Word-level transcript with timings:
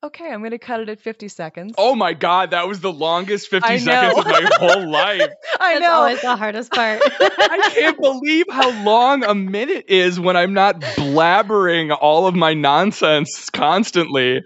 Okay, 0.00 0.30
I'm 0.30 0.38
going 0.40 0.52
to 0.52 0.58
cut 0.58 0.78
it 0.78 0.88
at 0.88 1.00
50 1.00 1.26
seconds. 1.26 1.74
Oh 1.76 1.96
my 1.96 2.12
god, 2.12 2.52
that 2.52 2.68
was 2.68 2.78
the 2.78 2.92
longest 2.92 3.48
50 3.48 3.78
seconds 3.78 4.16
of 4.16 4.26
my 4.26 4.48
whole 4.56 4.88
life. 4.88 5.22
I 5.60 5.74
That's 5.74 5.82
know. 5.82 5.90
always 5.90 6.20
the 6.20 6.36
hardest 6.36 6.70
part. 6.70 7.02
I 7.20 7.70
can't 7.74 8.00
believe 8.00 8.46
how 8.48 8.84
long 8.84 9.24
a 9.24 9.34
minute 9.34 9.86
is 9.88 10.20
when 10.20 10.36
I'm 10.36 10.54
not 10.54 10.80
blabbering 10.80 11.96
all 12.00 12.28
of 12.28 12.36
my 12.36 12.54
nonsense 12.54 13.50
constantly. 13.50 14.42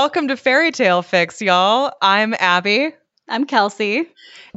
Welcome 0.00 0.28
to 0.28 0.36
Fairy 0.36 0.70
Tale 0.70 1.02
Fix, 1.02 1.42
y'all. 1.42 1.92
I'm 2.00 2.32
Abby. 2.34 2.94
I'm 3.28 3.46
Kelsey. 3.46 4.06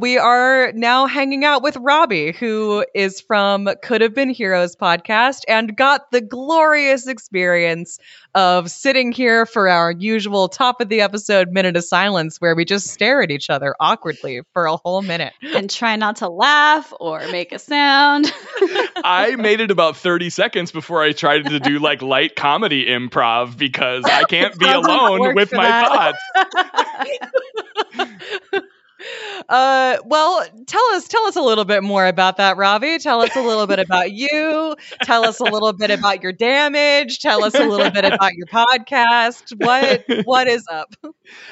We 0.01 0.17
are 0.17 0.71
now 0.71 1.05
hanging 1.05 1.45
out 1.45 1.61
with 1.61 1.77
Robbie, 1.77 2.31
who 2.31 2.83
is 2.95 3.21
from 3.21 3.69
Could 3.83 4.01
Have 4.01 4.15
Been 4.15 4.31
Heroes 4.31 4.75
podcast 4.75 5.41
and 5.47 5.77
got 5.77 6.09
the 6.09 6.21
glorious 6.21 7.05
experience 7.05 7.99
of 8.33 8.71
sitting 8.71 9.11
here 9.11 9.45
for 9.45 9.69
our 9.69 9.91
usual 9.91 10.49
top 10.49 10.81
of 10.81 10.89
the 10.89 11.01
episode 11.01 11.51
minute 11.51 11.77
of 11.77 11.83
silence 11.83 12.41
where 12.41 12.55
we 12.55 12.65
just 12.65 12.87
stare 12.87 13.21
at 13.21 13.29
each 13.29 13.51
other 13.51 13.75
awkwardly 13.79 14.41
for 14.53 14.65
a 14.65 14.75
whole 14.75 15.03
minute. 15.03 15.33
And 15.43 15.69
try 15.69 15.97
not 15.97 16.15
to 16.15 16.29
laugh 16.29 16.91
or 16.99 17.19
make 17.27 17.51
a 17.51 17.59
sound. 17.59 18.33
I 19.03 19.35
made 19.37 19.61
it 19.61 19.69
about 19.69 19.97
30 19.97 20.31
seconds 20.31 20.71
before 20.71 21.03
I 21.03 21.11
tried 21.11 21.45
to 21.45 21.59
do 21.59 21.77
like 21.77 22.01
light 22.01 22.35
comedy 22.35 22.87
improv 22.87 23.55
because 23.55 24.03
I 24.05 24.23
can't 24.23 24.57
be 24.57 24.65
alone 24.67 25.35
with 25.35 25.53
my 25.53 25.67
that. 25.67 26.15
thoughts. 27.93 28.65
Uh, 29.49 29.97
well, 30.05 30.45
tell 30.67 30.83
us 30.93 31.07
tell 31.07 31.25
us 31.25 31.35
a 31.35 31.41
little 31.41 31.65
bit 31.65 31.83
more 31.83 32.05
about 32.05 32.37
that, 32.37 32.57
Robbie. 32.57 32.99
Tell 32.99 33.21
us 33.21 33.35
a 33.35 33.41
little 33.41 33.67
bit 33.67 33.79
about 33.79 34.11
you. 34.11 34.75
Tell 35.03 35.25
us 35.25 35.39
a 35.39 35.43
little 35.43 35.73
bit 35.73 35.91
about 35.91 36.23
your 36.23 36.33
damage. 36.33 37.19
Tell 37.19 37.43
us 37.43 37.55
a 37.55 37.63
little 37.63 37.89
bit 37.89 38.05
about 38.05 38.33
your 38.33 38.47
podcast. 38.47 39.53
What 39.57 40.25
what 40.25 40.47
is 40.47 40.65
up? 40.71 40.93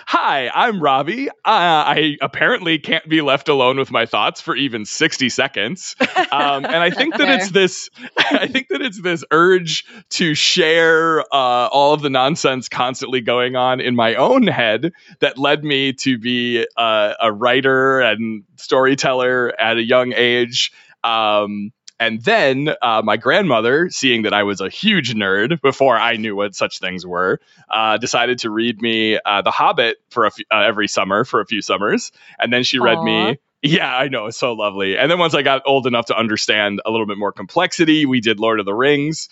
Hi, 0.08 0.50
I'm 0.54 0.82
Robbie. 0.82 1.30
Uh, 1.30 1.34
I 1.46 2.18
apparently 2.22 2.80
can't 2.80 3.08
be 3.08 3.22
left 3.22 3.50
alone 3.50 3.78
with 3.78 3.92
my 3.92 4.06
thoughts 4.06 4.42
for 4.42 4.56
even 4.56 4.86
60 4.86 5.30
seconds. 5.30 5.96
Um, 6.32 6.66
and 6.66 6.78
I 6.78 6.90
think 6.90 7.16
that 7.18 7.30
it's 7.30 7.52
this 7.52 7.90
I 8.18 8.48
think 8.48 8.68
that 8.70 8.82
it's 8.82 9.02
this 9.02 9.24
urge 9.32 9.86
to 10.12 10.36
share 10.36 11.22
uh, 11.22 11.70
all 11.72 11.94
of 11.94 12.02
the 12.02 12.10
nonsense 12.10 12.70
constantly 12.70 13.22
going 13.22 13.56
on 13.56 13.80
in 13.80 13.96
my 13.96 14.16
own 14.16 14.48
head 14.48 14.94
that 15.20 15.38
led 15.38 15.64
me 15.64 15.94
to 15.94 16.18
be 16.18 16.66
uh, 16.78 17.14
a 17.20 17.32
writer 17.40 18.00
and 18.02 18.44
storyteller 18.58 19.54
at 19.60 19.78
a 19.78 19.84
young 19.84 20.14
age. 20.14 20.72
Um, 21.04 21.72
and 22.00 22.24
then 22.24 22.70
uh, 22.82 23.02
my 23.04 23.18
grandmother, 23.18 23.90
seeing 23.90 24.22
that 24.22 24.34
I 24.34 24.44
was 24.44 24.62
a 24.62 24.70
huge 24.70 25.14
nerd 25.14 25.62
before 25.62 25.98
I 25.98 26.16
knew 26.16 26.36
what 26.36 26.56
such 26.56 26.80
things 26.80 27.06
were, 27.06 27.42
uh, 27.70 27.98
decided 27.98 28.40
to 28.40 28.50
read 28.50 28.82
me 28.82 29.20
uh, 29.24 29.42
The 29.42 29.52
Hobbit 29.52 29.98
for 30.10 30.26
a 30.26 30.32
uh, 30.50 30.62
every 30.62 30.88
summer 30.88 31.26
for 31.26 31.42
a 31.42 31.46
few 31.46 31.62
summers, 31.62 32.14
and 32.40 32.54
then 32.54 32.64
she 32.64 32.80
read 32.80 33.00
Aw. 33.00 33.04
me. 33.04 33.40
Yeah, 33.62 33.94
I 33.94 34.08
know, 34.08 34.28
it's 34.28 34.38
so 34.38 34.54
lovely. 34.54 34.98
And 34.98 35.12
then 35.12 35.20
once 35.20 35.34
I 35.34 35.42
got 35.42 35.64
old 35.66 35.86
enough 35.86 36.06
to 36.06 36.18
understand 36.18 36.82
a 36.86 36.92
little 36.92 37.06
bit 37.06 37.18
more 37.18 37.34
complexity, 37.34 38.06
we 38.06 38.22
did 38.22 38.40
Lord 38.40 38.62
of 38.62 38.66
the 38.66 38.74
Rings, 38.74 39.28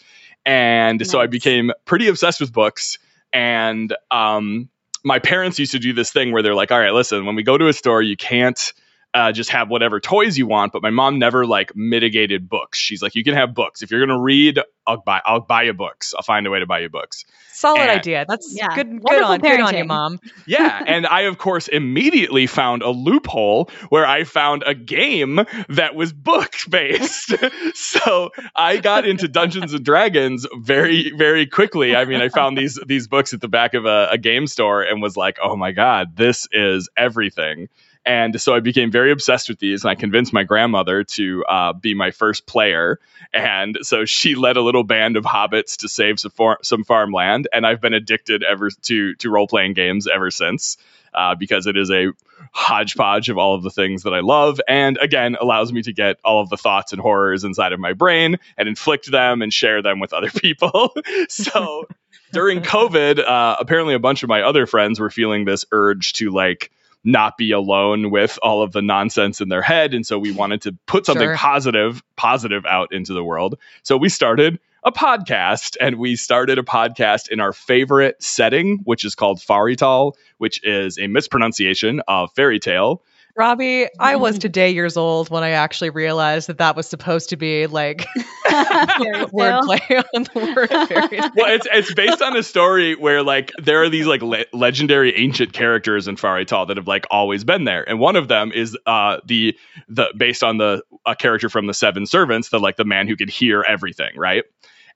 and 0.46 1.08
so 1.08 1.22
I 1.22 1.28
became 1.28 1.72
pretty 1.86 2.10
obsessed 2.10 2.42
with 2.42 2.52
books. 2.52 3.00
And 3.32 3.96
um, 4.12 4.70
my 5.04 5.20
parents 5.20 5.60
used 5.60 5.74
to 5.74 5.80
do 5.80 5.94
this 5.94 6.12
thing 6.12 6.32
where 6.32 6.42
they're 6.42 6.56
like, 6.56 6.72
"All 6.72 6.80
right, 6.80 6.94
listen, 6.94 7.26
when 7.26 7.36
we 7.36 7.44
go 7.44 7.58
to 7.58 7.68
a 7.68 7.74
store, 7.74 8.02
you 8.02 8.18
can't." 8.18 8.74
Uh, 9.14 9.32
just 9.32 9.50
have 9.50 9.70
whatever 9.70 10.00
toys 10.00 10.38
you 10.38 10.46
want, 10.46 10.72
but 10.72 10.84
my 10.84 10.92
mom 10.92 11.18
never 11.18 11.46
like 11.48 11.76
mitigated 11.76 12.48
books. 12.48 12.78
She's 12.78 13.02
like, 13.02 13.16
you 13.16 13.24
can 13.24 13.34
have 13.34 13.56
books 13.56 13.82
if 13.82 13.90
you're 13.90 14.06
gonna 14.06 14.20
read. 14.20 14.60
I'll 14.86 14.98
buy. 15.02 15.22
I'll 15.26 15.40
buy 15.40 15.64
you 15.64 15.74
books. 15.74 16.14
I'll 16.16 16.22
find 16.24 16.46
a 16.46 16.52
way 16.52 16.60
to 16.60 16.68
buy 16.68 16.80
you 16.80 16.90
books. 16.90 17.26
Solid 17.52 17.80
And- 17.82 17.90
idea. 17.90 18.26
That's 18.28 18.54
Yeah, 18.56 18.76
good. 18.76 18.90
Good 18.92 19.02
wonderful 19.04 19.32
on, 19.34 19.40
good 19.40 19.60
on 19.62 19.76
you, 19.78 19.86
mom. 19.86 20.20
Yeah, 20.46 20.84
and 20.86 21.08
I 21.08 21.22
of 21.22 21.38
course 21.40 21.68
immediately 21.68 22.46
found 22.48 22.84
a 22.84 22.90
loophole 22.92 23.72
where 23.90 24.06
I 24.06 24.24
found 24.24 24.64
a 24.68 24.76
game 24.76 25.40
that 25.70 25.96
was 25.96 26.14
book 26.14 26.54
based. 26.70 27.34
so 27.74 28.30
I 28.56 28.78
got 28.78 29.08
into 29.08 29.28
Dungeons 29.28 29.74
and 29.74 29.84
Dragons 29.84 30.46
very 30.60 31.12
very 31.18 31.48
quickly. 31.48 31.96
I 31.96 32.06
mean, 32.06 32.22
I 32.22 32.30
found 32.30 32.56
these 32.58 32.78
these 32.86 33.08
books 33.08 33.34
at 33.34 33.42
the 33.42 33.48
back 33.48 33.74
of 33.74 33.86
a, 33.86 34.10
a 34.12 34.18
game 34.20 34.46
store 34.48 34.84
and 34.84 35.02
was 35.02 35.18
like, 35.18 35.38
"Oh 35.42 35.56
my 35.56 35.72
god, 35.72 36.16
this 36.16 36.48
is 36.52 36.88
everything." 36.96 37.70
And 38.08 38.40
so 38.40 38.56
I 38.56 38.62
became 38.62 38.90
very 38.90 39.12
obsessed 39.12 39.50
with 39.50 39.60
these, 39.60 39.84
and 39.84 39.92
I 39.92 39.96
convinced 39.96 40.32
my 40.32 40.44
grandmother 40.44 41.04
to 41.04 41.44
uh, 41.44 41.74
be 41.74 41.94
my 41.94 42.12
first 42.12 42.46
player. 42.46 43.02
And 43.34 43.80
so 43.82 44.06
she 44.06 44.36
led 44.36 44.56
a 44.56 44.62
little 44.62 44.86
band 44.86 45.18
of 45.18 45.26
hobbits 45.26 45.80
to 45.80 45.90
save 45.90 46.18
some, 46.18 46.32
some 46.62 46.86
farmland, 46.86 47.50
and 47.52 47.68
I've 47.68 47.82
been 47.82 47.94
addicted 47.94 48.44
ever 48.44 48.70
to 48.70 49.16
to 49.16 49.30
role 49.30 49.48
playing 49.48 49.74
games 49.74 50.08
ever 50.08 50.32
since. 50.32 50.78
Uh, 51.14 51.34
because 51.34 51.66
it 51.66 51.76
is 51.76 51.90
a 51.90 52.12
hodgepodge 52.52 53.30
of 53.30 53.38
all 53.40 53.56
of 53.56 53.64
the 53.64 53.72
things 53.72 54.04
that 54.04 54.14
I 54.14 54.20
love, 54.20 54.62
and 54.68 54.98
again 54.98 55.36
allows 55.40 55.74
me 55.74 55.82
to 55.82 55.92
get 55.92 56.18
all 56.24 56.42
of 56.42 56.50
the 56.50 56.58
thoughts 56.58 56.92
and 56.92 57.02
horrors 57.02 57.44
inside 57.44 57.74
of 57.74 57.80
my 57.80 57.94
brain 57.94 58.38
and 58.56 58.70
inflict 58.70 59.10
them 59.10 59.42
and 59.42 59.52
share 59.52 59.82
them 59.82 60.00
with 60.00 60.14
other 60.14 60.30
people. 60.36 60.94
so 61.28 61.88
during 62.32 62.62
COVID, 62.62 63.20
uh, 63.20 63.56
apparently 63.60 63.96
a 63.96 64.00
bunch 64.00 64.22
of 64.22 64.30
my 64.30 64.44
other 64.44 64.66
friends 64.68 65.00
were 65.00 65.10
feeling 65.10 65.46
this 65.46 65.66
urge 65.72 66.14
to 66.14 66.30
like 66.30 66.72
not 67.08 67.38
be 67.38 67.52
alone 67.52 68.12
with 68.12 68.38
all 68.44 68.62
of 68.62 68.74
the 68.74 68.82
nonsense 68.82 69.40
in 69.40 69.48
their 69.48 69.62
head, 69.62 69.94
and 69.94 70.06
so 70.06 70.20
we 70.20 70.32
wanted 70.32 70.62
to 70.64 70.74
put 70.88 71.06
something 71.06 71.26
Sure. 71.30 71.36
positive, 71.38 72.04
positive 72.18 72.66
out 72.66 72.94
into 72.94 73.14
the 73.14 73.24
world. 73.24 73.58
So 73.84 73.96
we 73.96 74.10
started 74.10 74.60
a 74.84 74.92
podcast, 74.92 75.78
and 75.80 75.96
we 75.96 76.18
started 76.18 76.60
a 76.60 76.64
podcast 76.64 77.30
in 77.30 77.40
our 77.40 77.54
favorite 77.54 78.22
setting, 78.22 78.80
which 78.84 79.06
is 79.06 79.16
called 79.16 79.40
Farital, 79.40 80.14
which 80.38 80.62
is 80.66 80.98
a 81.00 81.08
mispronunciation 81.08 82.02
of 82.08 82.30
fairy 82.36 82.60
tale. 82.60 83.02
Robbie, 83.38 83.88
I 84.00 84.16
was 84.16 84.40
today 84.40 84.72
years 84.72 84.98
old 84.98 85.30
when 85.30 85.44
I 85.44 85.52
actually 85.52 85.92
realized 85.92 86.50
that 86.50 86.58
that 86.58 86.76
was 86.76 86.88
supposed 86.88 87.30
to 87.30 87.38
be 87.38 87.68
like 87.68 88.06
Fairy 88.48 89.28
tale. 89.40 89.62
wordplay 89.62 90.04
on 90.16 90.24
the 90.24 90.54
word 90.56 90.70
fairy 90.88 91.20
well, 91.36 91.54
it's 91.54 91.68
it's 91.72 91.94
based 91.94 92.22
on 92.22 92.36
a 92.36 92.42
story 92.42 92.96
where 92.96 93.22
like 93.22 93.52
there 93.62 93.84
are 93.84 93.90
these 93.90 94.08
like 94.08 94.22
le- 94.22 94.46
legendary 94.54 95.16
ancient 95.16 95.54
characters 95.54 96.08
in 96.08 96.16
Farital 96.16 96.68
that 96.68 96.78
have 96.78 96.88
like 96.88 97.06
always 97.12 97.44
been 97.44 97.64
there, 97.66 97.88
and 97.88 98.00
one 98.00 98.16
of 98.16 98.28
them 98.28 98.52
is 98.52 98.78
uh 98.86 99.20
the 99.26 99.58
the 99.90 100.08
based 100.18 100.44
on 100.44 100.58
the 100.58 100.82
a 101.06 101.16
character 101.16 101.50
from 101.50 101.68
the 101.68 101.74
Seven 101.74 102.06
Servants, 102.08 102.50
the 102.50 102.60
like 102.60 102.78
the 102.78 102.86
man 102.86 103.08
who 103.08 103.16
could 103.16 103.30
hear 103.30 103.64
everything, 103.68 104.18
right? 104.18 104.46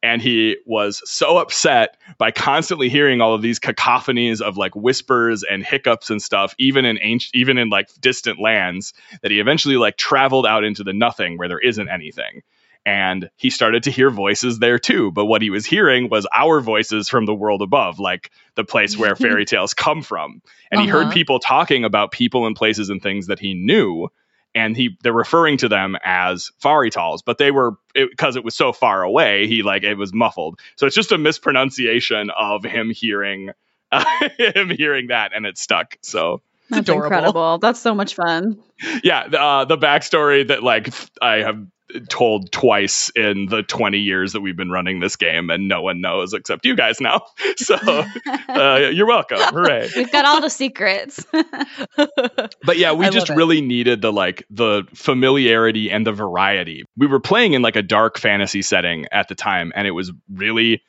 And 0.03 0.21
he 0.21 0.57
was 0.65 1.01
so 1.05 1.37
upset 1.37 1.97
by 2.17 2.31
constantly 2.31 2.89
hearing 2.89 3.21
all 3.21 3.35
of 3.35 3.41
these 3.41 3.59
cacophonies 3.59 4.41
of 4.41 4.57
like 4.57 4.75
whispers 4.75 5.43
and 5.43 5.63
hiccups 5.63 6.09
and 6.09 6.21
stuff, 6.21 6.55
even 6.57 6.85
in 6.85 6.97
ancient, 7.01 7.35
even 7.35 7.57
in 7.57 7.69
like 7.69 7.89
distant 7.99 8.39
lands, 8.39 8.93
that 9.21 9.31
he 9.31 9.39
eventually 9.39 9.77
like 9.77 9.97
traveled 9.97 10.45
out 10.47 10.63
into 10.63 10.83
the 10.83 10.93
nothing 10.93 11.37
where 11.37 11.47
there 11.47 11.59
isn't 11.59 11.89
anything 11.89 12.41
and 12.83 13.29
he 13.35 13.51
started 13.51 13.83
to 13.83 13.91
hear 13.91 14.09
voices 14.09 14.57
there 14.57 14.79
too 14.79 15.11
but 15.11 15.25
what 15.25 15.43
he 15.43 15.51
was 15.51 15.67
hearing 15.67 16.09
was 16.09 16.25
our 16.33 16.59
voices 16.61 17.07
from 17.07 17.27
the 17.27 17.33
world 17.33 17.61
above 17.61 17.99
like 17.99 18.31
the 18.55 18.63
place 18.63 18.97
where 18.97 19.15
fairy 19.15 19.45
tales 19.45 19.75
come 19.75 20.01
from 20.01 20.41
and 20.71 20.81
he 20.81 20.87
heard 20.87 21.03
Uh-huh. 21.03 21.13
people 21.13 21.39
talking 21.39 21.83
about 21.85 22.11
people 22.11 22.47
and 22.47 22.55
places 22.55 22.89
and 22.89 22.99
things 23.01 23.27
that 23.27 23.37
he 23.37 23.53
knew 23.53 24.07
and 24.53 24.75
he 24.75 24.97
they're 25.03 25.13
referring 25.13 25.57
to 25.57 25.69
them 25.69 25.95
as 26.03 26.51
Faritals, 26.63 27.19
but 27.25 27.37
they 27.37 27.51
were 27.51 27.71
because 27.93 28.35
it, 28.35 28.43
was 28.43 28.55
so 28.55 28.71
far 28.73 29.03
away 29.03 29.47
he 29.47 29.63
like 29.63 29.83
it 29.83 29.95
was 29.95 30.13
muffled 30.13 30.59
so 30.77 30.87
it's 30.87 30.95
just 30.95 31.11
a 31.11 31.17
mispronunciation 31.17 32.29
of 32.31 32.63
him 32.63 32.89
hearing 32.89 33.49
him 34.37 34.69
hearing 34.69 35.07
that 35.07 35.31
and 35.35 35.45
it 35.45 35.57
stuck 35.57 35.97
so 36.01 36.41
That's 36.69 36.87
adorable. 36.87 37.05
incredible. 37.05 37.57
That's 37.57 37.79
so 37.81 37.93
much 37.93 38.15
fun. 38.15 38.59
yeah 39.03 39.27
the, 39.27 39.41
uh, 39.41 39.65
the 39.65 39.77
backstory 39.77 40.47
that 40.47 40.63
like 40.63 40.93
i 41.21 41.37
have 41.39 41.65
told 42.09 42.51
twice 42.51 43.09
in 43.15 43.47
the 43.47 43.63
20 43.63 43.99
years 43.99 44.33
that 44.33 44.41
we've 44.41 44.55
been 44.55 44.69
running 44.69 44.99
this 44.99 45.15
game 45.15 45.49
and 45.49 45.67
no 45.67 45.81
one 45.81 46.01
knows 46.01 46.33
except 46.33 46.65
you 46.65 46.75
guys 46.75 47.01
now 47.01 47.21
so 47.57 47.75
uh, 48.49 48.89
you're 48.93 49.07
welcome 49.07 49.39
hooray 49.39 49.89
We've 49.95 50.11
got 50.11 50.25
all 50.25 50.41
the 50.41 50.49
secrets. 50.49 51.25
but 51.33 52.77
yeah 52.77 52.93
we 52.93 53.05
I 53.05 53.09
just 53.09 53.29
it. 53.29 53.35
really 53.35 53.61
needed 53.61 54.01
the 54.01 54.11
like 54.11 54.45
the 54.49 54.83
familiarity 54.93 55.91
and 55.91 56.05
the 56.05 56.11
variety 56.11 56.83
we 56.97 57.07
were 57.07 57.19
playing 57.19 57.53
in 57.53 57.61
like 57.61 57.75
a 57.75 57.81
dark 57.81 58.17
fantasy 58.17 58.61
setting 58.61 59.05
at 59.11 59.27
the 59.27 59.35
time 59.35 59.71
and 59.75 59.87
it 59.87 59.91
was 59.91 60.11
really 60.31 60.81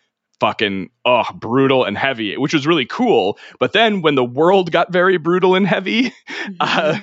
fucking 0.43 0.91
oh 1.05 1.23
brutal 1.37 1.85
and 1.85 1.97
heavy, 1.97 2.37
which 2.37 2.53
was 2.53 2.67
really 2.67 2.85
cool. 2.85 3.39
But 3.61 3.73
then 3.73 4.03
when 4.03 4.17
the 4.17 4.25
world 4.25 4.73
got 4.73 4.93
very 4.93 5.17
brutal 5.17 5.55
and 5.55 5.65
heavy, 5.65 6.13
uh, 6.59 6.99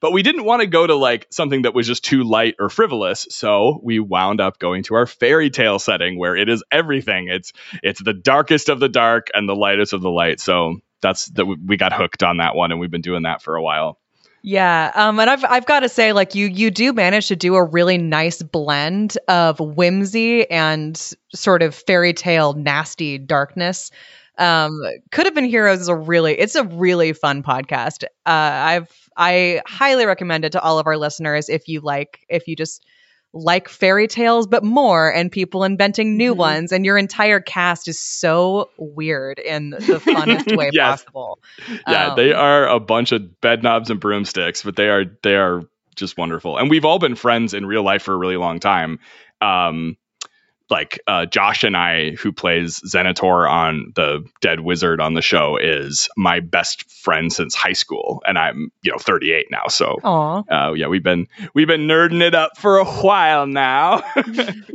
but 0.00 0.12
we 0.12 0.22
didn't 0.22 0.44
want 0.44 0.60
to 0.60 0.66
go 0.66 0.86
to 0.86 0.94
like 0.94 1.26
something 1.30 1.62
that 1.62 1.74
was 1.74 1.86
just 1.86 2.04
too 2.04 2.24
light 2.24 2.56
or 2.58 2.68
frivolous, 2.68 3.26
so 3.30 3.80
we 3.82 3.98
wound 4.00 4.40
up 4.40 4.58
going 4.58 4.82
to 4.84 4.94
our 4.94 5.06
fairy 5.06 5.50
tale 5.50 5.78
setting 5.78 6.18
where 6.18 6.36
it 6.36 6.48
is 6.48 6.62
everything. 6.70 7.28
It's 7.28 7.52
it's 7.82 8.02
the 8.02 8.14
darkest 8.14 8.68
of 8.68 8.80
the 8.80 8.88
dark 8.88 9.28
and 9.34 9.48
the 9.48 9.56
lightest 9.56 9.92
of 9.92 10.02
the 10.02 10.10
light. 10.10 10.40
So 10.40 10.76
that's 11.00 11.26
that 11.30 11.46
we 11.46 11.76
got 11.76 11.92
hooked 11.92 12.22
on 12.22 12.38
that 12.38 12.54
one, 12.54 12.72
and 12.72 12.80
we've 12.80 12.90
been 12.90 13.00
doing 13.00 13.22
that 13.22 13.42
for 13.42 13.56
a 13.56 13.62
while. 13.62 13.98
Yeah, 14.42 14.92
um, 14.94 15.18
and 15.18 15.28
I've 15.28 15.44
I've 15.44 15.66
got 15.66 15.80
to 15.80 15.88
say, 15.88 16.12
like 16.12 16.34
you 16.34 16.46
you 16.46 16.70
do 16.70 16.92
manage 16.92 17.28
to 17.28 17.36
do 17.36 17.56
a 17.56 17.64
really 17.64 17.98
nice 17.98 18.42
blend 18.42 19.18
of 19.26 19.58
whimsy 19.58 20.48
and 20.48 20.96
sort 21.34 21.62
of 21.62 21.74
fairy 21.74 22.12
tale 22.12 22.52
nasty 22.52 23.18
darkness. 23.18 23.90
Um, 24.38 24.80
could 25.10 25.26
have 25.26 25.34
been 25.34 25.46
heroes 25.46 25.80
is 25.80 25.88
a 25.88 25.96
really 25.96 26.38
it's 26.38 26.54
a 26.54 26.64
really 26.64 27.12
fun 27.12 27.42
podcast. 27.42 28.04
Uh, 28.04 28.08
I've 28.26 29.05
I 29.16 29.62
highly 29.66 30.06
recommend 30.06 30.44
it 30.44 30.52
to 30.52 30.60
all 30.60 30.78
of 30.78 30.86
our 30.86 30.96
listeners 30.96 31.48
if 31.48 31.68
you 31.68 31.80
like 31.80 32.20
if 32.28 32.46
you 32.48 32.56
just 32.56 32.84
like 33.32 33.68
fairy 33.68 34.06
tales 34.06 34.46
but 34.46 34.64
more 34.64 35.12
and 35.12 35.30
people 35.30 35.62
inventing 35.64 36.16
new 36.16 36.32
mm-hmm. 36.32 36.40
ones 36.40 36.72
and 36.72 36.86
your 36.86 36.96
entire 36.96 37.40
cast 37.40 37.86
is 37.86 37.98
so 37.98 38.70
weird 38.78 39.38
in 39.38 39.70
the 39.70 39.78
funnest 40.04 40.56
way 40.56 40.70
yes. 40.72 41.02
possible. 41.02 41.38
Yeah, 41.86 42.08
um, 42.08 42.16
they 42.16 42.32
are 42.32 42.66
a 42.66 42.80
bunch 42.80 43.12
of 43.12 43.40
bed 43.40 43.62
knobs 43.62 43.90
and 43.90 44.00
broomsticks, 44.00 44.62
but 44.62 44.76
they 44.76 44.88
are 44.88 45.04
they 45.22 45.36
are 45.36 45.62
just 45.94 46.16
wonderful. 46.16 46.56
And 46.56 46.70
we've 46.70 46.84
all 46.84 46.98
been 46.98 47.14
friends 47.14 47.54
in 47.54 47.66
real 47.66 47.82
life 47.82 48.02
for 48.02 48.14
a 48.14 48.16
really 48.16 48.36
long 48.36 48.60
time. 48.60 48.98
Um, 49.40 49.96
like 50.70 51.00
uh, 51.06 51.26
Josh 51.26 51.64
and 51.64 51.76
I, 51.76 52.12
who 52.12 52.32
plays 52.32 52.80
Xenator 52.80 53.48
on 53.48 53.92
the 53.94 54.24
Dead 54.40 54.60
Wizard 54.60 55.00
on 55.00 55.14
the 55.14 55.22
show, 55.22 55.56
is 55.56 56.08
my 56.16 56.40
best 56.40 56.90
friend 56.90 57.32
since 57.32 57.54
high 57.54 57.72
school, 57.72 58.22
and 58.26 58.38
I'm 58.38 58.72
you 58.82 58.90
know 58.90 58.98
38 58.98 59.46
now. 59.50 59.68
So, 59.68 59.98
uh, 60.50 60.72
yeah, 60.72 60.88
we've 60.88 61.02
been 61.02 61.28
we've 61.54 61.68
been 61.68 61.86
nerding 61.86 62.20
it 62.20 62.34
up 62.34 62.58
for 62.58 62.78
a 62.78 62.84
while 62.84 63.46
now. 63.46 64.02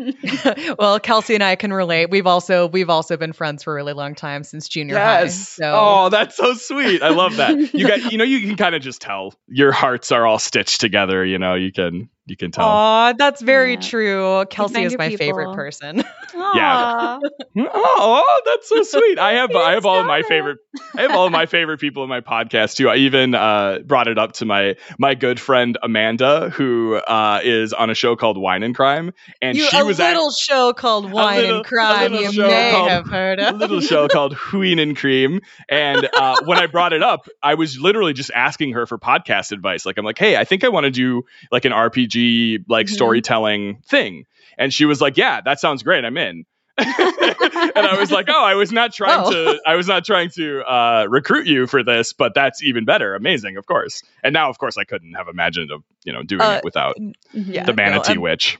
well, 0.79 0.99
Kelsey 0.99 1.35
and 1.35 1.43
I 1.43 1.55
can 1.55 1.73
relate. 1.73 2.09
We've 2.09 2.27
also 2.27 2.67
we've 2.67 2.89
also 2.89 3.17
been 3.17 3.33
friends 3.33 3.63
for 3.63 3.73
a 3.73 3.75
really 3.75 3.93
long 3.93 4.15
time 4.15 4.43
since 4.43 4.69
junior 4.69 4.95
yes. 4.95 5.21
high. 5.21 5.27
So. 5.27 5.73
Oh, 5.75 6.09
that's 6.09 6.37
so 6.37 6.53
sweet. 6.53 7.03
I 7.03 7.09
love 7.09 7.37
that. 7.37 7.73
You 7.73 7.87
got 7.87 8.11
you 8.11 8.17
know 8.17 8.23
you 8.23 8.47
can 8.47 8.55
kind 8.55 8.75
of 8.75 8.81
just 8.81 9.01
tell 9.01 9.33
your 9.47 9.71
hearts 9.71 10.11
are 10.11 10.25
all 10.25 10.39
stitched 10.39 10.79
together. 10.79 11.25
You 11.25 11.37
know 11.37 11.55
you 11.55 11.71
can 11.71 12.09
you 12.31 12.37
can 12.37 12.49
tell. 12.49 12.65
Aw, 12.65 13.13
that's 13.13 13.41
very 13.41 13.73
yeah. 13.73 13.79
true. 13.81 14.45
Kelsey 14.49 14.83
is 14.83 14.97
my 14.97 15.09
people. 15.09 15.25
favorite 15.25 15.53
person. 15.53 15.97
yeah. 16.33 17.19
oh, 17.57 18.41
that's 18.45 18.69
so 18.69 18.81
sweet. 18.83 19.19
I 19.19 19.33
have 19.33 19.55
I 19.55 19.73
have 19.73 19.85
all 19.85 19.99
of 19.99 20.07
my 20.07 20.23
favorite 20.23 20.57
I 20.97 21.01
have 21.01 21.11
all 21.11 21.25
of 21.25 21.31
my 21.31 21.45
favorite 21.45 21.79
people 21.79 22.03
in 22.03 22.09
my 22.09 22.21
podcast 22.21 22.77
too. 22.77 22.89
I 22.89 22.95
even 22.95 23.35
uh, 23.35 23.79
brought 23.85 24.07
it 24.07 24.17
up 24.17 24.31
to 24.33 24.45
my 24.45 24.77
my 24.97 25.13
good 25.13 25.39
friend 25.39 25.77
Amanda, 25.83 26.49
who 26.49 26.95
uh, 26.95 27.41
is 27.43 27.73
on 27.73 27.89
a 27.89 27.95
show 27.95 28.15
called 28.15 28.37
Wine 28.37 28.63
and 28.63 28.73
Crime, 28.73 29.13
and 29.41 29.57
you, 29.57 29.65
she 29.65 29.77
a 29.77 29.85
was 29.85 29.99
a 29.99 30.03
little 30.03 30.29
at, 30.29 30.33
show 30.33 30.73
called 30.73 31.11
Wine 31.11 31.41
little, 31.41 31.57
and 31.57 31.65
Crime. 31.65 32.13
You 32.13 32.31
may 32.31 32.71
called, 32.71 32.89
have 32.89 33.07
heard 33.07 33.39
of 33.39 33.55
a 33.55 33.57
little 33.57 33.81
show 33.81 34.07
called 34.07 34.37
Wine 34.53 34.79
and 34.79 34.95
Crime. 34.95 35.41
And 35.67 36.09
uh, 36.13 36.37
when 36.45 36.57
I 36.57 36.67
brought 36.67 36.93
it 36.93 37.03
up, 37.03 37.27
I 37.43 37.55
was 37.55 37.77
literally 37.77 38.13
just 38.13 38.31
asking 38.33 38.73
her 38.73 38.85
for 38.85 38.97
podcast 38.97 39.51
advice. 39.51 39.85
Like 39.85 39.97
I'm 39.97 40.05
like, 40.05 40.17
hey, 40.17 40.37
I 40.37 40.45
think 40.45 40.63
I 40.63 40.69
want 40.69 40.85
to 40.85 40.91
do 40.91 41.25
like 41.51 41.65
an 41.65 41.73
RPG 41.73 42.20
like 42.67 42.87
mm-hmm. 42.87 42.93
storytelling 42.93 43.81
thing, 43.85 44.25
and 44.57 44.73
she 44.73 44.85
was 44.85 45.01
like, 45.01 45.17
yeah, 45.17 45.41
that 45.41 45.59
sounds 45.59 45.83
great. 45.83 46.05
I'm 46.05 46.17
in. 46.17 46.45
and 46.77 47.85
I 47.85 47.97
was 47.99 48.11
like, 48.11 48.27
"Oh, 48.29 48.43
I 48.43 48.55
was 48.55 48.71
not 48.71 48.93
trying 48.93 49.25
oh. 49.25 49.31
to. 49.31 49.61
I 49.67 49.75
was 49.75 49.87
not 49.87 50.05
trying 50.05 50.29
to 50.31 50.61
uh, 50.61 51.05
recruit 51.09 51.45
you 51.45 51.67
for 51.67 51.83
this, 51.83 52.13
but 52.13 52.33
that's 52.33 52.63
even 52.63 52.85
better. 52.85 53.13
Amazing, 53.13 53.57
of 53.57 53.65
course. 53.65 54.01
And 54.23 54.33
now, 54.33 54.49
of 54.49 54.57
course, 54.57 54.77
I 54.77 54.85
couldn't 54.85 55.13
have 55.13 55.27
imagined 55.27 55.69
of 55.69 55.83
you 56.05 56.13
know 56.13 56.23
doing 56.23 56.41
uh, 56.41 56.59
it 56.59 56.63
without 56.63 56.95
yeah, 57.33 57.65
the 57.65 57.73
manatee 57.73 58.15
no, 58.15 58.21
witch. 58.21 58.57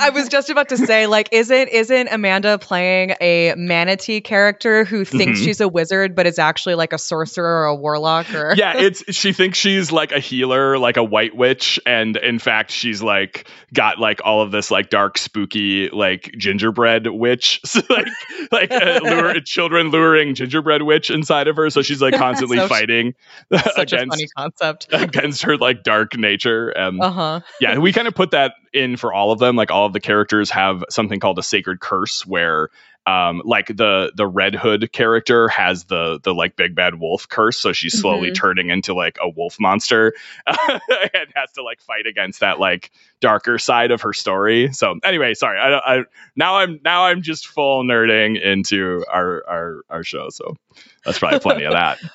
I 0.00 0.10
was 0.10 0.28
just 0.28 0.50
about 0.50 0.70
to 0.70 0.76
say, 0.76 1.06
like, 1.06 1.28
isn't 1.32 1.68
isn't 1.68 2.08
Amanda 2.10 2.58
playing 2.58 3.14
a 3.20 3.54
manatee 3.56 4.20
character 4.20 4.84
who 4.84 5.04
thinks 5.04 5.38
mm-hmm. 5.38 5.44
she's 5.44 5.60
a 5.60 5.68
wizard 5.68 6.14
but 6.14 6.26
is 6.26 6.38
actually 6.38 6.74
like 6.74 6.92
a 6.92 6.98
sorcerer 6.98 7.62
or 7.62 7.64
a 7.66 7.74
warlock 7.74 8.32
or 8.34 8.54
Yeah, 8.56 8.76
it's 8.76 9.04
she 9.14 9.32
thinks 9.32 9.58
she's 9.58 9.92
like 9.92 10.12
a 10.12 10.18
healer, 10.18 10.78
like 10.78 10.96
a 10.96 11.04
white 11.04 11.36
witch, 11.36 11.78
and 11.86 12.16
in 12.16 12.38
fact 12.38 12.70
she's 12.70 13.02
like 13.02 13.48
got 13.72 13.98
like 13.98 14.20
all 14.24 14.40
of 14.40 14.50
this 14.50 14.70
like 14.70 14.90
dark, 14.90 15.18
spooky, 15.18 15.88
like 15.90 16.34
gingerbread 16.36 17.06
witch, 17.06 17.60
so, 17.64 17.80
like 17.90 18.08
like 18.50 18.70
uh, 18.70 19.00
lure, 19.02 19.40
children 19.44 19.90
luring 19.90 20.34
gingerbread 20.34 20.82
witch 20.82 21.10
inside 21.10 21.48
of 21.48 21.56
her. 21.56 21.70
So 21.70 21.82
she's 21.82 22.02
like 22.02 22.14
constantly 22.18 22.58
so 22.58 22.68
fighting 22.68 23.14
such 23.52 23.92
against, 23.92 23.94
a 23.94 24.06
funny 24.08 24.26
concept 24.36 24.88
against 24.92 25.42
her 25.42 25.56
like 25.56 25.82
dark 25.82 26.16
nature. 26.16 26.76
Um, 26.76 27.00
uh 27.00 27.10
huh. 27.10 27.40
Yeah, 27.60 27.78
we 27.78 27.92
kind 27.92 28.08
of 28.08 28.14
put 28.14 28.32
that 28.32 28.54
in 28.72 28.96
for 28.96 29.12
all 29.12 29.32
of 29.32 29.38
them. 29.38 29.56
Like 29.56 29.70
all 29.70 29.86
of 29.86 29.92
the 29.92 30.00
characters 30.00 30.50
have 30.50 30.84
something 30.90 31.20
called 31.20 31.38
a 31.38 31.42
sacred 31.42 31.80
curse, 31.80 32.26
where 32.26 32.70
um, 33.08 33.40
like 33.44 33.68
the 33.68 34.12
the 34.14 34.26
Red 34.26 34.54
Hood 34.54 34.92
character 34.92 35.48
has 35.48 35.84
the 35.84 36.20
the 36.22 36.34
like 36.34 36.56
big 36.56 36.74
bad 36.74 36.96
wolf 36.96 37.26
curse, 37.26 37.58
so 37.58 37.72
she's 37.72 37.98
slowly 37.98 38.28
mm-hmm. 38.28 38.34
turning 38.34 38.68
into 38.68 38.92
like 38.92 39.16
a 39.20 39.28
wolf 39.28 39.56
monster 39.58 40.12
and 40.46 41.28
has 41.34 41.50
to 41.54 41.62
like 41.62 41.80
fight 41.80 42.06
against 42.06 42.40
that 42.40 42.60
like 42.60 42.90
darker 43.20 43.58
side 43.58 43.92
of 43.92 44.02
her 44.02 44.12
story. 44.12 44.72
So 44.74 44.96
anyway, 45.02 45.32
sorry, 45.32 45.58
I, 45.58 45.78
I 45.78 46.04
now 46.36 46.56
I'm 46.56 46.80
now 46.84 47.04
I'm 47.04 47.22
just 47.22 47.46
full 47.46 47.82
nerding 47.82 48.40
into 48.40 49.04
our 49.10 49.42
our 49.48 49.80
our 49.88 50.04
show. 50.04 50.28
So 50.28 50.56
that's 51.02 51.18
probably 51.18 51.40
plenty 51.40 51.64
of 51.64 51.72
that. 51.72 51.98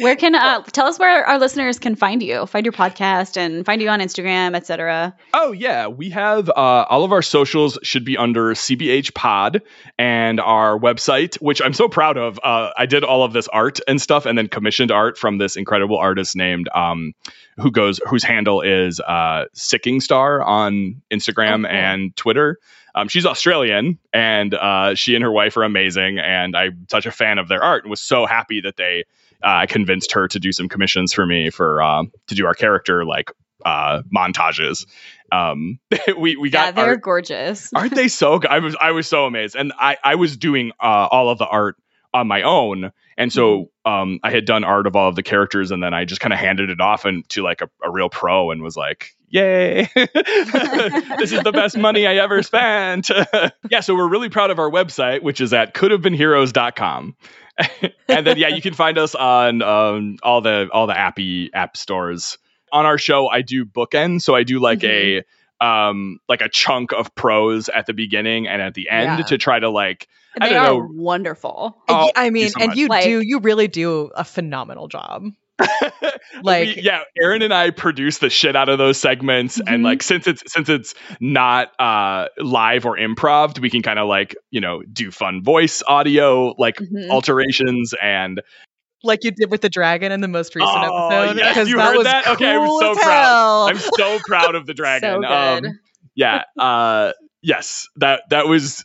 where 0.00 0.16
can 0.16 0.34
uh, 0.34 0.62
tell 0.62 0.86
us 0.86 0.98
where 0.98 1.26
our 1.26 1.38
listeners 1.38 1.78
can 1.78 1.94
find 1.94 2.22
you, 2.22 2.46
find 2.46 2.64
your 2.64 2.72
podcast, 2.72 3.36
and 3.36 3.64
find 3.64 3.82
you 3.82 3.88
on 3.88 4.00
Instagram, 4.00 4.54
etc. 4.54 5.14
Oh 5.34 5.52
yeah, 5.52 5.88
we 5.88 6.10
have 6.10 6.48
uh, 6.48 6.52
all 6.88 7.04
of 7.04 7.12
our 7.12 7.22
socials 7.22 7.78
should 7.82 8.04
be 8.04 8.16
under 8.16 8.54
CBH 8.54 9.14
Pod 9.14 9.62
and 9.98 10.40
our 10.40 10.78
website, 10.78 11.36
which 11.36 11.60
I'm 11.62 11.72
so 11.72 11.88
proud 11.88 12.16
of. 12.16 12.38
Uh, 12.42 12.70
I 12.76 12.86
did 12.86 13.04
all 13.04 13.24
of 13.24 13.32
this 13.32 13.48
art 13.48 13.80
and 13.86 14.00
stuff, 14.00 14.26
and 14.26 14.36
then 14.36 14.48
commissioned 14.48 14.90
art 14.90 15.18
from 15.18 15.38
this 15.38 15.56
incredible 15.56 15.98
artist 15.98 16.36
named 16.36 16.68
um, 16.74 17.12
who 17.56 17.70
goes 17.70 18.00
whose 18.08 18.24
handle 18.24 18.60
is 18.60 19.00
uh, 19.00 19.44
Sicking 19.54 20.00
Star 20.00 20.42
on 20.42 21.02
Instagram 21.10 21.68
and 21.68 22.14
Twitter. 22.16 22.58
Um, 22.94 23.08
she's 23.08 23.26
Australian, 23.26 23.98
and 24.12 24.54
uh, 24.54 24.94
she 24.94 25.14
and 25.14 25.22
her 25.22 25.32
wife 25.32 25.56
are 25.56 25.64
amazing. 25.64 26.18
And 26.18 26.56
I'm 26.56 26.86
such 26.90 27.06
a 27.06 27.10
fan 27.10 27.38
of 27.38 27.48
their 27.48 27.62
art, 27.62 27.84
and 27.84 27.90
was 27.90 28.00
so 28.00 28.26
happy 28.26 28.60
that 28.62 28.76
they 28.76 29.04
uh, 29.42 29.66
convinced 29.66 30.12
her 30.12 30.28
to 30.28 30.40
do 30.40 30.52
some 30.52 30.68
commissions 30.68 31.12
for 31.12 31.26
me 31.26 31.50
for 31.50 31.82
uh, 31.82 32.04
to 32.28 32.34
do 32.34 32.46
our 32.46 32.54
character 32.54 33.04
like 33.04 33.30
uh, 33.64 34.02
montages. 34.14 34.86
Um, 35.30 35.78
we 36.18 36.36
we 36.36 36.50
got 36.50 36.66
yeah, 36.66 36.70
they're 36.72 36.86
art. 36.86 37.02
gorgeous. 37.02 37.72
aren't 37.74 37.94
they 37.94 38.08
so? 38.08 38.38
good? 38.38 38.50
I 38.50 38.58
was 38.60 38.76
I 38.80 38.92
was 38.92 39.06
so 39.06 39.26
amazed, 39.26 39.56
and 39.56 39.72
I 39.78 39.96
I 40.02 40.14
was 40.14 40.36
doing 40.36 40.72
uh, 40.80 41.08
all 41.10 41.30
of 41.30 41.38
the 41.38 41.46
art 41.46 41.76
on 42.14 42.26
my 42.26 42.42
own, 42.42 42.92
and 43.16 43.32
so 43.32 43.64
mm-hmm. 43.86 43.92
um, 43.92 44.20
I 44.22 44.30
had 44.30 44.44
done 44.44 44.64
art 44.64 44.86
of 44.86 44.96
all 44.96 45.08
of 45.08 45.16
the 45.16 45.22
characters, 45.22 45.70
and 45.70 45.82
then 45.82 45.92
I 45.92 46.04
just 46.04 46.20
kind 46.20 46.32
of 46.32 46.38
handed 46.38 46.70
it 46.70 46.80
off 46.80 47.04
and 47.04 47.28
to 47.30 47.42
like 47.42 47.62
a, 47.62 47.70
a 47.82 47.90
real 47.90 48.08
pro, 48.08 48.50
and 48.50 48.62
was 48.62 48.76
like, 48.76 49.16
"Yay, 49.28 49.90
this 49.94 51.32
is 51.32 51.42
the 51.42 51.52
best 51.52 51.76
money 51.76 52.06
I 52.06 52.16
ever 52.16 52.42
spent." 52.42 53.10
yeah, 53.70 53.80
so 53.80 53.94
we're 53.94 54.08
really 54.08 54.28
proud 54.28 54.50
of 54.50 54.58
our 54.58 54.70
website, 54.70 55.22
which 55.22 55.40
is 55.40 55.52
at 55.52 55.74
couldhavebeenheroes.com. 55.74 57.16
and 58.08 58.26
then 58.26 58.38
yeah, 58.38 58.48
you 58.48 58.62
can 58.62 58.74
find 58.74 58.98
us 58.98 59.14
on 59.14 59.62
um, 59.62 60.18
all 60.22 60.40
the 60.40 60.68
all 60.72 60.86
the 60.86 60.96
appy 60.96 61.50
app 61.52 61.76
stores. 61.76 62.38
On 62.70 62.84
our 62.86 62.98
show, 62.98 63.28
I 63.28 63.42
do 63.42 63.64
bookend, 63.64 64.22
so 64.22 64.34
I 64.34 64.44
do 64.44 64.60
like 64.60 64.80
mm-hmm. 64.80 65.20
a 65.20 65.24
um 65.60 66.20
like 66.28 66.40
a 66.40 66.48
chunk 66.48 66.92
of 66.92 67.14
prose 67.16 67.68
at 67.68 67.86
the 67.86 67.92
beginning 67.94 68.46
and 68.46 68.62
at 68.62 68.74
the 68.74 68.88
end 68.88 69.18
yeah. 69.18 69.24
to 69.24 69.38
try 69.38 69.58
to 69.58 69.70
like 69.70 70.06
they 70.42 70.50
I 70.50 70.52
don't 70.52 70.64
are 70.66 70.88
know. 70.88 70.88
wonderful. 70.92 71.76
Oh, 71.88 72.12
I 72.14 72.30
mean, 72.30 72.50
so 72.50 72.60
and 72.60 72.76
you 72.76 72.88
like, 72.88 73.04
do 73.04 73.20
you 73.20 73.40
really 73.40 73.68
do 73.68 74.10
a 74.14 74.24
phenomenal 74.24 74.88
job. 74.88 75.24
like 76.42 76.76
we, 76.76 76.82
yeah 76.82 77.02
aaron 77.20 77.42
and 77.42 77.52
i 77.52 77.70
produce 77.70 78.18
the 78.18 78.30
shit 78.30 78.54
out 78.54 78.68
of 78.68 78.78
those 78.78 78.96
segments 78.96 79.58
mm-hmm. 79.58 79.74
and 79.74 79.82
like 79.82 80.04
since 80.04 80.28
it's 80.28 80.42
since 80.46 80.68
it's 80.68 80.94
not 81.18 81.72
uh 81.80 82.26
live 82.38 82.86
or 82.86 82.96
improv 82.96 83.58
we 83.58 83.68
can 83.68 83.82
kind 83.82 83.98
of 83.98 84.06
like 84.06 84.36
you 84.52 84.60
know 84.60 84.82
do 84.82 85.10
fun 85.10 85.42
voice 85.42 85.82
audio 85.84 86.54
like 86.58 86.76
mm-hmm. 86.76 87.10
alterations 87.10 87.92
and 88.00 88.40
like 89.02 89.24
you 89.24 89.32
did 89.32 89.50
with 89.50 89.60
the 89.60 89.68
dragon 89.68 90.12
in 90.12 90.20
the 90.20 90.28
most 90.28 90.54
recent 90.54 90.70
oh, 90.72 91.08
episode 91.08 91.38
yes, 91.38 91.68
you 91.68 91.76
that 91.76 91.94
heard 91.94 92.06
that 92.06 92.24
cool 92.24 92.32
okay 92.34 92.56
i'm 92.56 92.68
so 92.78 92.94
proud 92.94 93.66
i'm 93.70 93.78
so 93.78 94.18
proud 94.20 94.54
of 94.54 94.64
the 94.64 94.74
dragon 94.74 95.22
so 95.22 95.28
um 95.28 95.64
yeah 96.14 96.44
uh 96.56 97.12
yes 97.42 97.88
that 97.96 98.22
that 98.30 98.46
was 98.46 98.84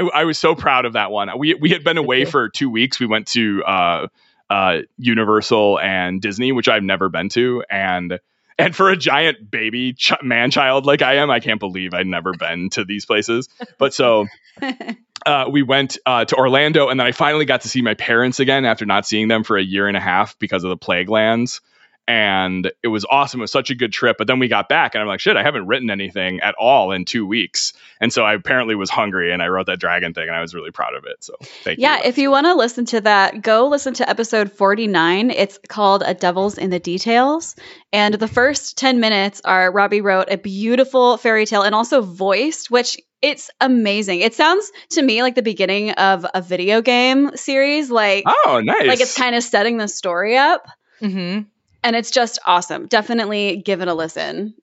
I, 0.00 0.20
I 0.20 0.24
was 0.24 0.38
so 0.38 0.54
proud 0.54 0.84
of 0.84 0.94
that 0.94 1.10
one. 1.10 1.30
We 1.38 1.54
we 1.54 1.70
had 1.70 1.84
been 1.84 1.98
away 1.98 2.24
for 2.24 2.48
two 2.48 2.70
weeks. 2.70 2.98
We 2.98 3.06
went 3.06 3.28
to 3.28 3.62
uh 3.64 4.06
uh, 4.50 4.80
Universal 4.98 5.80
and 5.80 6.20
Disney, 6.20 6.52
which 6.52 6.68
I've 6.68 6.82
never 6.82 7.08
been 7.08 7.28
to, 7.30 7.64
and 7.70 8.20
and 8.58 8.76
for 8.76 8.90
a 8.90 8.96
giant 8.96 9.50
baby 9.50 9.94
ch- 9.94 10.12
man 10.22 10.50
child 10.50 10.86
like 10.86 11.02
I 11.02 11.16
am, 11.16 11.30
I 11.30 11.40
can't 11.40 11.58
believe 11.58 11.94
I'd 11.94 12.06
never 12.06 12.32
been 12.34 12.70
to 12.70 12.84
these 12.84 13.04
places. 13.04 13.48
But 13.78 13.94
so 13.94 14.26
uh, 15.26 15.46
we 15.50 15.62
went 15.62 15.98
uh, 16.06 16.24
to 16.26 16.36
Orlando, 16.36 16.88
and 16.88 17.00
then 17.00 17.06
I 17.06 17.12
finally 17.12 17.46
got 17.46 17.62
to 17.62 17.68
see 17.68 17.82
my 17.82 17.94
parents 17.94 18.38
again 18.38 18.64
after 18.64 18.86
not 18.86 19.06
seeing 19.06 19.28
them 19.28 19.44
for 19.44 19.56
a 19.56 19.62
year 19.62 19.88
and 19.88 19.96
a 19.96 20.00
half 20.00 20.38
because 20.38 20.62
of 20.62 20.70
the 20.70 20.76
plague 20.76 21.08
lands 21.08 21.60
and 22.06 22.70
it 22.82 22.88
was 22.88 23.06
awesome. 23.06 23.40
It 23.40 23.44
was 23.44 23.52
such 23.52 23.70
a 23.70 23.74
good 23.74 23.92
trip. 23.92 24.18
But 24.18 24.26
then 24.26 24.38
we 24.38 24.48
got 24.48 24.68
back, 24.68 24.94
and 24.94 25.00
I'm 25.00 25.08
like, 25.08 25.20
shit, 25.20 25.36
I 25.36 25.42
haven't 25.42 25.66
written 25.66 25.90
anything 25.90 26.40
at 26.40 26.54
all 26.56 26.92
in 26.92 27.04
two 27.04 27.26
weeks. 27.26 27.72
And 28.00 28.12
so 28.12 28.24
I 28.24 28.34
apparently 28.34 28.74
was 28.74 28.90
hungry, 28.90 29.32
and 29.32 29.42
I 29.42 29.48
wrote 29.48 29.66
that 29.66 29.80
dragon 29.80 30.12
thing, 30.12 30.28
and 30.28 30.36
I 30.36 30.40
was 30.40 30.54
really 30.54 30.70
proud 30.70 30.94
of 30.94 31.04
it. 31.06 31.24
So 31.24 31.34
thank 31.40 31.78
yeah, 31.78 31.96
you. 31.96 32.02
Yeah, 32.02 32.08
if 32.08 32.18
you 32.18 32.30
want 32.30 32.46
to 32.46 32.54
listen 32.54 32.84
to 32.86 33.00
that, 33.02 33.40
go 33.40 33.68
listen 33.68 33.94
to 33.94 34.08
episode 34.08 34.52
49. 34.52 35.30
It's 35.30 35.58
called 35.68 36.02
A 36.04 36.12
Devil's 36.12 36.58
in 36.58 36.70
the 36.70 36.78
Details. 36.78 37.56
And 37.92 38.14
the 38.14 38.28
first 38.28 38.76
10 38.76 39.00
minutes 39.00 39.40
are 39.44 39.72
Robbie 39.72 40.00
wrote 40.00 40.30
a 40.30 40.36
beautiful 40.36 41.16
fairy 41.16 41.46
tale 41.46 41.62
and 41.62 41.74
also 41.74 42.02
voiced, 42.02 42.70
which 42.70 42.98
it's 43.22 43.50
amazing. 43.60 44.20
It 44.20 44.34
sounds 44.34 44.70
to 44.90 45.02
me 45.02 45.22
like 45.22 45.34
the 45.34 45.42
beginning 45.42 45.92
of 45.92 46.26
a 46.34 46.42
video 46.42 46.82
game 46.82 47.34
series. 47.36 47.90
Like, 47.90 48.24
oh, 48.26 48.60
nice. 48.62 48.86
Like 48.86 49.00
it's 49.00 49.16
kind 49.16 49.34
of 49.34 49.42
setting 49.42 49.78
the 49.78 49.88
story 49.88 50.36
up. 50.36 50.66
Mm-hmm 51.00 51.48
and 51.84 51.94
it's 51.94 52.10
just 52.10 52.40
awesome. 52.46 52.86
Definitely 52.88 53.62
give 53.64 53.80
it 53.80 53.88
a 53.88 53.94
listen. 53.94 54.54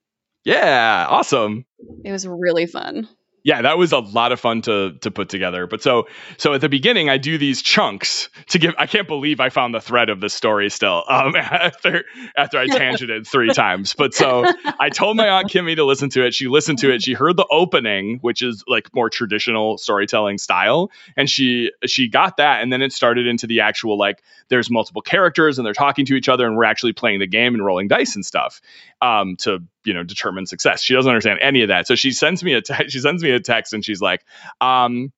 Yeah, 0.44 1.06
awesome. 1.08 1.66
It 2.04 2.12
was 2.12 2.28
really 2.28 2.66
fun 2.66 3.08
yeah, 3.44 3.64
that 3.64 3.78
was 3.78 3.92
a 3.92 4.00
lot 4.00 4.32
of 4.32 4.40
fun 4.40 4.62
to 4.64 4.94
to 5.02 5.10
put 5.12 5.30
together. 5.30 5.66
But 5.66 5.82
so 5.82 6.08
so 6.38 6.54
at 6.54 6.62
the 6.62 6.70
beginning, 6.70 7.10
I 7.10 7.18
do 7.18 7.38
these 7.38 7.62
chunks 7.62 8.30
to 8.50 8.60
give. 8.60 8.76
I 8.78 8.86
can't 8.86 9.08
believe 9.08 9.40
I 9.40 9.50
found 9.50 9.74
the 9.74 9.82
thread 9.82 10.10
of 10.10 10.22
the 10.22 10.30
story 10.30 10.70
still 10.70 11.04
um, 11.10 11.36
after 11.36 12.06
after 12.38 12.60
I 12.60 12.68
tangented 12.68 13.28
three 13.28 13.52
times. 13.52 13.96
But 13.96 14.14
so 14.14 14.46
I 14.80 14.90
told 14.90 15.18
my 15.18 15.28
aunt 15.28 15.50
Kimmy 15.50 15.76
to 15.76 15.86
listen 15.86 16.10
to 16.12 16.26
it. 16.26 16.34
She 16.34 16.48
listened 16.48 16.80
to 16.80 16.94
it. 16.94 17.02
She 17.02 17.14
heard 17.14 17.36
the 17.36 17.48
opening, 17.50 18.20
which 18.22 18.44
is 18.44 18.64
like 18.68 18.94
more 18.94 19.10
traditional 19.10 19.78
storytelling 19.78 20.38
style, 20.38 20.92
and 21.18 21.30
she 21.30 21.72
she 21.86 22.10
got 22.10 22.38
that. 22.38 22.62
And 22.62 22.72
then 22.72 22.82
it 22.82 22.94
started 22.94 23.26
into 23.26 23.48
the 23.48 23.62
actual 23.62 23.98
like 23.98 24.22
there's 24.50 24.70
multiple 24.70 25.02
characters 25.02 25.58
and 25.58 25.66
they're 25.66 25.74
talking 25.74 26.06
to 26.06 26.16
each 26.16 26.30
other, 26.30 26.46
and 26.46 26.56
we're 26.56 26.66
actually 26.66 26.94
playing 26.94 27.20
the 27.20 27.28
game 27.28 27.56
and 27.56 27.66
rolling 27.66 27.88
dice 27.88 28.16
and 28.16 28.26
stuff 28.26 28.62
um, 29.02 29.36
to 29.38 29.64
you 29.86 29.94
know 29.94 30.04
determine 30.04 30.46
success. 30.46 30.82
She 30.82 30.94
doesn't 30.94 31.10
understand 31.10 31.40
any 31.42 31.62
of 31.64 31.70
that, 31.70 31.88
so 31.88 31.96
she 31.96 32.12
sends 32.12 32.44
me 32.44 32.54
a 32.54 32.62
te- 32.62 32.90
she 32.90 33.00
sends 33.00 33.24
me 33.24 33.32
a 33.32 33.40
text 33.40 33.74
and 33.74 33.84
she's 33.84 34.02
like, 34.02 34.24
um, 34.60 35.12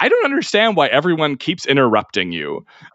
I 0.00 0.08
don't 0.08 0.24
understand 0.24 0.76
why 0.76 0.86
everyone 0.88 1.36
keeps 1.36 1.66
interrupting 1.66 2.30
you. 2.32 2.64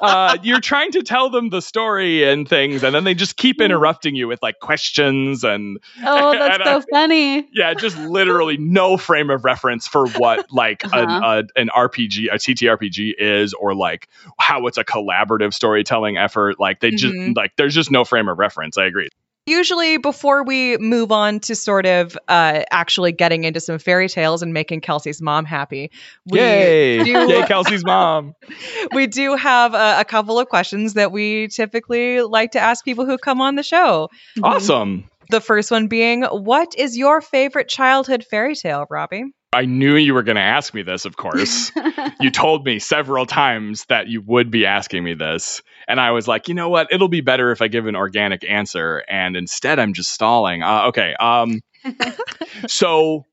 uh, 0.00 0.38
you're 0.42 0.60
trying 0.60 0.90
to 0.92 1.02
tell 1.02 1.28
them 1.28 1.50
the 1.50 1.60
story 1.60 2.24
and 2.24 2.48
things, 2.48 2.82
and 2.82 2.94
then 2.94 3.04
they 3.04 3.14
just 3.14 3.36
keep 3.36 3.60
interrupting 3.60 4.14
you 4.14 4.26
with 4.28 4.42
like 4.42 4.58
questions 4.60 5.44
and. 5.44 5.78
Oh, 6.04 6.32
that's 6.38 6.56
and, 6.56 6.64
so 6.64 6.76
uh, 6.78 6.82
funny. 6.90 7.46
Yeah, 7.52 7.74
just 7.74 7.98
literally 7.98 8.56
no 8.56 8.96
frame 8.96 9.28
of 9.30 9.44
reference 9.44 9.86
for 9.86 10.08
what 10.08 10.46
like 10.50 10.84
Uh-huh. 10.84 10.98
an, 10.98 11.44
a, 11.56 11.60
an 11.60 11.68
RPG, 11.68 12.28
a 12.32 12.36
TTRPG 12.36 13.14
is, 13.18 13.52
or 13.54 13.74
like 13.74 14.08
how 14.38 14.66
it's 14.66 14.78
a 14.78 14.84
collaborative 14.84 15.52
storytelling 15.52 16.16
effort. 16.16 16.58
Like 16.58 16.80
they 16.80 16.90
just 16.90 17.14
Mhm. 17.14 17.36
like 17.36 17.52
there's 17.56 17.74
just 17.74 17.90
no 17.90 18.04
frame 18.04 18.28
of 18.28 18.38
reference. 18.38 18.78
I 18.78 18.86
agree. 18.86 19.08
Usually, 19.50 19.96
before 19.96 20.44
we 20.44 20.76
move 20.78 21.10
on 21.10 21.40
to 21.40 21.56
sort 21.56 21.84
of 21.84 22.16
uh, 22.28 22.62
actually 22.70 23.10
getting 23.10 23.42
into 23.42 23.58
some 23.58 23.80
fairy 23.80 24.08
tales 24.08 24.42
and 24.42 24.54
making 24.54 24.80
Kelsey's 24.80 25.20
mom 25.20 25.44
happy, 25.44 25.90
we 26.24 26.38
Yay! 26.38 27.02
do- 27.02 27.10
Yay, 27.10 27.46
Kelsey's 27.46 27.84
mom. 27.84 28.34
we 28.94 29.08
do 29.08 29.34
have 29.34 29.74
a, 29.74 29.96
a 29.98 30.04
couple 30.04 30.38
of 30.38 30.48
questions 30.48 30.94
that 30.94 31.10
we 31.10 31.48
typically 31.48 32.22
like 32.22 32.52
to 32.52 32.60
ask 32.60 32.84
people 32.84 33.06
who 33.06 33.18
come 33.18 33.40
on 33.40 33.56
the 33.56 33.64
show. 33.64 34.08
Awesome. 34.40 35.08
The 35.30 35.40
first 35.40 35.72
one 35.72 35.88
being, 35.88 36.22
"What 36.22 36.76
is 36.78 36.96
your 36.96 37.20
favorite 37.20 37.68
childhood 37.68 38.24
fairy 38.24 38.54
tale, 38.54 38.86
Robbie?" 38.88 39.24
I 39.52 39.64
knew 39.64 39.96
you 39.96 40.14
were 40.14 40.22
going 40.22 40.36
to 40.36 40.42
ask 40.42 40.72
me 40.74 40.82
this, 40.82 41.04
of 41.04 41.16
course. 41.16 41.72
you 42.20 42.30
told 42.30 42.64
me 42.64 42.78
several 42.78 43.26
times 43.26 43.84
that 43.88 44.06
you 44.06 44.22
would 44.22 44.48
be 44.52 44.64
asking 44.64 45.02
me 45.02 45.14
this. 45.14 45.60
And 45.90 46.00
I 46.00 46.12
was 46.12 46.28
like, 46.28 46.48
you 46.48 46.54
know 46.54 46.68
what? 46.68 46.88
It'll 46.90 47.08
be 47.08 47.20
better 47.20 47.50
if 47.50 47.60
I 47.60 47.68
give 47.68 47.86
an 47.86 47.96
organic 47.96 48.48
answer. 48.48 49.04
And 49.08 49.36
instead, 49.36 49.78
I'm 49.78 49.92
just 49.92 50.12
stalling. 50.12 50.62
Uh, 50.62 50.86
okay. 50.88 51.14
Um, 51.18 51.60
so 52.68 53.26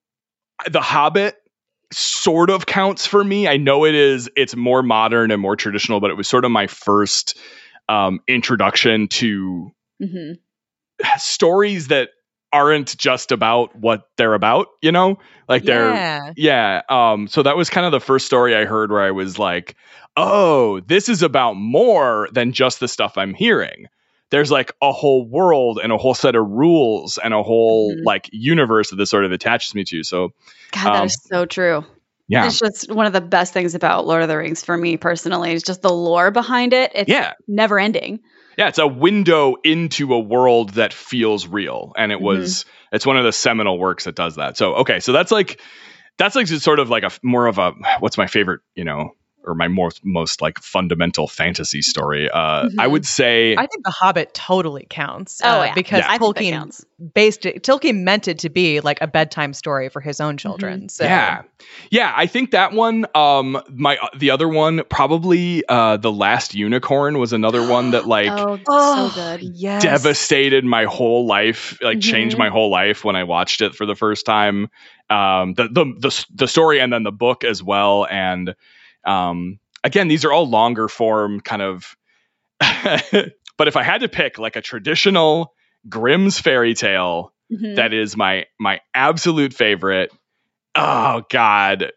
The 0.69 0.81
Hobbit 0.81 1.35
sort 1.93 2.49
of 2.49 2.65
counts 2.65 3.05
for 3.05 3.23
me. 3.23 3.47
I 3.47 3.57
know 3.57 3.85
it 3.85 3.95
is, 3.95 4.29
it's 4.35 4.55
more 4.55 4.83
modern 4.83 5.31
and 5.31 5.41
more 5.41 5.55
traditional, 5.55 5.99
but 5.99 6.09
it 6.11 6.15
was 6.15 6.27
sort 6.27 6.43
of 6.43 6.51
my 6.51 6.67
first 6.67 7.37
um, 7.87 8.19
introduction 8.27 9.07
to 9.07 9.71
hmm 10.01 10.33
stories 11.17 11.89
that 11.89 12.09
aren't 12.53 12.97
just 12.97 13.31
about 13.31 13.75
what 13.75 14.07
they're 14.17 14.33
about, 14.33 14.67
you 14.81 14.91
know? 14.91 15.19
Like 15.47 15.63
they're 15.63 15.93
yeah. 15.93 16.33
yeah. 16.35 16.81
Um, 16.89 17.27
so 17.27 17.43
that 17.43 17.57
was 17.57 17.69
kind 17.69 17.85
of 17.85 17.91
the 17.91 17.99
first 17.99 18.25
story 18.25 18.55
I 18.55 18.65
heard 18.65 18.91
where 18.91 19.01
I 19.01 19.11
was 19.11 19.37
like, 19.37 19.75
oh, 20.15 20.79
this 20.81 21.09
is 21.09 21.21
about 21.23 21.53
more 21.53 22.27
than 22.31 22.51
just 22.53 22.79
the 22.79 22.87
stuff 22.87 23.17
I'm 23.17 23.33
hearing. 23.33 23.87
There's 24.29 24.51
like 24.51 24.73
a 24.81 24.91
whole 24.91 25.25
world 25.25 25.79
and 25.81 25.91
a 25.91 25.97
whole 25.97 26.13
set 26.13 26.35
of 26.35 26.45
rules 26.49 27.17
and 27.17 27.33
a 27.33 27.43
whole 27.43 27.93
Mhm. 27.95 28.03
like 28.03 28.29
universe 28.33 28.89
that 28.89 28.97
this 28.97 29.09
sort 29.09 29.23
of 29.25 29.31
attaches 29.31 29.73
me 29.73 29.83
to. 29.85 30.03
So 30.03 30.33
God, 30.71 30.85
that 30.85 30.95
Um, 30.99 31.05
is 31.05 31.17
so 31.23 31.45
true. 31.45 31.85
Yeah. 32.27 32.45
It's 32.47 32.59
just 32.59 32.91
one 32.91 33.05
of 33.05 33.13
the 33.13 33.21
best 33.21 33.53
things 33.53 33.75
about 33.75 34.05
Lord 34.05 34.21
of 34.21 34.27
the 34.27 34.37
Rings 34.37 34.63
for 34.63 34.77
me 34.77 34.97
personally. 34.97 35.53
It's 35.53 35.63
just 35.63 35.81
the 35.81 35.91
lore 35.91 36.31
behind 36.31 36.73
it. 36.73 36.91
It's 36.93 37.09
Yeah. 37.09 37.33
never 37.47 37.79
ending. 37.79 38.19
Yeah, 38.57 38.67
it's 38.67 38.79
a 38.79 38.87
window 38.87 39.55
into 39.63 40.13
a 40.13 40.19
world 40.19 40.71
that 40.71 40.91
feels 40.91 41.47
real. 41.47 41.93
And 41.95 42.11
it 42.11 42.19
was 42.19 42.63
mm-hmm. 42.63 42.95
it's 42.95 43.05
one 43.05 43.17
of 43.17 43.23
the 43.23 43.31
seminal 43.31 43.77
works 43.77 44.05
that 44.05 44.15
does 44.15 44.35
that. 44.35 44.57
So 44.57 44.75
okay, 44.77 44.99
so 44.99 45.11
that's 45.11 45.31
like 45.31 45.61
that's 46.17 46.35
like 46.35 46.47
sort 46.47 46.79
of 46.79 46.89
like 46.89 47.03
a 47.03 47.11
more 47.21 47.45
of 47.45 47.59
a 47.59 47.73
what's 47.99 48.17
my 48.17 48.27
favorite, 48.27 48.61
you 48.75 48.83
know, 48.83 49.11
or 49.47 49.55
my 49.55 49.67
most 49.67 50.01
most 50.03 50.41
like 50.41 50.59
fundamental 50.59 51.27
fantasy 51.27 51.81
story. 51.81 52.29
Uh 52.29 52.63
Mhm. 52.65 52.75
I 52.79 52.87
would 52.87 53.05
say 53.05 53.55
I 53.55 53.65
think 53.67 53.83
The 53.85 53.91
Hobbit 53.91 54.33
totally 54.33 54.85
counts. 54.89 55.39
Oh, 55.43 55.61
uh, 55.61 55.63
yeah. 55.65 55.73
because 55.73 55.99
Yeah. 55.99 56.11
I 56.11 56.17
think 56.17 56.35
that 56.35 56.43
Tolkien 56.43 56.51
counts. 56.51 56.85
based 57.13 57.45
it. 57.45 57.63
Tolkien 57.63 58.03
meant 58.03 58.27
it 58.27 58.39
to 58.39 58.49
be 58.49 58.79
like 58.81 58.99
a 59.01 59.07
bedtime 59.07 59.53
story 59.53 59.89
for 59.89 60.01
his 60.01 60.19
own 60.19 60.37
children. 60.37 60.89
So 60.89 61.05
Yeah, 61.05 61.43
yeah. 61.91 62.13
I 62.15 62.27
think 62.27 62.51
that 62.51 62.73
one. 62.73 63.05
Um, 63.15 63.61
my 63.73 63.97
the 64.17 64.31
other 64.31 64.47
one 64.49 64.81
probably. 64.89 65.63
Uh, 65.69 65.97
the 65.97 66.11
last 66.11 66.53
unicorn 66.55 67.17
was 67.19 67.33
another 67.33 67.65
one 67.67 67.91
that 67.91 68.05
like 68.17 68.29
oh, 68.31 68.59
Oh, 68.67 69.09
so 69.09 69.15
good. 69.21 69.41
yes. 69.43 69.81
devastated 69.83 70.65
my 70.65 70.83
whole 70.85 71.25
life. 71.25 71.77
Like 71.81 71.99
changed 72.01 72.35
Mhm. 72.35 72.39
my 72.39 72.49
whole 72.49 72.69
life 72.69 73.05
when 73.05 73.15
I 73.15 73.23
watched 73.23 73.61
it 73.61 73.75
for 73.75 73.85
the 73.85 73.95
first 73.95 74.25
time. 74.25 74.69
Um, 75.09 75.53
the 75.53 75.69
the 75.69 75.85
the 75.99 76.25
the 76.35 76.47
story 76.47 76.79
and 76.81 76.91
then 76.91 77.03
the 77.03 77.11
book 77.11 77.43
as 77.45 77.63
well. 77.63 78.05
And 78.09 78.55
um, 79.07 79.59
again, 79.83 80.07
these 80.07 80.25
are 80.25 80.31
all 80.31 80.47
longer 80.47 80.87
form 80.87 81.39
kind 81.39 81.61
of. 81.61 81.95
but 82.59 83.67
if 83.67 83.77
I 83.77 83.83
had 83.83 84.01
to 84.01 84.09
pick 84.09 84.37
like 84.39 84.55
a 84.55 84.61
traditional 84.61 85.53
Grimm's 85.89 86.39
fairy 86.39 86.73
tale 86.73 87.33
Mhm. 87.51 87.77
that 87.77 87.93
is 87.93 88.17
my 88.17 88.45
my 88.59 88.81
absolute 88.93 89.53
favorite. 89.53 90.11
Oh 90.75 91.23
God, 91.29 91.93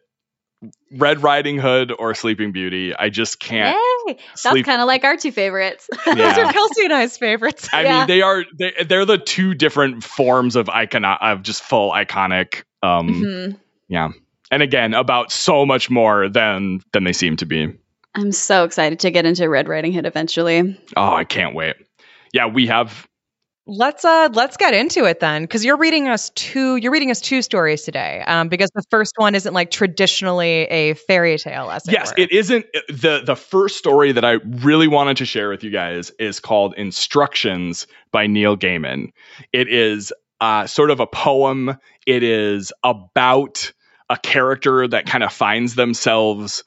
Red 0.93 1.23
Riding 1.25 1.59
Hood 1.59 1.91
or 1.99 2.15
Sleeping 2.15 2.53
Beauty. 2.53 2.95
I 2.95 3.09
just 3.09 3.41
can't 3.41 3.77
Yay! 4.07 4.19
That's 4.45 4.63
kind 4.63 4.81
of 4.81 4.87
like 4.87 5.03
our 5.03 5.17
two 5.17 5.33
favorites. 5.33 5.89
Those 6.07 6.39
are 6.39 6.53
Kelsey 6.53 6.85
and 6.85 6.93
I's 6.93 7.17
favorites. 7.17 7.69
I 7.73 7.83
Yeah. 7.83 7.99
mean, 7.99 8.07
they 8.07 8.23
are 8.23 8.45
they, 8.59 8.73
they're 8.87 9.07
the 9.07 9.19
two 9.19 9.55
different 9.55 10.05
forms 10.05 10.55
of 10.55 10.69
icon 10.69 11.05
of 11.05 11.43
just 11.43 11.63
full 11.63 11.91
iconic. 11.91 12.63
Um, 12.83 13.09
Mhm. 13.09 13.61
yeah, 13.89 14.11
and 14.51 14.63
again 14.63 14.95
about 14.95 15.33
so 15.33 15.65
much 15.67 15.91
more 15.91 16.29
than 16.29 16.81
than 16.93 17.05
they 17.05 17.13
seem 17.13 17.37
to 17.37 17.47
be. 17.47 17.73
I'm 18.15 18.33
so 18.33 18.65
excited 18.65 19.01
to 19.01 19.11
get 19.11 19.25
into 19.25 19.49
Red 19.49 19.69
Riding 19.69 19.93
Hood 19.93 20.07
eventually. 20.07 20.81
Oh, 20.97 21.15
I 21.15 21.25
can't 21.25 21.55
wait. 21.55 21.77
Yeah, 22.33 22.47
we 22.47 22.67
have. 22.67 23.07
Let's 23.67 24.05
uh 24.05 24.31
let's 24.33 24.57
get 24.57 24.75
into 24.75 25.05
it 25.05 25.21
then, 25.21 25.43
because 25.43 25.65
you're 25.65 25.77
reading 25.77 26.09
us 26.09 26.31
two 26.31 26.75
you're 26.77 26.91
reading 26.91 27.13
us 27.13 27.21
two 27.21 27.41
stories 27.41 27.83
today. 27.83 28.25
Um, 28.27 28.49
because 28.49 28.69
the 28.75 28.83
first 28.91 29.13
one 29.17 29.37
isn't 29.37 29.55
like 29.55 29.71
traditionally 29.71 30.63
a 30.63 30.95
fairy 30.95 31.39
tale, 31.39 31.71
as 31.71 31.85
Yes, 31.87 32.09
were. 32.11 32.25
it 32.25 32.33
isn't 32.33 32.67
the 32.89 33.23
the 33.25 33.37
first 33.37 33.77
story 33.77 34.11
that 34.11 34.25
I 34.25 34.39
really 34.45 34.89
wanted 34.89 35.19
to 35.19 35.25
share 35.25 35.51
with 35.51 35.63
you 35.63 35.71
guys 35.71 36.11
is 36.19 36.41
called 36.41 36.75
Instructions 36.77 37.87
by 38.11 38.27
Neil 38.27 38.57
Gaiman. 38.57 39.13
It 39.53 39.69
is 39.69 40.13
uh, 40.41 40.67
sort 40.67 40.91
of 40.91 40.99
a 40.99 41.07
poem. 41.07 41.77
It 42.07 42.25
is 42.25 42.73
about 42.83 43.73
a 44.11 44.19
character 44.19 44.89
that 44.89 45.07
kind 45.07 45.25
of 45.25 45.33
finds 45.33 45.77
themselves 45.77 46.65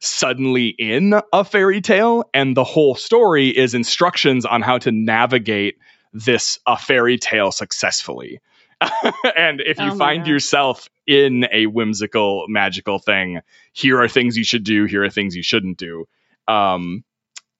suddenly 0.00 0.68
in 0.68 1.14
a 1.32 1.44
fairy 1.44 1.82
tale, 1.82 2.24
and 2.34 2.56
the 2.56 2.64
whole 2.64 2.96
story 2.96 3.50
is 3.50 3.74
instructions 3.74 4.46
on 4.46 4.62
how 4.62 4.78
to 4.78 4.92
navigate 4.92 5.76
this 6.14 6.58
a 6.66 6.78
fairy 6.78 7.18
tale 7.18 7.52
successfully. 7.52 8.40
and 9.36 9.62
if 9.62 9.80
you 9.80 9.92
Oh 9.92 9.96
find 9.96 10.24
God. 10.24 10.30
yourself 10.30 10.88
in 11.06 11.46
a 11.52 11.66
whimsical, 11.66 12.46
magical 12.48 13.00
thing, 13.00 13.40
here 13.74 14.00
are 14.02 14.08
things 14.08 14.38
you 14.38 14.44
should 14.44 14.64
do. 14.64 14.86
Here 14.86 15.04
are 15.04 15.10
things 15.10 15.36
you 15.36 15.44
shouldn't 15.44 15.78
do. 15.78 16.06
Um, 16.48 17.04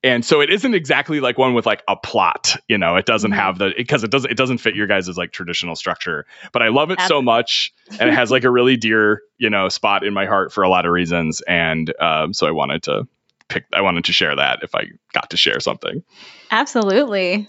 and 0.06 0.24
so 0.24 0.40
it 0.40 0.50
isn't 0.50 0.74
exactly 0.74 1.20
like 1.20 1.36
one 1.38 1.54
with 1.54 1.66
like 1.66 1.82
a 1.88 1.96
plot 1.96 2.56
you 2.68 2.78
know 2.78 2.96
it 2.96 3.06
doesn't 3.06 3.32
Mhm. 3.32 3.36
have 3.36 3.58
the 3.58 3.72
because 3.76 4.04
it 4.04 4.10
doesn't 4.10 4.30
it 4.30 4.36
doesn't 4.36 4.58
fit 4.58 4.74
your 4.74 4.86
guys' 4.86 5.16
like 5.16 5.32
traditional 5.32 5.76
structure 5.76 6.24
but 6.52 6.62
i 6.62 6.68
love 6.68 6.90
it 6.90 7.00
so 7.00 7.20
much 7.20 7.72
and 7.98 8.08
it 8.08 8.14
has 8.14 8.30
like 8.30 8.44
a 8.44 8.50
really 8.50 8.76
dear 8.76 9.22
you 9.38 9.50
know 9.50 9.68
spot 9.68 10.04
in 10.04 10.14
my 10.14 10.26
heart 10.26 10.52
for 10.52 10.62
a 10.62 10.68
lot 10.68 10.86
of 10.86 10.92
reasons 10.92 11.40
and 11.42 11.92
um, 12.00 12.32
so 12.32 12.46
i 12.46 12.50
wanted 12.50 12.82
to 12.84 13.06
pick 13.48 13.64
i 13.74 13.80
wanted 13.80 14.04
to 14.04 14.12
share 14.12 14.36
that 14.36 14.60
if 14.62 14.74
i 14.74 14.84
got 15.12 15.30
to 15.30 15.36
share 15.36 15.60
something 15.60 16.02
Absolutely. 16.50 17.48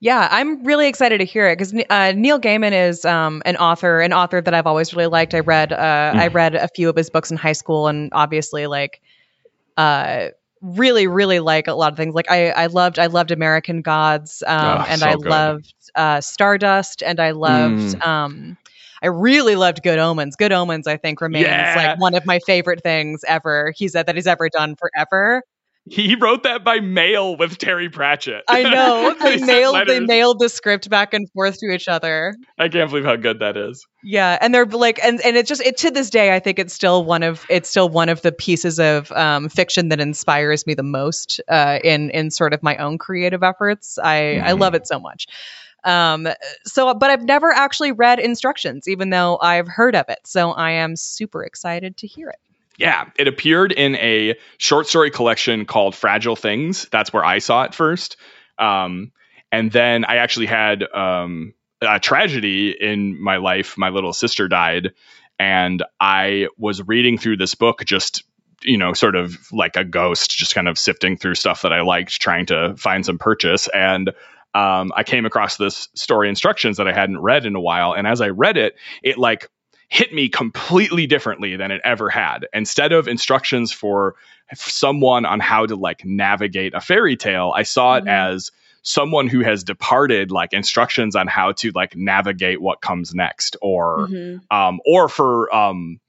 Yeah, 0.00 0.28
I'm 0.30 0.62
really 0.64 0.86
excited 0.86 1.18
to 1.18 1.24
hear 1.24 1.48
it 1.48 1.58
because 1.58 1.74
uh, 1.90 2.12
Neil 2.12 2.38
Gaiman 2.40 2.72
is 2.72 3.04
um, 3.04 3.42
an 3.44 3.56
author, 3.56 4.00
an 4.00 4.12
author 4.12 4.40
that 4.40 4.54
I've 4.54 4.66
always 4.66 4.94
really 4.94 5.08
liked. 5.08 5.34
I 5.34 5.40
read, 5.40 5.72
uh, 5.72 6.12
I 6.14 6.28
read 6.28 6.54
a 6.54 6.68
few 6.68 6.88
of 6.88 6.94
his 6.94 7.10
books 7.10 7.32
in 7.32 7.36
high 7.36 7.52
school, 7.52 7.88
and 7.88 8.08
obviously, 8.12 8.68
like, 8.68 9.02
uh, 9.76 10.28
really, 10.62 11.06
really 11.06 11.40
like 11.40 11.66
a 11.68 11.74
lot 11.74 11.92
of 11.92 11.96
things. 11.96 12.14
Like, 12.14 12.30
I, 12.30 12.50
I 12.50 12.66
loved, 12.66 12.98
I 12.98 13.06
loved 13.06 13.30
American 13.30 13.82
Gods, 13.82 14.42
um, 14.46 14.84
Oh, 14.84 14.88
and 14.88 15.04
so 15.04 15.10
I 15.10 15.14
good. 15.16 15.44
loved 15.54 15.72
uh, 15.94 16.20
Stardust, 16.20 17.02
and 17.02 17.20
I 17.20 17.30
loved, 17.32 17.94
um, 18.04 18.56
I 19.02 19.06
really 19.08 19.56
loved 19.56 19.82
Good 19.82 19.98
Omens. 19.98 20.36
Good 20.36 20.52
Omens, 20.52 20.86
I 20.86 20.96
think, 20.96 21.20
remains 21.20 21.70
Yeah. 21.70 21.74
like 21.74 21.92
one 21.94 22.14
of 22.14 22.22
my 22.26 22.40
favorite 22.46 22.82
things 22.82 23.22
ever. 23.26 23.72
He 23.76 23.88
said 23.88 24.06
that 24.06 24.14
he's 24.16 24.26
ever 24.26 24.48
done 24.48 24.74
forever. 24.76 25.42
He 25.90 26.14
wrote 26.16 26.42
that 26.44 26.64
by 26.64 26.80
mail 26.80 27.36
with 27.36 27.58
terry 27.58 27.88
pratchett 27.88 28.44
I 28.48 28.62
know 28.64 29.14
they 29.20 29.38
sent 29.38 29.46
mailed, 29.46 29.86
they 29.86 30.00
mailed 30.00 30.38
the 30.40 30.48
script 30.48 30.88
back 30.90 31.14
and 31.14 31.30
forth 31.32 31.58
to 31.58 31.66
each 31.70 31.88
other. 31.88 32.34
i 32.58 32.68
can't 32.68 32.90
believe 32.90 33.04
how 33.04 33.16
good 33.16 33.40
that 33.40 33.56
is 33.56 33.86
Yeah, 34.02 34.38
and 34.40 34.54
they're 34.54 34.64
like, 34.64 35.02
and 35.04 35.20
and 35.22 35.36
it's 35.36 35.48
just 35.48 35.60
it 35.62 35.76
to 35.78 35.90
this 35.90 36.08
day. 36.08 36.34
I 36.34 36.38
think 36.38 36.58
it's 36.58 36.72
still 36.72 37.04
one 37.04 37.22
of 37.24 37.44
it's 37.50 37.68
still 37.68 37.88
one 37.88 38.08
of 38.08 38.22
the 38.22 38.30
pieces 38.32 38.78
of 38.78 39.10
um, 39.12 39.48
fiction 39.48 39.88
that 39.88 40.00
inspires 40.00 40.66
me 40.66 40.74
the 40.74 40.84
most 40.84 41.40
uh, 41.48 41.80
in 41.82 42.10
in 42.10 42.30
sort 42.30 42.52
of 42.54 42.62
my 42.62 42.76
own 42.76 42.96
creative 42.98 43.42
efforts. 43.42 43.98
I 44.02 44.38
I 44.38 44.52
Mhm. 44.52 44.60
love 44.60 44.74
it 44.74 44.86
so 44.86 45.00
much. 45.00 45.26
Um, 45.84 46.28
so, 46.64 46.92
but 46.94 47.10
I've 47.10 47.24
never 47.24 47.52
actually 47.52 47.92
read 47.92 48.18
instructions, 48.18 48.88
even 48.88 49.10
though 49.10 49.38
I've 49.40 49.68
heard 49.68 49.94
of 49.96 50.06
it. 50.08 50.18
So 50.24 50.50
I 50.52 50.72
am 50.72 50.96
super 50.96 51.44
excited 51.44 51.96
to 51.98 52.06
hear 52.06 52.28
it. 52.28 52.38
Yeah, 52.78 53.10
it 53.18 53.26
appeared 53.26 53.72
in 53.72 53.96
a 53.96 54.36
short 54.56 54.86
story 54.86 55.10
collection 55.10 55.66
called 55.66 55.96
Fragile 55.96 56.36
Things. 56.36 56.88
That's 56.92 57.12
where 57.12 57.24
I 57.24 57.40
saw 57.40 57.64
it 57.64 57.74
first. 57.74 58.16
Um, 58.56 59.10
and 59.50 59.72
then 59.72 60.04
I 60.04 60.16
actually 60.16 60.46
had 60.46 60.84
um, 60.84 61.54
a 61.82 61.98
tragedy 61.98 62.70
in 62.70 63.20
my 63.20 63.38
life. 63.38 63.76
My 63.76 63.88
little 63.88 64.12
sister 64.12 64.46
died, 64.46 64.92
and 65.40 65.82
I 66.00 66.48
was 66.56 66.80
reading 66.86 67.18
through 67.18 67.38
this 67.38 67.56
book 67.56 67.84
just 67.84 68.22
you 68.62 68.78
know 68.78 68.92
sort 68.92 69.16
of 69.16 69.36
like 69.52 69.76
a 69.76 69.84
ghost 69.84 70.30
just 70.30 70.54
kind 70.54 70.68
of 70.68 70.78
sifting 70.78 71.16
through 71.16 71.36
stuff 71.36 71.62
that 71.62 71.72
i 71.72 71.80
liked 71.80 72.20
trying 72.20 72.44
to 72.46 72.74
find 72.76 73.06
some 73.06 73.16
purchase 73.16 73.68
and 73.68 74.08
um, 74.52 74.92
i 74.96 75.04
came 75.04 75.24
across 75.26 75.56
this 75.56 75.88
story 75.94 76.28
instructions 76.28 76.78
that 76.78 76.88
i 76.88 76.92
hadn't 76.92 77.20
read 77.20 77.46
in 77.46 77.54
a 77.54 77.60
while 77.60 77.92
and 77.92 78.04
as 78.04 78.20
i 78.20 78.28
read 78.28 78.56
it 78.56 78.74
it 79.02 79.16
like 79.16 79.48
hit 79.88 80.12
me 80.12 80.28
completely 80.28 81.06
differently 81.06 81.56
than 81.56 81.70
it 81.70 81.80
ever 81.84 82.10
had. 82.10 82.46
Instead 82.52 82.92
of 82.92 83.08
instructions 83.08 83.72
for 83.72 84.14
someone 84.54 85.24
on 85.24 85.40
how 85.40 85.66
to 85.66 85.76
like 85.76 86.04
navigate 86.04 86.74
a 86.74 86.80
fairy 86.80 87.16
tale, 87.16 87.52
I 87.54 87.62
saw 87.62 87.96
it 87.96 88.04
Mhm. 88.04 88.08
as 88.08 88.50
someone 88.82 89.28
who 89.28 89.40
has 89.40 89.64
departed 89.64 90.30
like 90.30 90.52
instructions 90.52 91.16
on 91.16 91.26
how 91.26 91.52
to 91.52 91.70
like 91.74 91.96
navigate 91.96 92.60
what 92.60 92.80
comes 92.80 93.14
next 93.14 93.56
or 93.60 94.08
Mhm. 94.08 94.40
um 94.50 94.80
or 94.86 95.08
for 95.08 95.54
um 95.54 96.00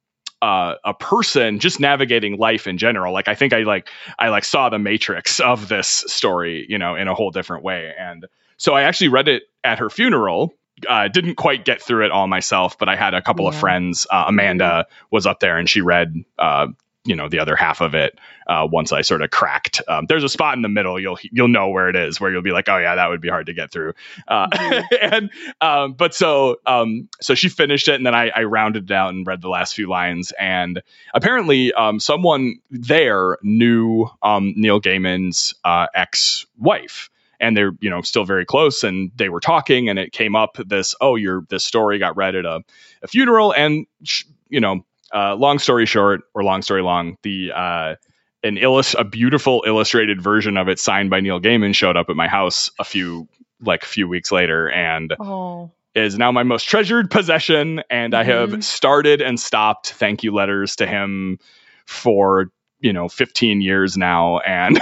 uh, 0.42 0.76
a 0.86 0.94
person 0.94 1.60
just 1.60 1.82
navigating 1.82 2.38
life 2.38 2.66
in 2.66 2.78
general 2.78 3.12
like 3.12 3.28
i 3.28 3.36
think 3.36 3.52
i 3.52 3.64
like 3.64 3.90
i 4.20 4.30
like 4.30 4.46
saw 4.46 4.70
the 4.70 4.80
matrix 4.80 5.42
of 5.42 5.68
this 5.68 5.88
story 6.08 6.66
you 6.70 6.78
know 6.78 6.96
in 6.96 7.10
a 7.10 7.14
whole 7.14 7.30
different 7.30 7.62
way 7.62 7.94
and 8.00 8.26
so 8.56 8.74
i 8.74 8.84
actually 8.84 9.10
read 9.10 9.28
it 9.28 9.44
at 9.66 9.80
her 9.80 9.90
funeral 9.90 10.54
uh, 10.88 11.08
didn't 11.08 11.36
quite 11.36 11.66
get 11.66 11.82
through 11.82 12.06
it 12.06 12.12
all 12.12 12.28
myself 12.28 12.78
but 12.78 12.88
i 12.90 12.96
had 12.96 13.14
a 13.14 13.22
couple 13.22 13.48
of 13.48 13.56
friends 13.56 14.06
uh, 14.12 14.26
amanda 14.28 14.86
was 15.12 15.26
up 15.26 15.40
there 15.40 15.58
and 15.58 15.70
she 15.70 15.82
read 15.82 16.14
uh, 16.38 16.68
you 17.06 17.16
know 17.16 17.30
the 17.30 17.40
other 17.40 17.56
half 17.56 17.82
of 17.82 17.96
it 17.96 18.20
uh, 18.48 18.68
once 18.70 18.92
i 18.92 19.02
sort 19.02 19.22
of 19.22 19.30
cracked. 19.30 19.82
Um, 19.88 20.06
there's 20.08 20.24
a 20.24 20.30
spot 20.30 20.56
in 20.56 20.62
the 20.62 20.70
middle 20.70 21.00
you'll 21.00 21.18
you'll 21.22 21.48
know 21.48 21.70
where 21.70 21.88
it 21.88 21.96
is 21.96 22.20
where 22.20 22.32
you'll 22.32 22.42
be 22.42 22.52
like 22.52 22.68
oh 22.68 22.78
yeah 22.78 22.96
that 22.96 23.08
would 23.10 23.22
be 23.22 23.30
hard 23.30 23.46
to 23.46 23.54
get 23.54 23.72
through. 23.72 23.94
Uh, 24.28 24.48
Mhm. 24.48 24.84
and 25.02 25.32
um, 25.62 25.94
but 25.94 26.14
so 26.14 26.58
um, 26.66 27.08
so 27.22 27.36
she 27.36 27.48
finished 27.48 27.88
it 27.88 27.96
and 27.96 28.06
then 28.06 28.14
I, 28.14 28.30
I 28.36 28.44
rounded 28.44 28.92
it 28.92 28.94
out 28.94 29.14
and 29.14 29.26
read 29.26 29.42
the 29.42 29.50
last 29.50 29.76
few 29.76 29.88
lines. 29.88 30.34
And 30.38 30.82
apparently 31.14 31.72
um, 31.74 32.00
someone 32.00 32.56
there 32.70 33.38
knew 33.44 34.08
um, 34.22 34.54
neil 34.58 34.82
gaiman's 34.82 35.54
uh, 35.64 35.88
ex-wife 35.96 37.10
and 37.40 37.56
they're 37.56 37.72
you 37.82 37.90
know 37.90 38.02
still 38.02 38.26
very 38.26 38.46
close 38.46 38.84
and 38.84 39.12
they 39.16 39.30
were 39.30 39.40
talking 39.40 39.90
and 39.90 40.00
it 40.00 40.12
came 40.12 40.36
up 40.36 40.58
this 40.66 40.96
oh 41.02 41.16
your 41.16 41.44
this 41.50 41.64
story 41.66 42.00
got 42.00 42.16
read 42.18 42.36
at 42.36 42.46
a, 42.46 42.62
a 43.04 43.08
funeral 43.08 43.54
and 43.54 43.86
sh- 44.04 44.24
you 44.50 44.60
know 44.60 44.86
uh, 45.14 45.36
long 45.36 45.58
story 45.60 45.86
short 45.86 46.22
or 46.34 46.44
long 46.44 46.62
story 46.62 46.82
long 46.84 47.18
the 47.24 47.52
uh, 47.54 47.96
an 48.44 48.58
illus 48.58 48.94
a 48.98 49.04
beautiful 49.04 49.64
illustrated 49.66 50.22
version 50.22 50.58
of 50.58 50.68
it 50.70 50.80
signed 50.80 51.10
by 51.10 51.20
neil 51.20 51.40
gaiman 51.42 51.74
showed 51.76 51.98
up 51.98 52.10
at 52.10 52.16
my 52.16 52.28
house 52.28 52.72
a 52.80 52.84
few 52.84 53.28
like 53.62 53.84
a 53.84 53.88
few 53.88 54.08
weeks 54.08 54.32
later 54.32 54.70
and 54.70 55.14
Oh, 55.20 55.72
is 55.96 56.18
now 56.18 56.32
my 56.32 56.44
most 56.44 56.64
treasured 56.66 57.10
possession 57.12 57.82
and 57.90 58.14
i 58.14 58.24
have 58.24 58.52
Mhm. 58.52 58.64
started 58.64 59.22
and 59.22 59.40
stopped 59.40 59.92
thank 59.94 60.24
you 60.24 60.32
letters 60.34 60.76
to 60.78 60.88
him 60.88 61.40
for 61.86 62.52
you 62.82 62.94
know 62.94 63.10
15 63.10 63.62
years 63.62 63.98
now 63.98 64.40
and 64.40 64.80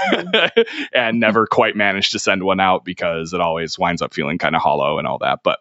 and 0.94 1.20
never 1.20 1.48
quite 1.48 1.76
managed 1.76 2.12
to 2.14 2.20
send 2.20 2.44
one 2.44 2.60
out 2.60 2.86
because 2.86 3.34
it 3.34 3.42
always 3.42 3.78
winds 3.78 4.02
up 4.02 4.14
feeling 4.14 4.38
kind 4.38 4.56
of 4.56 4.62
hollow 4.62 4.98
and 5.00 5.08
all 5.08 5.18
that 5.20 5.40
but 5.44 5.60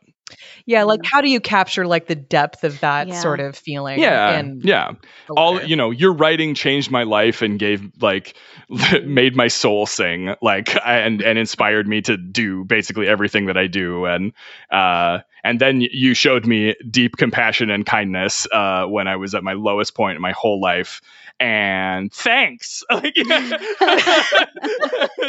yeah. 0.64 0.82
Like, 0.82 1.02
how 1.04 1.20
do 1.20 1.30
you 1.30 1.38
capture 1.40 1.86
like 1.86 2.08
the 2.08 2.16
depth 2.16 2.64
of 2.64 2.80
that 2.80 3.06
Yeah. 3.06 3.20
sort 3.20 3.38
of 3.38 3.56
feeling? 3.56 4.00
yeah 4.00 4.40
in 4.40 4.60
yeah 4.64 4.92
all 5.30 5.62
you 5.62 5.76
know 5.76 5.92
your 5.92 6.12
writing 6.12 6.54
changed 6.56 6.90
my 6.90 7.04
life 7.04 7.42
and 7.42 7.60
gave 7.60 7.88
like 8.00 8.34
made 9.04 9.36
my 9.36 9.46
soul 9.46 9.86
sing 9.86 10.34
like 10.42 10.74
and 10.84 11.22
and 11.22 11.38
inspired 11.38 11.86
me 11.86 12.00
to 12.02 12.16
do 12.16 12.64
basically 12.64 13.06
everything 13.06 13.46
that 13.46 13.56
i 13.56 13.68
do 13.68 14.04
and 14.06 14.32
uh 14.70 15.20
and 15.44 15.60
then 15.60 15.80
you 15.80 16.12
showed 16.14 16.44
me 16.44 16.74
deep 16.90 17.16
compassion 17.16 17.70
and 17.70 17.86
kindness 17.86 18.48
uh 18.50 18.84
when 18.86 19.06
i 19.06 19.14
was 19.14 19.34
at 19.36 19.44
my 19.44 19.52
lowest 19.52 19.94
point 19.94 20.16
in 20.16 20.22
my 20.22 20.32
whole 20.32 20.60
life 20.60 21.00
and 21.38 22.12
thanks 22.12 22.82
Like, 22.90 23.14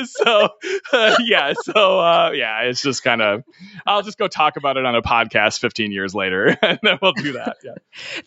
so 0.05 0.49
uh, 0.93 1.15
yeah 1.25 1.53
so 1.61 1.99
uh 1.99 2.31
yeah 2.33 2.61
it's 2.61 2.81
just 2.81 3.03
kind 3.03 3.21
of 3.21 3.43
i'll 3.85 4.01
just 4.03 4.17
go 4.17 4.27
talk 4.27 4.57
about 4.57 4.77
it 4.77 4.85
on 4.85 4.95
a 4.95 5.01
podcast 5.01 5.59
15 5.59 5.91
years 5.91 6.15
later 6.15 6.57
and 6.61 6.79
then 6.83 6.97
we'll 7.01 7.13
do 7.13 7.33
that 7.33 7.57
yeah 7.63 7.73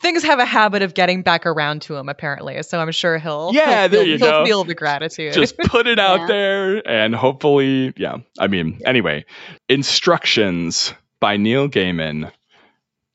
things 0.01 0.23
have 0.23 0.39
a 0.39 0.45
habit 0.45 0.83
of 0.83 0.95
getting 0.95 1.23
back 1.23 1.47
around 1.47 1.83
to 1.83 1.97
him 1.97 2.09
apparently 2.09 2.63
so 2.63 2.79
i'm 2.79 2.93
sure 2.93 3.19
he'll 3.19 3.51
Yeah, 3.55 3.83
he'll 3.83 3.89
there 3.89 4.01
feel, 4.01 4.07
you 4.09 4.19
he'll 4.19 4.31
go. 4.31 4.45
feel 4.45 4.65
the 4.65 4.75
gratitude 4.75 5.33
just 5.33 5.57
put 5.59 5.87
it 5.87 5.99
out 5.99 6.21
Yeah. 6.21 6.27
there 6.27 6.89
and 6.89 7.15
hopefully 7.15 7.93
yeah 7.97 8.19
i 8.39 8.47
mean 8.47 8.81
anyway 8.85 9.25
instructions 9.69 10.93
by 11.21 11.37
neil 11.37 11.69
gaiman 11.69 12.31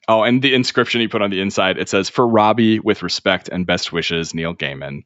oh 0.07 0.23
and 0.23 0.41
the 0.41 0.53
inscription 0.53 1.01
he 1.01 1.07
put 1.07 1.21
on 1.21 1.29
the 1.31 1.41
inside 1.41 1.77
it 1.77 1.89
says 1.89 2.09
for 2.09 2.27
robbie 2.27 2.79
with 2.79 3.03
respect 3.03 3.49
and 3.49 3.65
best 3.65 3.91
wishes 3.91 4.33
neil 4.33 4.53
gaiman. 4.55 5.03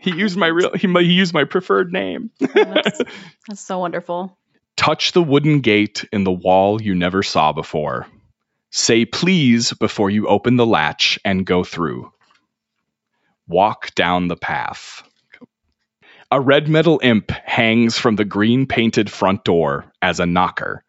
He 0.00 0.12
used 0.14 0.36
my 0.36 0.46
real 0.46 0.72
he, 0.74 0.86
he 0.86 1.12
used 1.12 1.34
my 1.34 1.44
preferred 1.44 1.92
name. 1.92 2.30
That's, 2.38 3.00
that's 3.48 3.60
so 3.60 3.80
wonderful. 3.80 4.38
touch 4.76 5.12
the 5.12 5.22
wooden 5.22 5.60
gate 5.60 6.04
in 6.12 6.24
the 6.24 6.30
wall 6.32 6.80
you 6.80 6.94
never 6.94 7.22
saw 7.22 7.52
before. 7.52 8.06
Say 8.70 9.04
please 9.04 9.72
before 9.72 10.10
you 10.10 10.28
open 10.28 10.56
the 10.56 10.66
latch 10.66 11.18
and 11.24 11.44
go 11.44 11.64
through. 11.64 12.12
Walk 13.48 13.94
down 13.94 14.28
the 14.28 14.36
path. 14.36 15.02
A 16.30 16.40
red 16.40 16.68
metal 16.68 17.00
imp 17.02 17.30
hangs 17.30 17.98
from 17.98 18.14
the 18.16 18.24
green 18.26 18.66
painted 18.66 19.10
front 19.10 19.44
door 19.44 19.90
as 20.02 20.20
a 20.20 20.26
knocker. 20.26 20.84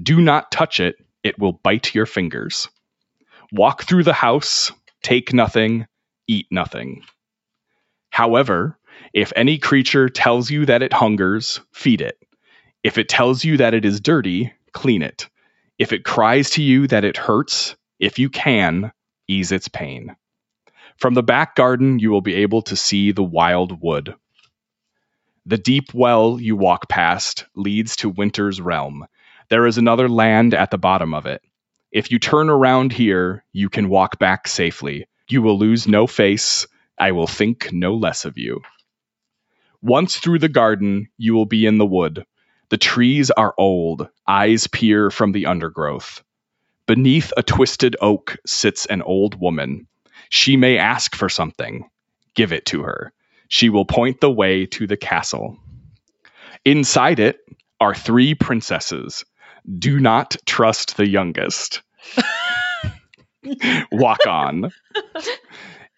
Do 0.00 0.20
not 0.20 0.52
touch 0.52 0.80
it, 0.80 0.96
it 1.22 1.38
will 1.38 1.52
bite 1.52 1.94
your 1.94 2.06
fingers. 2.06 2.68
Walk 3.52 3.82
through 3.84 4.04
the 4.04 4.14
house, 4.14 4.72
take 5.02 5.34
nothing, 5.34 5.86
eat 6.26 6.46
nothing. 6.50 7.02
However, 8.08 8.78
if 9.12 9.30
any 9.36 9.58
creature 9.58 10.08
tells 10.08 10.50
you 10.50 10.64
that 10.66 10.82
it 10.82 10.94
hungers, 10.94 11.60
feed 11.70 12.00
it. 12.00 12.16
If 12.82 12.96
it 12.96 13.10
tells 13.10 13.44
you 13.44 13.58
that 13.58 13.74
it 13.74 13.84
is 13.84 14.00
dirty, 14.00 14.54
clean 14.72 15.02
it. 15.02 15.28
If 15.78 15.92
it 15.92 16.02
cries 16.02 16.48
to 16.50 16.62
you 16.62 16.86
that 16.86 17.04
it 17.04 17.18
hurts, 17.18 17.76
if 18.00 18.18
you 18.18 18.30
can, 18.30 18.90
ease 19.28 19.52
its 19.52 19.68
pain. 19.68 20.16
From 20.96 21.12
the 21.12 21.22
back 21.22 21.54
garden, 21.54 21.98
you 21.98 22.10
will 22.10 22.22
be 22.22 22.36
able 22.36 22.62
to 22.62 22.76
see 22.76 23.12
the 23.12 23.22
wild 23.22 23.82
wood. 23.82 24.14
The 25.44 25.58
deep 25.58 25.92
well 25.92 26.40
you 26.40 26.56
walk 26.56 26.88
past 26.88 27.44
leads 27.54 27.96
to 27.96 28.08
Winter's 28.08 28.62
realm. 28.62 29.06
There 29.50 29.66
is 29.66 29.76
another 29.76 30.08
land 30.08 30.54
at 30.54 30.70
the 30.70 30.78
bottom 30.78 31.12
of 31.12 31.26
it. 31.26 31.42
If 31.92 32.10
you 32.10 32.18
turn 32.18 32.48
around 32.48 32.92
here, 32.92 33.44
you 33.52 33.68
can 33.68 33.90
walk 33.90 34.18
back 34.18 34.48
safely. 34.48 35.06
You 35.28 35.42
will 35.42 35.58
lose 35.58 35.86
no 35.86 36.06
face. 36.06 36.66
I 36.98 37.12
will 37.12 37.26
think 37.26 37.70
no 37.70 37.94
less 37.94 38.24
of 38.24 38.38
you. 38.38 38.62
Once 39.82 40.16
through 40.16 40.38
the 40.38 40.48
garden, 40.48 41.08
you 41.18 41.34
will 41.34 41.44
be 41.44 41.66
in 41.66 41.76
the 41.76 41.86
wood. 41.86 42.24
The 42.70 42.78
trees 42.78 43.30
are 43.30 43.54
old, 43.58 44.08
eyes 44.26 44.66
peer 44.68 45.10
from 45.10 45.32
the 45.32 45.44
undergrowth. 45.44 46.22
Beneath 46.86 47.32
a 47.36 47.42
twisted 47.42 47.96
oak 48.00 48.38
sits 48.46 48.86
an 48.86 49.02
old 49.02 49.38
woman. 49.38 49.86
She 50.30 50.56
may 50.56 50.78
ask 50.78 51.14
for 51.14 51.28
something. 51.28 51.90
Give 52.34 52.52
it 52.52 52.64
to 52.66 52.84
her. 52.84 53.12
She 53.48 53.68
will 53.68 53.84
point 53.84 54.20
the 54.22 54.30
way 54.30 54.64
to 54.66 54.86
the 54.86 54.96
castle. 54.96 55.58
Inside 56.64 57.18
it 57.18 57.40
are 57.78 57.94
three 57.94 58.34
princesses. 58.34 59.26
Do 59.78 60.00
not 60.00 60.36
trust 60.46 60.96
the 60.96 61.08
youngest. 61.08 61.82
Walk 63.92 64.26
on. 64.26 64.72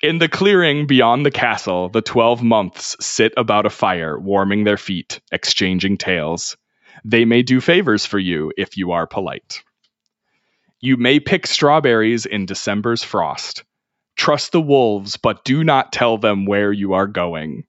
In 0.03 0.19
the 0.19 0.29
clearing 0.29 0.87
beyond 0.87 1.25
the 1.25 1.31
castle, 1.31 1.89
the 1.89 2.03
twelve 2.03 2.43
months 2.43 2.97
sit 3.01 3.33
about 3.37 3.65
a 3.65 3.71
fire, 3.71 4.19
warming 4.19 4.65
their 4.65 4.77
feet, 4.77 5.21
exchanging 5.33 5.97
tales. 5.97 6.57
They 7.05 7.25
may 7.25 7.43
do 7.43 7.61
favors 7.61 8.05
for 8.05 8.19
you 8.19 8.53
if 8.57 8.77
you 8.77 8.93
are 8.93 9.07
polite. 9.07 9.63
You 10.81 10.99
may 10.99 11.21
pick 11.21 11.47
strawberries 11.47 12.27
in 12.27 12.45
December's 12.45 13.03
frost. 13.03 13.65
Trust 14.17 14.53
the 14.53 14.61
wolves, 14.61 15.17
but 15.17 15.45
do 15.45 15.65
not 15.65 15.93
tell 15.93 16.19
them 16.19 16.45
where 16.45 16.71
you 16.71 16.93
are 16.93 17.07
going. 17.07 17.65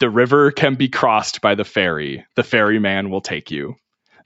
The 0.00 0.10
river 0.10 0.50
can 0.50 0.74
be 0.74 0.88
crossed 0.88 1.40
by 1.40 1.54
the 1.54 1.64
ferry. 1.64 2.26
The 2.34 2.42
ferryman 2.42 3.10
will 3.10 3.20
take 3.20 3.50
you. 3.50 3.76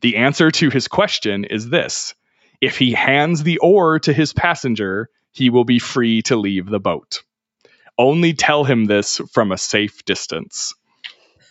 The 0.01 0.17
answer 0.17 0.51
to 0.51 0.71
his 0.71 0.89
question 0.89 1.45
is 1.45 1.69
this 1.69 2.15
if 2.61 2.79
he 2.79 2.93
hands 2.93 3.43
the 3.43 3.59
oar 3.59 3.99
to 4.01 4.13
his 4.13 4.33
passenger, 4.33 5.09
he 5.33 5.51
will 5.51 5.65
be 5.65 5.79
free 5.79 6.23
to 6.23 6.37
leave 6.37 6.67
the 6.67 6.81
boat. 6.81 7.23
Only 7.97 8.33
tell 8.33 8.65
him 8.65 8.85
this 8.85 9.21
from 9.33 9.53
a 9.53 9.59
safe 9.59 10.05
distance. 10.05 10.75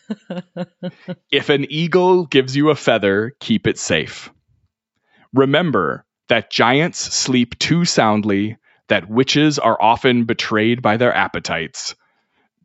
if 1.31 1.49
an 1.49 1.71
eagle 1.71 2.25
gives 2.25 2.55
you 2.55 2.69
a 2.69 2.75
feather, 2.75 3.35
keep 3.39 3.67
it 3.67 3.77
safe. 3.77 4.31
Remember 5.33 6.05
that 6.27 6.51
giants 6.51 6.99
sleep 6.99 7.57
too 7.59 7.85
soundly, 7.85 8.57
that 8.87 9.09
witches 9.09 9.59
are 9.59 9.79
often 9.79 10.25
betrayed 10.25 10.81
by 10.81 10.97
their 10.97 11.13
appetites. 11.13 11.95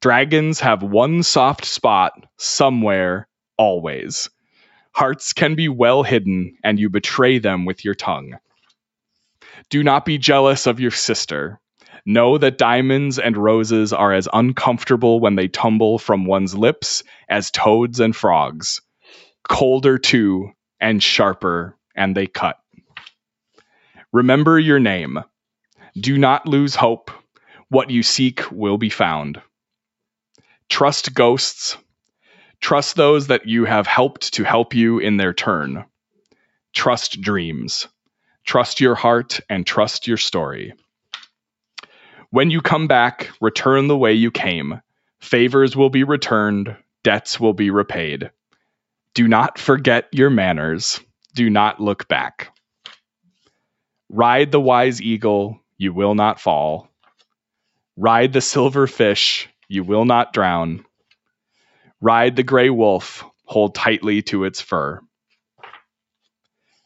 Dragons 0.01 0.61
have 0.61 0.83
one 0.83 1.23
soft 1.23 1.65
spot 1.65 2.13
somewhere, 2.39 3.29
always. 3.57 4.31
Hearts 4.95 5.33
can 5.33 5.57
be 5.57 5.69
well 5.69 6.05
hidden, 6.05 6.57
and 6.63 6.79
you 6.79 6.89
betray 6.89 7.39
them 7.39 7.65
with 7.65 7.85
your 7.85 7.95
tongue. 7.95 8.39
Do 9.69 9.83
not 9.83 10.05
be 10.05 10.19
jealous 10.19 10.67
of 10.69 10.79
your 10.79 10.93
sister. 10.93 11.61
Know 12.07 12.39
that 12.39 12.59
diamonds 12.59 13.19
and 13.19 13.37
roses 13.37 13.93
are 13.93 14.13
as 14.13 14.29
uncomfortable 14.33 15.19
when 15.19 15.35
they 15.35 15.49
tumble 15.49 15.99
from 15.99 16.27
one's 16.27 16.55
lips 16.55 17.03
as 17.29 17.51
toads 17.51 17.99
and 17.99 18.15
frogs. 18.15 18.83
Colder, 19.49 19.99
too, 19.99 20.53
and 20.81 21.03
sharper, 21.03 21.77
and 21.97 22.17
they 22.17 22.27
cut. 22.29 22.57
Remember 24.13 24.61
your 24.61 24.79
name. 24.79 25.19
Do 25.99 26.19
not 26.19 26.47
lose 26.47 26.77
hope. 26.77 27.11
What 27.69 27.91
you 27.91 28.05
seek 28.05 28.51
will 28.53 28.79
be 28.79 28.91
found. 28.91 29.41
Trust 30.69 31.15
ghosts. 31.15 31.77
Trust 32.65 32.97
those 32.97 33.27
that 33.27 33.47
you 33.47 33.67
have 33.67 33.87
helped 33.87 34.33
to 34.33 34.43
help 34.43 34.73
you 34.73 34.99
in 34.99 35.19
their 35.19 35.35
turn. 35.35 35.85
Trust 36.73 37.21
dreams. 37.21 37.89
Trust 38.47 38.81
your 38.81 38.95
heart 38.95 39.39
and 39.51 39.67
trust 39.67 40.07
your 40.07 40.17
story. 40.17 40.73
When 42.31 42.51
you 42.51 42.63
come 42.63 42.89
back, 42.89 43.29
return 43.39 43.87
the 43.87 43.99
way 43.99 44.15
you 44.15 44.31
came. 44.31 44.81
Favors 45.21 45.77
will 45.77 45.91
be 45.91 46.05
returned, 46.05 46.75
debts 47.03 47.39
will 47.39 47.53
be 47.53 47.69
repaid. 47.69 48.31
Do 49.13 49.29
not 49.29 49.59
forget 49.59 50.09
your 50.11 50.31
manners. 50.31 51.01
Do 51.35 51.51
not 51.51 51.83
look 51.83 52.09
back. 52.09 52.57
Ride 54.09 54.53
the 54.53 54.61
wise 54.61 55.03
eagle, 55.03 55.61
you 55.77 55.93
will 55.93 56.15
not 56.15 56.41
fall. 56.41 56.89
Ride 57.95 58.33
the 58.33 58.41
silver 58.41 58.87
fish, 58.87 59.51
you 59.69 59.85
will 59.85 60.07
not 60.07 60.33
drown. 60.33 60.87
Ride 62.07 62.37
the 62.37 62.43
gray 62.43 62.69
wolf, 62.69 63.25
hold 63.47 63.75
tightly 63.75 64.21
to 64.25 64.45
its 64.45 64.61
fur. 64.61 65.01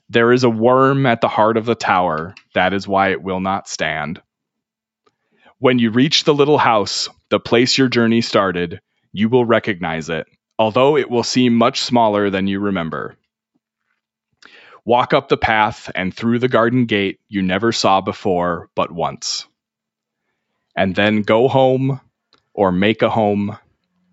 There 0.09 0.33
is 0.33 0.45
a 0.45 0.49
worm 0.49 1.07
at 1.07 1.21
the 1.21 1.27
heart 1.27 1.57
of 1.57 1.65
the 1.65 1.75
tower, 1.75 2.37
that 2.55 2.73
is 2.73 2.87
why 2.87 3.09
it 3.09 3.21
will 3.21 3.41
not 3.41 3.67
stand. 3.67 4.23
When 5.59 5.81
you 5.81 5.91
reach 5.91 6.23
the 6.23 6.33
little 6.33 6.57
house, 6.57 7.09
the 7.31 7.41
place 7.41 7.77
your 7.77 7.89
journey 7.89 8.21
started, 8.21 8.81
you 9.13 9.29
will 9.29 9.45
recognize 9.45 10.09
it, 10.09 10.29
although 10.57 10.97
it 10.97 11.11
will 11.11 11.25
seem 11.25 11.57
much 11.57 11.81
smaller 11.81 12.31
than 12.31 12.47
you 12.47 12.61
remember. 12.61 13.17
Walk 14.85 15.15
up 15.15 15.29
the 15.29 15.37
path 15.37 15.91
and 15.97 16.15
through 16.15 16.39
the 16.39 16.47
garden 16.47 16.87
gate 16.87 17.19
you 17.29 17.43
never 17.43 17.73
saw 17.73 18.01
before 18.01 18.71
but 18.77 18.93
once. 18.93 19.49
And 20.77 20.95
then 20.95 21.23
go 21.23 21.49
home, 21.49 22.01
or 22.55 22.71
make 22.71 23.03
a 23.03 23.11
home, 23.11 23.59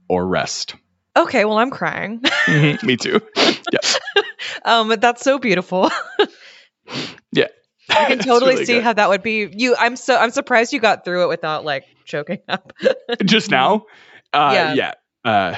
or 0.10 0.26
rest. 0.26 0.74
Okay, 1.16 1.46
well, 1.46 1.58
I'm 1.58 1.70
crying. 1.72 2.20
Mhm, 2.46 2.84
Me 2.84 2.98
too. 2.98 3.22
Yes. 3.72 4.00
um, 4.66 4.90
that's 5.00 5.22
so 5.22 5.40
beautiful. 5.40 5.90
Yeah. 7.32 7.48
I 7.90 8.06
can 8.06 8.20
totally 8.20 8.64
see 8.66 8.80
how 8.80 8.94
that 8.94 9.10
would 9.10 9.24
be. 9.24 9.50
You, 9.52 9.76
I'm 9.78 9.96
so 9.96 10.16
I'm 10.16 10.30
surprised 10.32 10.72
you 10.72 10.80
got 10.80 11.04
through 11.04 11.24
it 11.24 11.28
without 11.30 11.66
like 11.66 11.84
choking 12.06 12.40
up. 12.48 12.74
just 13.26 13.50
now. 13.50 13.86
Uh, 14.32 14.52
Yeah. 14.54 14.74
yeah. 14.74 14.94
Uh, 15.24 15.56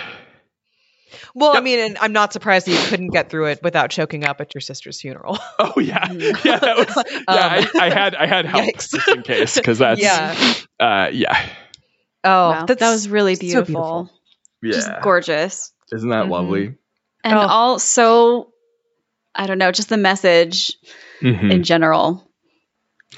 well, 1.36 1.56
I 1.56 1.60
mean, 1.62 1.80
and 1.80 1.98
I'm 2.00 2.14
not 2.14 2.32
surprised 2.34 2.68
that 2.68 2.72
you 2.72 2.90
couldn't 2.90 3.10
get 3.10 3.30
through 3.30 3.48
it 3.48 3.60
without 3.64 3.90
choking 3.90 4.24
up 4.24 4.40
at 4.42 4.54
your 4.54 4.62
sister's 4.62 5.02
funeral. 5.02 5.38
oh 5.60 5.74
yeah, 5.80 6.12
yeah. 6.12 6.60
That 6.60 6.78
was. 6.78 7.06
Yeah, 7.14 7.24
I, 7.28 7.70
I 7.80 7.90
had 7.90 8.16
I 8.16 8.26
had 8.26 8.46
help 8.46 8.64
Um, 8.64 8.70
Yikes. 8.70 8.92
just 8.92 9.08
in 9.10 9.22
case 9.24 9.56
because 9.56 9.80
that's. 9.80 10.02
yeah. 10.02 10.54
Uh, 10.80 11.10
yeah. 11.12 11.50
Oh, 12.24 12.50
Wow, 12.52 12.66
that's 12.66 12.80
that 12.80 12.92
was 12.92 13.10
really 13.10 13.36
so 13.36 13.42
beautiful. 13.42 14.12
Beautiful. 14.62 14.84
Yeah. 14.90 14.94
Just 14.94 15.04
gorgeous. 15.04 15.74
Isn't 15.94 16.10
that 16.10 16.26
Mhm. 16.26 16.30
lovely? 16.30 16.76
And 17.24 17.34
Oh. 17.38 17.48
also, 17.48 18.52
I 19.36 19.48
don't 19.48 19.58
know, 19.58 19.72
just 19.72 19.90
the 19.90 19.98
message 19.98 20.76
Mhm. 21.22 21.52
in 21.52 21.64
general. 21.64 22.30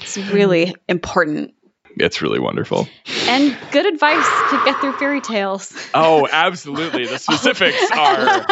It's 0.00 0.16
really 0.16 0.74
important. 0.88 1.54
It's 2.00 2.22
really 2.22 2.38
wonderful. 2.40 2.88
And 3.28 3.56
good 3.72 3.86
advice 3.86 4.26
to 4.50 4.62
get 4.64 4.80
through 4.80 4.92
fairy 4.94 5.20
tales. 5.20 5.72
Oh, 5.94 6.26
absolutely. 6.30 7.06
The 7.06 7.18
specifics 7.18 7.90
are 7.96 8.44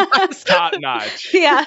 top 0.46 0.74
notch. 0.78 1.32
yeah. 1.34 1.64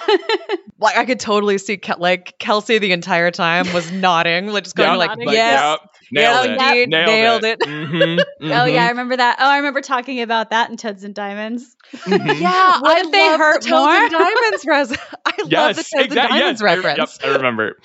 like 0.80 0.98
I 0.98 1.06
could 1.06 1.20
totally 1.20 1.58
see 1.58 1.78
Ke- 1.78 2.00
like 2.00 2.38
Kelsey 2.40 2.78
the 2.78 2.92
entire 2.92 3.32
time 3.32 3.72
was 3.74 3.92
nodding, 3.94 4.48
like 4.48 4.64
just 4.64 4.76
going 4.76 4.90
Yep, 4.92 4.98
like, 5.00 5.10
Nodding. 5.18 5.34
yes, 5.34 5.80
yep, 5.82 5.90
nailed 6.12 6.46
yeah, 6.46 6.52
it. 6.74 6.78
indeed, 6.84 6.90
Nailed, 6.90 7.08
nailed 7.08 7.44
it. 7.44 7.58
it. 7.62 7.68
Mhm, 7.68 8.20
Oh 8.42 8.46
mhm, 8.46 8.74
yeah, 8.74 8.86
I 8.86 8.90
remember 8.90 9.18
that. 9.18 9.38
Oh, 9.40 9.50
I 9.50 9.58
remember 9.58 9.82
talking 9.82 10.22
about 10.22 10.50
that 10.52 10.70
in 10.70 10.78
Toads 10.78 11.04
and 11.04 11.14
Diamonds. 11.16 11.76
mhm. 11.94 12.40
Yeah, 12.42 12.80
What 12.80 12.98
I 12.98 13.00
if 13.02 13.12
they 13.12 13.28
love 13.30 13.40
hurt 13.40 13.64
the 13.64 13.70
Toads 13.70 13.94
and? 13.94 14.12
Diamonds 14.12 14.66
res- 14.66 15.00
I 15.26 15.32
love 15.38 15.38
the 15.38 15.48
Yes, 15.50 15.90
Toads 15.90 16.06
and. 16.06 16.16
Diamonds 16.16 16.40
Yes, 16.40 16.62
I, 16.62 16.64
reference. 16.76 17.20
yep, 17.22 17.32
I 17.32 17.36
remember. 17.36 17.78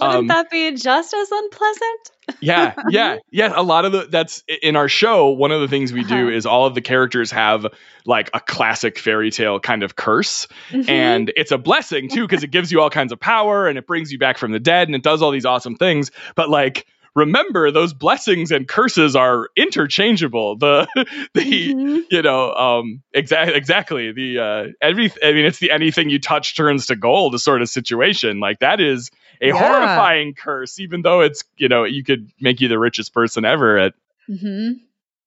Wouldn't 0.00 0.18
Um, 0.18 0.26
that 0.28 0.50
be 0.50 0.72
just 0.74 1.14
as 1.14 1.30
unpleasant? 1.30 2.10
yeah 2.40 2.74
yeah 2.90 3.16
yeah 3.30 3.52
a 3.54 3.62
lot 3.62 3.84
of 3.86 3.92
the 3.92 4.06
that's 4.10 4.44
in 4.62 4.76
our 4.76 4.88
show 4.88 5.28
one 5.30 5.50
of 5.50 5.60
the 5.62 5.68
things 5.68 5.92
we 5.94 6.04
do 6.04 6.28
Uh-huh. 6.28 6.36
is 6.36 6.44
all 6.46 6.66
of 6.66 6.74
the 6.74 6.82
characters 6.82 7.30
have 7.30 7.66
like 8.04 8.30
a 8.34 8.40
classic 8.40 8.98
fairy 8.98 9.30
tale 9.30 9.58
kind 9.60 9.82
of 9.82 9.96
curse 9.96 10.46
Mhm. 10.70 10.88
and 10.90 11.32
it's 11.36 11.52
a 11.52 11.58
blessing 11.58 12.08
too 12.10 12.26
because 12.26 12.44
it 12.44 12.50
gives 12.50 12.70
you 12.70 12.80
all 12.82 12.90
kinds 12.90 13.12
of 13.12 13.18
power 13.20 13.66
and 13.66 13.78
it 13.78 13.86
brings 13.86 14.12
you 14.12 14.18
back 14.18 14.36
from 14.36 14.52
the 14.52 14.60
dead 14.60 14.88
and 14.88 14.94
it 14.94 15.02
does 15.02 15.22
all 15.22 15.30
these 15.30 15.46
awesome 15.46 15.76
things 15.76 16.10
but 16.36 16.50
like 16.50 16.86
remember 17.14 17.70
those 17.70 17.94
blessings 17.94 18.52
and 18.52 18.68
curses 18.68 19.16
are 19.16 19.48
interchangeable 19.56 20.56
the 20.56 20.86
the 21.34 21.74
Mhm. 21.74 22.02
you 22.10 22.22
know 22.22 22.52
um 22.52 23.02
exactly 23.14 23.54
exactly 23.56 24.12
the 24.12 24.38
uh 24.38 24.64
every 24.82 25.10
i 25.24 25.32
mean 25.32 25.46
it's 25.46 25.58
the 25.58 25.70
anything 25.70 26.10
you 26.10 26.18
touch 26.20 26.54
turns 26.56 26.86
to 26.86 26.94
gold 26.96 27.40
sort 27.40 27.62
of 27.62 27.68
situation 27.70 28.38
like 28.38 28.58
that 28.60 28.80
is 28.80 29.10
a 29.40 29.48
Yeah. 29.48 29.52
horrifying 29.52 30.34
curse 30.34 30.78
even 30.80 31.02
though 31.02 31.20
it's 31.20 31.44
you 31.56 31.68
know 31.68 31.84
you 31.84 32.02
could 32.04 32.30
make 32.40 32.60
you 32.60 32.68
the 32.68 32.78
richest 32.78 33.12
person 33.14 33.44
ever 33.44 33.78
at 33.78 33.94
Mhm. 34.30 34.80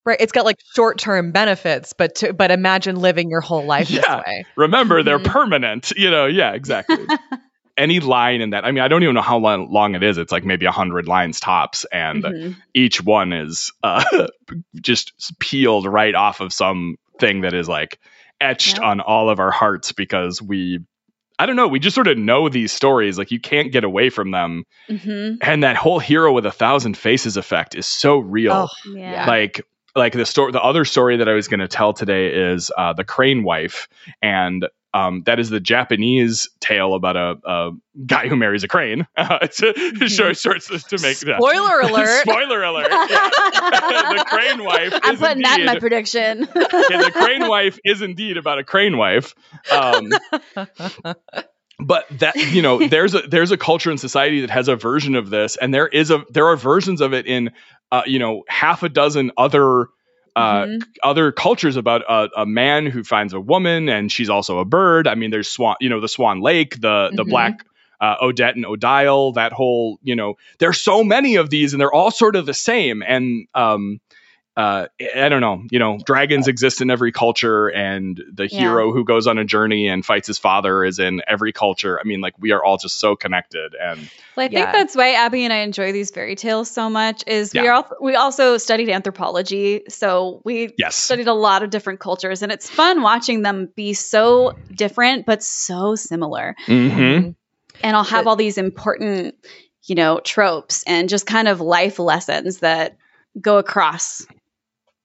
Right, 0.04 0.18
it's 0.20 0.32
got 0.32 0.46
like 0.46 0.58
short-term 0.74 1.32
benefits, 1.32 1.94
but 1.94 2.16
to, 2.16 2.34
but 2.34 2.50
imagine 2.50 2.96
living 2.96 3.30
your 3.30 3.42
whole 3.42 3.68
life 3.68 3.88
Yeah. 3.88 4.02
this 4.02 4.26
way. 4.26 4.46
remember 4.56 5.04
they're 5.04 5.20
Mhm. 5.20 5.26
permanent 5.26 5.92
you 5.96 6.10
know 6.10 6.26
yeah 6.26 6.54
exactly 6.54 7.06
any 7.78 8.00
line 8.00 8.42
in 8.42 8.50
that 8.50 8.66
i 8.66 8.72
mean 8.72 8.84
i 8.84 8.88
don't 8.88 9.02
even 9.04 9.16
know 9.16 9.22
how 9.22 9.38
long, 9.38 9.72
long 9.72 9.96
it 9.96 10.04
is 10.04 10.18
it's 10.18 10.32
like 10.32 10.44
maybe 10.44 10.66
a 10.66 10.70
100 10.70 11.08
lines 11.08 11.40
tops 11.40 11.86
and 11.92 12.24
Mhm. 12.24 12.56
each 12.74 13.02
one 13.02 13.32
is 13.32 13.72
uh 13.84 14.28
just 14.82 15.14
peeled 15.40 15.86
right 15.86 16.16
off 16.16 16.42
of 16.42 16.52
some 16.52 16.98
thing 17.20 17.42
that 17.42 17.54
is 17.54 17.68
like 17.70 18.00
etched 18.42 18.78
Yep. 18.78 18.86
on 18.86 19.00
all 19.02 19.30
of 19.30 19.40
our 19.40 19.52
hearts 19.52 19.92
because 19.94 20.42
we 20.42 20.80
I 21.42 21.46
don't 21.48 21.56
know, 21.56 21.68
we 21.68 21.80
just 21.80 21.96
sort 21.96 22.08
of 22.08 22.18
know 22.18 22.50
these 22.50 22.72
stories 22.72 23.18
like 23.18 23.32
you 23.32 23.40
can't 23.40 23.72
get 23.72 23.84
away 23.84 24.10
from 24.12 24.30
them 24.32 24.64
Mhm. 24.90 25.38
and 25.42 25.64
that 25.64 25.76
whole 25.76 25.98
hero 26.00 26.32
with 26.32 26.46
a 26.46 26.52
thousand 26.52 26.98
faces 26.98 27.36
effect 27.36 27.74
is 27.76 27.88
so 27.88 28.18
real. 28.20 28.54
Oh, 28.54 28.68
Yeah. 28.96 29.26
Like 29.28 29.62
like 29.96 30.14
the 30.14 30.26
story, 30.26 30.52
the 30.52 30.62
other 30.62 30.86
story 30.86 31.18
that 31.18 31.28
I 31.28 31.34
was 31.34 31.48
going 31.50 31.60
to 31.60 31.68
tell 31.68 31.92
today 31.94 32.28
is 32.28 32.72
uh, 32.78 32.94
the 32.94 33.04
Crane 33.04 33.44
Wife, 33.44 33.90
and 34.22 34.66
um, 34.94 35.24
that 35.26 35.40
is 35.40 35.50
the 35.50 35.60
Japanese 35.60 36.50
tale 36.60 36.94
about 36.96 37.16
a, 37.16 37.38
a 37.46 37.72
guy 38.06 38.28
who 38.28 38.36
marries 38.36 38.64
a 38.64 38.68
crane. 38.68 39.08
Uh, 39.18 39.38
it's 39.44 39.62
a 39.62 40.10
short, 40.10 40.36
short 40.36 40.62
to 40.62 40.98
make 41.02 41.20
that. 41.20 41.38
Spoiler 41.40 41.80
alert. 41.84 42.22
Spoiler 42.22 42.64
alert. 42.64 42.88
Yeah. 43.12 44.14
the 44.14 44.26
crane 44.28 44.64
wife. 44.64 44.94
I'm 45.04 45.14
is 45.14 45.20
putting 45.20 45.44
that 45.44 45.60
in 45.60 45.66
my 45.66 45.80
prediction. 45.80 46.40
yeah, 46.56 47.04
the 47.04 47.12
crane 47.14 47.48
wife 47.48 47.78
is 47.86 48.02
indeed 48.02 48.38
about 48.38 48.58
a 48.60 48.64
crane 48.64 48.98
wife. 48.98 49.36
Um, 49.72 50.10
but 51.80 52.08
that 52.20 52.36
you 52.36 52.62
know, 52.62 52.88
there's 52.88 53.14
a 53.14 53.22
there's 53.22 53.52
a 53.52 53.58
culture 53.58 53.90
and 53.90 54.00
society 54.00 54.42
that 54.42 54.50
has 54.50 54.68
a 54.68 54.76
version 54.76 55.16
of 55.16 55.30
this, 55.30 55.56
and 55.58 55.74
there 55.74 55.88
is 55.88 56.12
a 56.12 56.24
there 56.30 56.48
are 56.48 56.56
versions 56.56 57.02
of 57.02 57.14
it 57.14 57.26
in 57.26 57.52
uh, 57.92 58.04
you 58.06 58.20
know 58.20 58.44
half 58.48 58.84
a 58.84 58.90
dozen 58.90 59.32
other. 59.38 59.88
Uh, 60.36 60.66
Mhm. 60.66 60.84
other 61.04 61.32
cultures 61.32 61.76
about 61.76 62.04
a, 62.08 62.30
a 62.42 62.46
man 62.46 62.86
who 62.86 63.04
finds 63.04 63.34
a 63.34 63.40
woman 63.40 63.90
and 63.90 64.12
she's 64.12 64.30
also 64.30 64.60
a 64.60 64.66
bird. 64.66 65.08
I 65.08 65.16
mean, 65.16 65.30
there's 65.32 65.50
Swan, 65.50 65.76
you 65.82 65.90
know, 65.90 66.00
the 66.00 66.08
Swan 66.08 66.40
Lake, 66.42 66.80
the 66.80 67.12
the 67.14 67.24
Mhm. 67.26 67.30
black 67.30 67.66
uh, 68.00 68.16
Odette 68.22 68.56
and 68.56 68.66
Odile, 68.66 69.34
that 69.34 69.54
whole, 69.54 70.00
you 70.02 70.16
know, 70.16 70.36
there's 70.58 70.82
so 70.82 71.04
many 71.04 71.36
of 71.36 71.50
these 71.52 71.74
and 71.74 71.80
they're 71.82 71.94
all 71.94 72.10
sort 72.12 72.36
of 72.36 72.46
the 72.48 72.54
same. 72.54 73.04
And 73.08 73.46
um, 73.54 74.00
uh, 74.58 74.88
I 75.16 75.30
don't 75.30 75.42
know, 75.42 75.64
you 75.72 75.80
know, 75.80 75.98
dragons 76.06 76.48
exist 76.48 76.82
in 76.82 76.90
every 76.92 77.12
culture, 77.12 77.68
and 77.70 78.22
the 78.34 78.44
Yeah. 78.44 78.58
hero 78.58 78.92
who 78.92 79.06
goes 79.06 79.26
on 79.28 79.38
a 79.38 79.46
journey 79.46 79.88
and 79.88 80.06
fights 80.06 80.28
his 80.28 80.38
father 80.38 80.84
is 80.84 81.00
in 81.00 81.22
every 81.28 81.54
culture. 81.54 81.98
I 82.00 82.04
mean, 82.04 82.20
like 82.20 82.34
we 82.38 82.52
are 82.52 82.64
all 82.64 82.78
just 82.78 83.00
so 83.00 83.16
connected, 83.16 83.76
and 83.80 84.10
Well, 84.36 84.46
I 84.46 84.50
think 84.50 84.66
Yeah. 84.66 84.72
that's 84.72 84.96
why 84.96 85.14
Abby 85.14 85.46
and 85.46 85.54
I 85.54 85.58
enjoy 85.58 85.94
these 85.94 86.12
fairy 86.12 86.36
tales 86.36 86.70
so 86.70 86.90
much. 86.90 87.24
Is 87.28 87.54
we 87.54 87.60
Yeah. 87.60 87.70
are 87.70 87.74
al- 87.74 87.98
we 88.02 88.16
also 88.16 88.58
studied 88.58 88.90
anthropology, 88.90 89.84
so 89.88 90.42
we 90.44 90.74
yes, 90.78 90.96
studied 90.96 91.28
a 91.28 91.34
lot 91.34 91.64
of 91.64 91.70
different 91.70 92.02
cultures, 92.02 92.42
and 92.42 92.52
it's 92.52 92.70
fun 92.70 93.02
watching 93.02 93.44
them 93.44 93.70
be 93.76 93.94
so 93.94 94.54
different 94.76 95.26
but 95.26 95.42
so 95.44 95.96
similar. 95.96 96.56
hmm 96.66 97.30
And 97.84 97.96
I'll 97.98 98.04
have 98.04 98.28
all 98.28 98.36
these 98.36 98.58
important, 98.58 99.36
you 99.86 99.96
know, 99.96 100.20
tropes 100.20 100.84
and 100.86 101.08
just 101.10 101.26
kind 101.26 101.48
of 101.48 101.62
life 101.62 101.98
lessons 102.00 102.60
that 102.60 102.98
go 103.40 103.58
across 103.58 104.26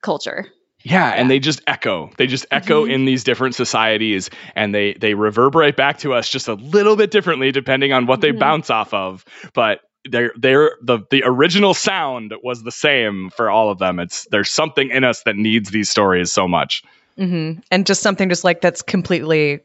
culture. 0.03 0.47
Yeah, 0.83 1.09
and 1.11 1.29
they 1.31 1.41
just 1.41 1.61
echo. 1.67 2.11
They 2.17 2.27
just 2.29 2.47
echo 2.53 2.85
Mhm. 2.87 2.93
in 2.93 3.05
these 3.07 3.25
different 3.25 3.55
societies, 3.57 4.31
and 4.55 4.73
they 4.75 4.93
they 4.95 5.15
reverberate 5.15 5.77
back 5.77 5.99
to 6.01 6.15
us 6.15 6.29
just 6.29 6.47
a 6.49 6.55
little 6.55 6.95
bit 6.97 7.11
differently 7.11 7.51
depending 7.51 7.93
on 7.93 8.07
what 8.07 8.21
they 8.21 8.31
Mhm. 8.33 8.39
bounce 8.39 8.71
off 8.71 8.95
of. 8.95 9.25
But 9.55 9.81
they're 10.09 10.33
they're 10.37 10.77
the 10.83 11.01
the 11.11 11.23
original 11.25 11.75
sound 11.75 12.33
was 12.45 12.63
the 12.63 12.71
same 12.71 13.31
for 13.37 13.51
all 13.51 13.71
of 13.71 13.79
them. 13.79 13.99
It's 13.99 14.29
there's 14.31 14.51
something 14.51 14.91
in 14.91 15.03
us 15.03 15.23
that 15.25 15.35
needs 15.37 15.71
these 15.71 15.91
stories 15.91 16.31
so 16.33 16.47
much. 16.47 16.83
hmm 17.19 17.53
And 17.73 17.85
just 17.87 18.03
something 18.03 18.29
just 18.29 18.45
like 18.45 18.61
that's 18.61 18.83
completely 18.83 19.61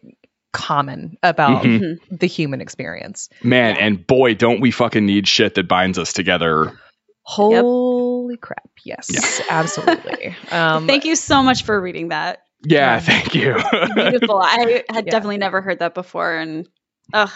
common 0.54 1.17
about 1.22 1.63
Mhm. 1.63 1.80
Mhm. 2.12 2.20
the 2.20 2.26
human 2.26 2.62
experience. 2.62 3.30
Man, 3.44 3.78
and 3.78 4.06
boy, 4.08 4.34
don't 4.34 4.60
we 4.62 4.72
fucking 4.72 5.06
need 5.06 5.28
shit 5.28 5.54
that 5.56 5.67
binds 5.67 6.00
us 6.00 6.12
together. 6.13 6.72
Holy 7.36 8.38
crap. 8.38 8.70
Yes, 8.84 9.10
Yeah. 9.12 9.46
absolutely. 9.50 10.36
Um, 10.52 10.88
Thank 10.88 11.06
you 11.06 11.15
so 11.15 11.41
much 11.44 11.63
for 11.63 11.80
reading 11.80 12.10
that. 12.10 12.44
Yeah, 12.63 12.96
Yeah. 12.96 13.00
thank 13.00 13.36
you. 13.36 13.54
Beautiful. 13.96 14.38
I 14.39 14.84
had 14.89 15.06
Yeah. 15.06 15.12
definitely 15.12 15.38
never 15.38 15.62
heard 15.62 15.80
that 15.80 15.94
before, 15.94 16.36
and 16.36 16.67
ugh, 17.13 17.32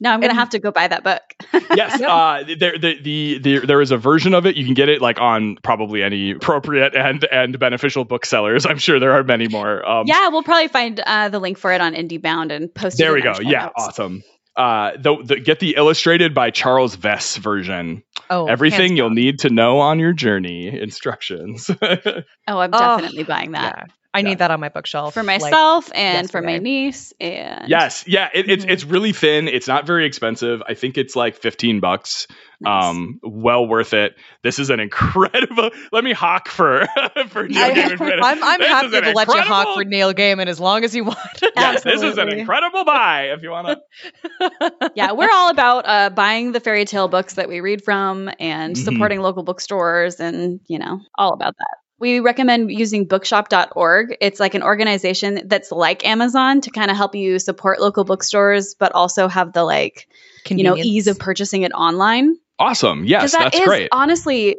now 0.00 0.12
I'm 0.14 0.20
gonna 0.20 0.30
And- 0.30 0.38
have 0.38 0.50
to 0.50 0.58
go 0.58 0.70
buy 0.72 0.88
that 0.88 1.04
book. 1.04 1.22
yes, 1.76 2.00
uh, 2.00 2.42
there, 2.58 2.76
the, 2.78 2.96
the, 3.02 3.38
the, 3.38 3.58
there 3.66 3.80
is 3.80 3.90
a 3.90 3.96
version 3.98 4.34
of 4.34 4.46
it. 4.46 4.56
You 4.56 4.64
can 4.64 4.74
get 4.74 4.88
it 4.88 5.00
like 5.00 5.20
on 5.20 5.56
probably 5.62 6.02
any 6.02 6.32
appropriate 6.32 6.94
and 6.96 7.24
and 7.30 7.58
beneficial 7.58 8.04
booksellers. 8.04 8.66
I'm 8.66 8.78
sure 8.78 8.98
there 8.98 9.12
are 9.12 9.22
many 9.24 9.46
more. 9.48 9.86
Um, 9.88 10.06
yeah, 10.06 10.28
we'll 10.28 10.42
probably 10.42 10.68
find 10.68 10.98
uh, 11.00 11.28
the 11.28 11.38
link 11.38 11.56
for 11.58 11.72
it 11.72 11.80
on 11.80 11.94
IndieBound 11.94 12.50
and 12.50 12.74
post 12.74 12.98
it. 12.98 13.04
there 13.04 13.12
we 13.12 13.22
go. 13.22 13.34
Yeah, 13.40 13.64
notes. 13.64 13.72
awesome. 13.76 14.22
Uh, 14.56 14.92
the, 14.98 15.16
the 15.22 15.40
get 15.40 15.60
the 15.60 15.74
illustrated 15.76 16.34
by 16.34 16.50
Charles 16.50 16.96
Vess 16.96 17.38
version. 17.38 18.02
Oh, 18.30 18.46
Everything 18.46 18.96
you'll 18.96 19.10
need 19.10 19.40
to 19.40 19.50
know 19.50 19.78
on 19.78 19.98
your 19.98 20.12
journey. 20.12 20.68
Instructions. 20.80 21.70
Oh, 22.48 22.58
I'm 22.58 22.70
Oh, 22.72 22.78
definitely 22.78 23.22
buying 23.24 23.52
that 23.52 23.76
Yeah, 23.76 23.84
I 24.12 24.18
Yeah. 24.20 24.28
need 24.28 24.38
that 24.38 24.50
on 24.50 24.58
my 24.58 24.70
bookshelf 24.70 25.14
for 25.14 25.22
like- 25.22 25.40
myself 25.40 25.90
and 25.94 26.28
for 26.28 26.42
my 26.42 26.58
niece. 26.58 27.12
And 27.20 27.68
yes, 27.68 28.04
yeah. 28.08 28.28
It, 28.34 28.50
it's 28.50 28.64
Mhm. 28.64 28.70
it's 28.70 28.84
really 28.84 29.12
thin. 29.12 29.46
It's 29.46 29.68
not 29.68 29.86
very 29.86 30.04
expensive. 30.06 30.62
I 30.68 30.74
think 30.74 30.98
it's 30.98 31.14
like 31.14 31.36
15 31.36 31.78
bucks. 31.80 32.26
Nice. 32.62 32.84
Um, 32.90 33.20
well 33.22 33.66
worth 33.66 33.94
it. 33.94 34.16
This 34.42 34.58
is 34.58 34.68
an 34.68 34.80
incredible. 34.80 35.70
Let 35.92 36.04
me 36.04 36.12
hawk 36.12 36.48
for 36.48 36.86
for 37.28 37.46
Neil 37.48 37.62
I, 37.64 37.70
Gaiman. 37.70 37.96
for- 37.96 38.12
I'm, 38.12 38.42
I'm 38.44 38.60
happy 38.60 38.86
is 38.88 38.92
an 38.94 39.02
to 39.04 39.12
let 39.12 39.28
you 39.28 39.34
hawk 39.34 39.68
incredible- 39.68 39.74
for 39.76 39.84
Neil 39.84 40.12
Gaiman 40.12 40.46
as 40.46 40.58
long 40.60 40.84
as 40.84 40.94
you 40.94 41.04
want. 41.04 41.18
Yes, 41.56 41.82
this 41.84 42.02
is 42.02 42.18
an 42.18 42.30
incredible 42.32 42.84
buy 42.84 43.30
if 43.34 43.42
you 43.42 43.50
want 43.50 43.68
to. 43.68 44.90
yeah, 44.94 45.12
we're 45.12 45.30
all 45.32 45.50
about 45.50 45.84
uh, 45.86 46.10
buying 46.10 46.52
the 46.52 46.60
fairy 46.60 46.84
tale 46.84 47.06
books 47.08 47.34
that 47.34 47.48
we 47.48 47.60
read 47.60 47.84
from 47.84 48.30
and 48.40 48.74
Mhm. 48.74 48.84
supporting 48.84 49.20
local 49.20 49.42
bookstores 49.42 50.20
and, 50.20 50.60
you 50.66 50.78
know, 50.78 51.00
all 51.16 51.32
about 51.34 51.54
that. 51.58 51.76
We 52.00 52.20
recommend 52.20 52.72
using 52.72 53.04
bookshop.org. 53.04 54.16
It's 54.20 54.40
like 54.40 54.54
an 54.54 54.62
organization 54.62 55.42
that's 55.46 55.70
like 55.70 56.04
Amazon 56.04 56.62
to 56.62 56.70
kind 56.70 56.90
of 56.90 56.96
help 56.96 57.14
you 57.14 57.38
support 57.38 57.80
local 57.80 58.04
bookstores, 58.04 58.74
but 58.74 58.92
also 58.92 59.28
have 59.28 59.52
the 59.52 59.62
like, 59.62 60.08
you 60.48 60.64
know, 60.64 60.76
ease 60.76 61.06
of 61.06 61.18
purchasing 61.18 61.62
it 61.62 61.72
online. 61.72 62.36
Awesome. 62.58 63.04
Yes, 63.04 63.32
that 63.32 63.52
that's 63.52 63.58
is 63.58 63.66
great. 63.66 63.88
honestly 63.92 64.56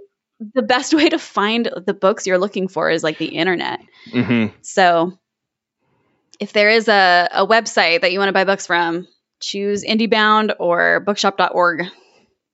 the 0.53 0.61
best 0.61 0.93
way 0.97 1.09
to 1.09 1.19
find 1.19 1.69
the 1.85 1.93
books 1.93 2.25
you're 2.27 2.37
looking 2.37 2.67
for 2.67 2.89
is 2.89 3.03
like 3.03 3.17
the 3.17 3.25
internet. 3.25 3.79
hmm 4.11 4.47
So 4.61 5.17
if 6.39 6.53
there 6.53 6.69
is 6.69 6.87
a, 6.87 7.29
a 7.31 7.47
website 7.47 8.01
that 8.01 8.11
you 8.11 8.19
want 8.19 8.29
to 8.29 8.33
buy 8.33 8.45
books 8.45 8.65
from, 8.65 9.07
choose 9.39 9.83
IndieBound 9.83 10.55
or 10.59 10.99
bookshop.org. 11.01 11.85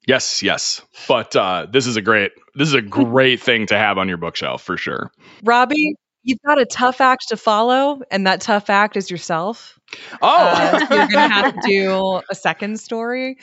Yes, 0.08 0.42
yes. 0.42 0.82
But 1.08 1.36
uh, 1.36 1.68
this 1.72 1.86
is 1.86 1.98
a 1.98 2.02
great. 2.02 2.32
This 2.56 2.68
is 2.70 2.74
a 2.74 2.82
great 2.82 3.42
thing 3.42 3.68
to 3.68 3.78
have 3.78 3.98
on 3.98 4.08
your 4.08 4.18
bookshelf 4.18 4.64
for 4.64 4.78
sure. 4.78 5.12
Robbie, 5.44 5.96
you've 6.24 6.40
got 6.46 6.60
a 6.60 6.66
tough 6.66 7.02
act 7.02 7.28
to 7.30 7.38
follow, 7.38 8.02
and 8.10 8.26
that 8.26 8.42
tough 8.42 8.70
act 8.70 8.96
is 8.98 9.12
yourself. 9.12 9.78
Oh, 10.22 10.28
Uh, 10.28 10.80
so 10.88 10.96
you're 10.96 11.08
gonna 11.08 11.34
have 11.34 11.54
to 11.54 11.62
do 11.68 12.22
a 12.30 12.36
second 12.36 12.80
story. 12.80 13.38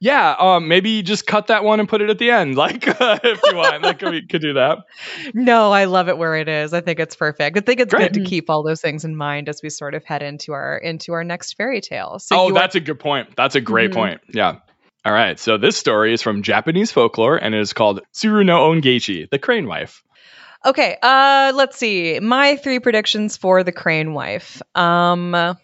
yeah. 0.00 0.34
Um, 0.38 0.66
maybe 0.68 1.02
just 1.02 1.26
cut 1.26 1.48
that 1.48 1.62
one 1.64 1.78
and 1.80 1.88
put 1.88 2.00
it 2.00 2.08
at 2.10 2.18
the 2.18 2.30
end, 2.30 2.54
like 2.64 2.86
uh, 3.00 3.18
if 3.24 3.40
you 3.44 3.56
want. 3.56 3.82
Like 3.82 4.00
we 4.02 4.26
could 4.26 4.40
do 4.42 4.52
that. 4.54 4.78
No, 5.34 5.72
I 5.72 5.84
love 5.86 6.08
it 6.08 6.16
where 6.18 6.36
it 6.36 6.48
is. 6.48 6.72
I 6.74 6.80
think 6.82 7.00
it's 7.00 7.16
perfect. 7.16 7.56
I 7.56 7.60
think 7.60 7.80
it's 7.80 7.92
Great. 7.94 8.12
good 8.12 8.22
to 8.24 8.28
keep 8.28 8.48
all 8.50 8.62
those 8.62 8.80
things 8.80 9.04
in 9.04 9.16
mind 9.16 9.48
as 9.48 9.60
we 9.62 9.68
sort 9.70 9.94
of 9.94 10.04
head 10.04 10.22
into 10.22 10.52
our 10.52 10.76
into 10.78 11.12
our 11.12 11.24
next 11.24 11.54
fairy 11.56 11.80
tale. 11.80 12.18
So 12.18 12.36
oh, 12.36 12.48
you 12.48 12.56
are- 12.56 12.58
that's 12.60 12.74
a 12.76 12.80
good 12.80 12.98
point. 13.00 13.36
That's 13.36 13.54
a 13.54 13.60
great 13.60 13.90
Mhm. 13.90 13.94
point. 13.94 14.20
Yeah. 14.32 14.56
All 15.04 15.12
right. 15.12 15.38
So 15.38 15.56
this 15.56 15.76
story 15.76 16.12
is 16.12 16.20
from 16.22 16.42
Japanese 16.42 16.92
folklore 16.92 17.36
and 17.36 17.54
it 17.54 17.60
is 17.60 17.72
called 17.72 18.00
Tsuru 18.12 18.44
no 18.44 18.70
Ongaeshi, 18.70 19.30
the 19.30 19.38
crane 19.38 19.66
wife. 19.66 20.02
Okay, 20.64 20.98
uh 21.02 21.52
let's 21.54 21.78
see. 21.78 22.20
My 22.20 22.56
three 22.56 22.80
predictions 22.80 23.36
for 23.38 23.64
the 23.64 23.72
crane 23.72 24.12
wife. 24.12 24.60
Um 24.74 25.56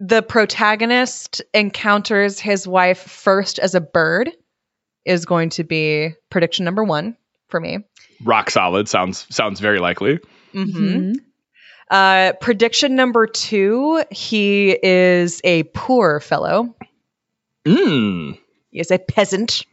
the 0.00 0.22
protagonist 0.22 1.40
encounters 1.54 2.38
his 2.40 2.66
wife 2.66 2.98
first 2.98 3.58
as 3.58 3.74
a 3.74 3.80
bird 3.80 4.30
is 5.04 5.24
going 5.24 5.50
to 5.50 5.64
be 5.64 6.10
prediction 6.30 6.64
number 6.64 6.82
1 6.84 7.16
for 7.48 7.60
me. 7.60 7.78
Rock 8.24 8.50
solid. 8.50 8.88
Sounds 8.88 9.24
sounds 9.30 9.60
very 9.60 9.78
likely. 9.78 10.18
Mhm. 10.52 11.14
Uh 11.88 12.32
prediction 12.40 12.96
number 12.96 13.28
2, 13.28 14.02
he 14.10 14.76
is 14.82 15.40
a 15.44 15.62
poor 15.62 16.18
fellow. 16.18 16.74
Mm. 17.66 18.38
He 18.70 18.80
is 18.80 18.90
a 18.90 18.98
peasant. 18.98 19.64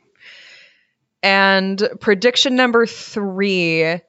And 1.22 1.82
prediction 2.02 2.56
number 2.56 2.86
3, 2.86 4.02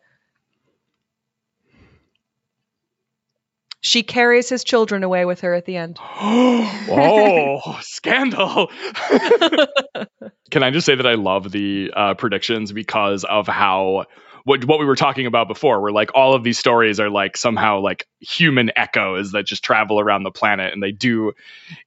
she 3.84 4.02
carries 4.02 4.48
his 4.48 4.64
children 4.64 5.04
away 5.04 5.26
with 5.26 5.42
her 5.42 5.52
at 5.52 5.66
the 5.66 5.76
end. 5.76 5.98
oh, 6.02 7.78
scandal. 7.82 8.70
Can 10.50 10.62
I 10.62 10.70
just 10.70 10.86
say 10.86 10.94
that 10.94 11.06
I 11.06 11.14
love 11.14 11.52
the 11.52 11.92
uh, 11.94 12.14
predictions 12.14 12.72
because 12.72 13.24
of 13.24 13.46
how 13.46 14.06
what 14.44 14.64
what 14.64 14.78
we 14.78 14.86
were 14.86 14.96
talking 14.96 15.26
about 15.26 15.48
before, 15.48 15.82
where 15.82 15.92
like 15.92 16.12
all 16.14 16.34
of 16.34 16.42
these 16.42 16.58
stories 16.58 16.98
are 16.98 17.10
like 17.10 17.36
somehow 17.36 17.80
like 17.80 18.06
human 18.20 18.72
echoes 18.74 19.32
that 19.32 19.44
just 19.44 19.62
travel 19.62 20.00
around 20.00 20.22
the 20.22 20.30
planet 20.30 20.72
and 20.72 20.82
they 20.82 20.92
do 20.92 21.32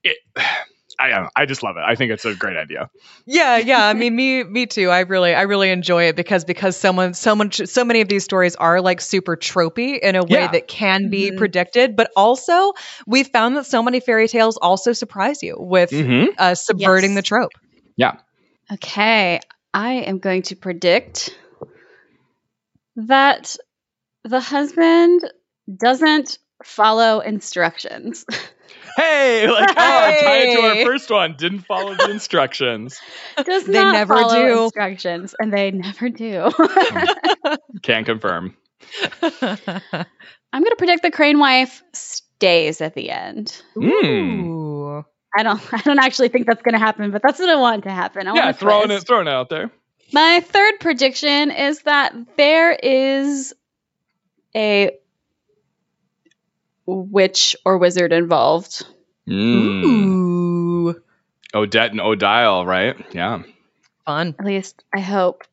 it. 0.03 0.17
I 0.99 1.09
don't 1.09 1.23
know, 1.23 1.29
I 1.35 1.45
just 1.45 1.61
love 1.63 1.77
it. 1.77 1.83
I 1.85 1.95
think 1.95 2.11
it's 2.11 2.25
a 2.25 2.33
great 2.33 2.57
idea. 2.57 2.89
Yeah, 3.27 3.57
yeah. 3.57 3.85
I 3.87 3.93
mean, 3.93 4.15
me, 4.15 4.43
me 4.43 4.65
too. 4.65 4.89
I 4.89 5.01
really, 5.01 5.35
I 5.35 5.43
really 5.43 5.69
enjoy 5.69 6.05
it 6.05 6.15
because 6.15 6.43
because 6.45 6.75
someone, 6.75 7.13
so 7.13 7.35
much, 7.35 7.61
so 7.67 7.83
many 7.83 8.01
of 8.01 8.07
these 8.07 8.23
stories 8.23 8.55
are 8.55 8.81
like 8.81 8.99
super 9.01 9.35
tropey 9.35 9.99
in 9.99 10.15
a 10.15 10.23
way 10.23 10.29
Yeah. 10.29 10.51
that 10.51 10.67
can 10.67 11.09
be 11.09 11.31
Mhm. 11.31 11.37
predicted, 11.37 11.95
but 11.95 12.09
also 12.15 12.73
we 13.05 13.23
found 13.23 13.57
that 13.57 13.65
so 13.65 13.83
many 13.83 13.99
fairy 13.99 14.27
tales 14.27 14.57
also 14.57 14.93
surprise 14.93 15.43
you 15.43 15.55
with 15.59 15.91
Mm-hmm. 15.91 16.31
uh, 16.37 16.55
subverting 16.55 17.11
Yes. 17.11 17.17
the 17.17 17.21
trope. 17.21 17.51
Yeah. 17.95 18.15
Okay, 18.71 19.39
I 19.73 19.91
am 19.93 20.19
going 20.19 20.41
to 20.43 20.55
predict 20.55 21.37
that 22.95 23.55
the 24.23 24.39
husband 24.39 25.21
doesn't 25.73 26.37
follow 26.63 27.19
instructions. 27.19 28.25
Hey, 28.97 29.47
like 29.47 29.69
oh, 29.69 29.73
tie 29.75 30.37
it 30.39 30.55
to 30.55 30.61
our 30.61 30.85
first 30.85 31.09
one. 31.11 31.35
Didn't 31.37 31.59
follow 31.59 31.93
the 31.95 32.09
instructions. 32.09 32.99
Does 33.45 33.65
They 33.65 33.73
not 33.73 33.91
never 33.93 34.15
follow 34.15 34.33
do. 34.47 34.63
instructions, 34.63 35.35
and 35.39 35.53
they 35.53 35.69
never 35.69 36.09
do. 36.09 36.49
Can't 37.83 38.07
confirm. 38.07 38.57
I'm 39.21 40.63
gonna 40.63 40.75
predict 40.77 41.03
the 41.03 41.11
crane 41.11 41.37
wife 41.39 41.83
stays 41.93 42.81
at 42.81 42.95
the 42.95 43.11
end. 43.11 43.61
Ooh. 43.77 45.05
I 45.37 45.43
don't. 45.43 45.61
I 45.73 45.77
don't 45.81 45.99
actually 45.99 46.29
think 46.29 46.47
that's 46.47 46.63
gonna 46.63 46.79
happen, 46.79 47.11
but 47.11 47.21
that's 47.21 47.37
what 47.39 47.49
I 47.49 47.55
want 47.57 47.83
to 47.83 47.91
happen. 47.91 48.27
I 48.27 48.33
Yeah, 48.33 48.45
want 48.45 48.55
a 48.55 48.59
throwing 48.59 48.87
twist. 48.87 49.03
it, 49.03 49.07
throwing 49.07 49.27
it 49.27 49.33
out 49.33 49.49
there. 49.49 49.69
My 50.11 50.39
third 50.39 50.79
prediction 50.79 51.51
is 51.51 51.81
that 51.83 52.15
there 52.37 52.71
is 52.73 53.53
a 54.55 54.91
witch 56.87 57.55
or 57.65 57.77
wizard 57.77 58.13
involved. 58.13 58.85
Mm. 59.29 59.83
Ooh. 59.83 60.95
Odette 61.53 61.91
and 61.91 62.01
Odile, 62.01 62.65
right? 62.65 62.95
Yeah. 63.13 63.43
Fun. 64.05 64.35
At 64.39 64.45
least 64.45 64.83
I 64.93 64.99
hope. 65.01 65.43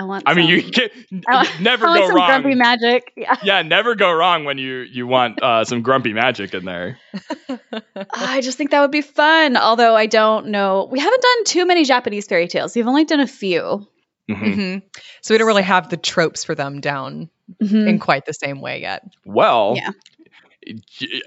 I 0.00 0.04
want. 0.04 0.24
I 0.26 0.34
mean, 0.34 0.46
some- 0.46 0.66
you 0.66 0.70
can 0.70 1.22
I- 1.26 1.50
never 1.60 1.86
I 1.86 1.88
want 1.90 2.00
go 2.00 2.06
some 2.08 2.16
grumpy 2.26 2.54
magic. 2.54 3.12
Yeah. 3.16 3.36
Yeah, 3.42 3.62
never 3.62 3.94
go 3.96 4.12
wrong 4.12 4.44
when 4.44 4.56
you 4.58 4.80
you 4.80 5.06
want 5.08 5.42
uh, 5.42 5.64
some 5.64 5.82
grumpy 5.82 6.12
magic 6.12 6.54
in 6.54 6.64
there. 6.64 6.98
I 8.14 8.40
just 8.42 8.56
think 8.58 8.70
that 8.70 8.80
would 8.80 8.90
be 8.92 9.00
fun. 9.00 9.56
Although 9.56 9.96
I 9.96 10.06
don't 10.06 10.48
know, 10.48 10.88
we 10.90 11.00
haven't 11.00 11.22
done 11.22 11.44
too 11.44 11.66
many 11.66 11.84
Japanese 11.84 12.26
fairy 12.26 12.46
tales. 12.46 12.76
We've 12.76 12.86
only 12.86 13.04
done 13.06 13.20
a 13.20 13.26
few. 13.26 13.86
Mhm. 14.30 14.54
hmm 14.54 14.78
So 15.22 15.34
we 15.34 15.38
don't 15.38 15.46
really 15.46 15.62
have 15.62 15.88
the 15.88 15.96
tropes 15.96 16.44
for 16.44 16.54
them 16.54 16.80
down 16.80 17.30
Mhm. 17.62 17.88
in 17.88 17.98
quite 17.98 18.24
the 18.26 18.34
same 18.34 18.60
way 18.60 18.80
yet. 18.82 19.02
Well, 19.24 19.74
Yeah. 19.76 19.90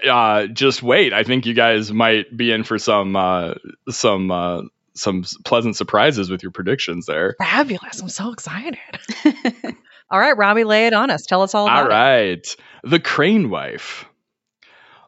Uh, 0.08 0.46
just 0.46 0.82
wait. 0.82 1.12
I 1.12 1.24
think 1.24 1.46
you 1.46 1.54
guys 1.54 1.92
might 1.92 2.34
be 2.36 2.50
in 2.50 2.64
for 2.64 2.78
some 2.78 3.16
uh, 3.16 3.54
some 3.90 4.30
uh, 4.30 4.62
some 4.94 5.24
pleasant 5.44 5.76
surprises 5.76 6.30
with 6.30 6.42
your 6.42 6.52
predictions 6.52 7.06
there. 7.06 7.36
Fabulous. 7.38 8.00
I'm 8.00 8.08
so 8.08 8.32
excited. 8.32 8.78
All 10.10 10.20
right, 10.20 10.36
Robbie, 10.36 10.64
lay 10.64 10.86
it 10.86 10.92
on 10.92 11.10
us. 11.10 11.24
Tell 11.24 11.40
us 11.40 11.54
all 11.54 11.66
about 11.66 11.78
it. 11.78 11.82
All 11.84 11.88
right. 11.88 12.56
The 12.84 13.00
Crane 13.00 13.48
Wife. 13.48 14.04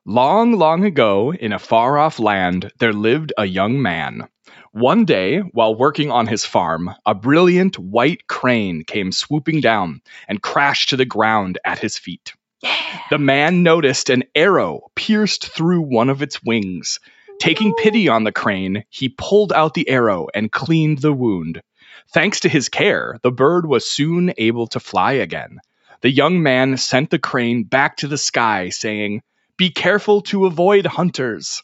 Long, 0.07 0.53
long 0.53 0.85
ago, 0.85 1.35
in 1.35 1.53
a 1.53 1.59
far 1.59 1.99
off 1.99 2.19
land, 2.19 2.73
there 2.79 2.95
lived 2.95 3.33
a 3.37 3.45
young 3.45 3.83
man. 3.83 4.29
One 4.73 5.05
day, 5.05 5.41
while 5.41 5.75
working 5.75 6.11
on 6.11 6.27
his 6.27 6.47
farm, 6.47 6.91
a 7.05 7.15
brilliant 7.15 7.79
white 7.79 8.27
crane 8.29 8.83
came 8.83 9.13
swooping 9.13 9.61
down 9.61 10.01
and 10.27 10.43
crashed 10.43 10.89
to 10.89 10.97
the 10.97 11.05
ground 11.05 11.59
at 11.65 11.79
his 11.79 11.99
feet. 11.99 12.33
The 13.11 13.19
man 13.19 13.63
noticed 13.63 14.11
an 14.11 14.25
arrow 14.35 14.91
pierced 14.95 15.49
through 15.49 15.83
one 15.83 16.09
of 16.09 16.23
its 16.23 16.43
wings. 16.43 16.99
Taking 17.39 17.75
pity 17.75 18.09
on 18.09 18.25
the 18.25 18.33
crane, 18.33 18.85
he 18.89 19.09
pulled 19.09 19.53
out 19.53 19.75
the 19.75 19.89
arrow 19.89 20.29
and 20.35 20.51
cleaned 20.51 20.99
the 20.99 21.13
wound. 21.13 21.61
Thanks 22.13 22.41
to 22.41 22.49
his 22.49 22.69
care, 22.69 23.19
the 23.23 23.31
bird 23.31 23.67
was 23.67 23.89
soon 23.89 24.33
able 24.39 24.67
to 24.69 24.81
fly 24.81 25.13
again. 25.13 25.59
The 26.01 26.11
young 26.11 26.43
man 26.43 26.77
sent 26.77 27.11
the 27.11 27.19
crane 27.19 27.65
back 27.65 27.99
to 27.99 28.09
the 28.09 28.19
sky, 28.19 28.71
saying, 28.71 29.23
Be 29.57 29.71
careful 29.71 30.23
to 30.23 30.47
avoid 30.47 30.87
hunters. 30.87 31.63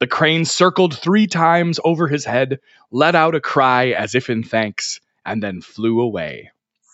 The 0.00 0.06
crane 0.06 0.44
circled 0.44 0.96
three 0.96 1.26
times 1.26 1.78
over 1.84 2.08
his 2.08 2.24
head, 2.24 2.60
let 2.90 3.14
out 3.14 3.34
a 3.34 3.40
cry 3.40 3.88
as 3.88 4.14
if 4.14 4.30
in 4.30 4.42
thanks, 4.42 5.00
and 5.24 5.42
then 5.42 5.60
flew 5.60 6.00
away. 6.00 6.50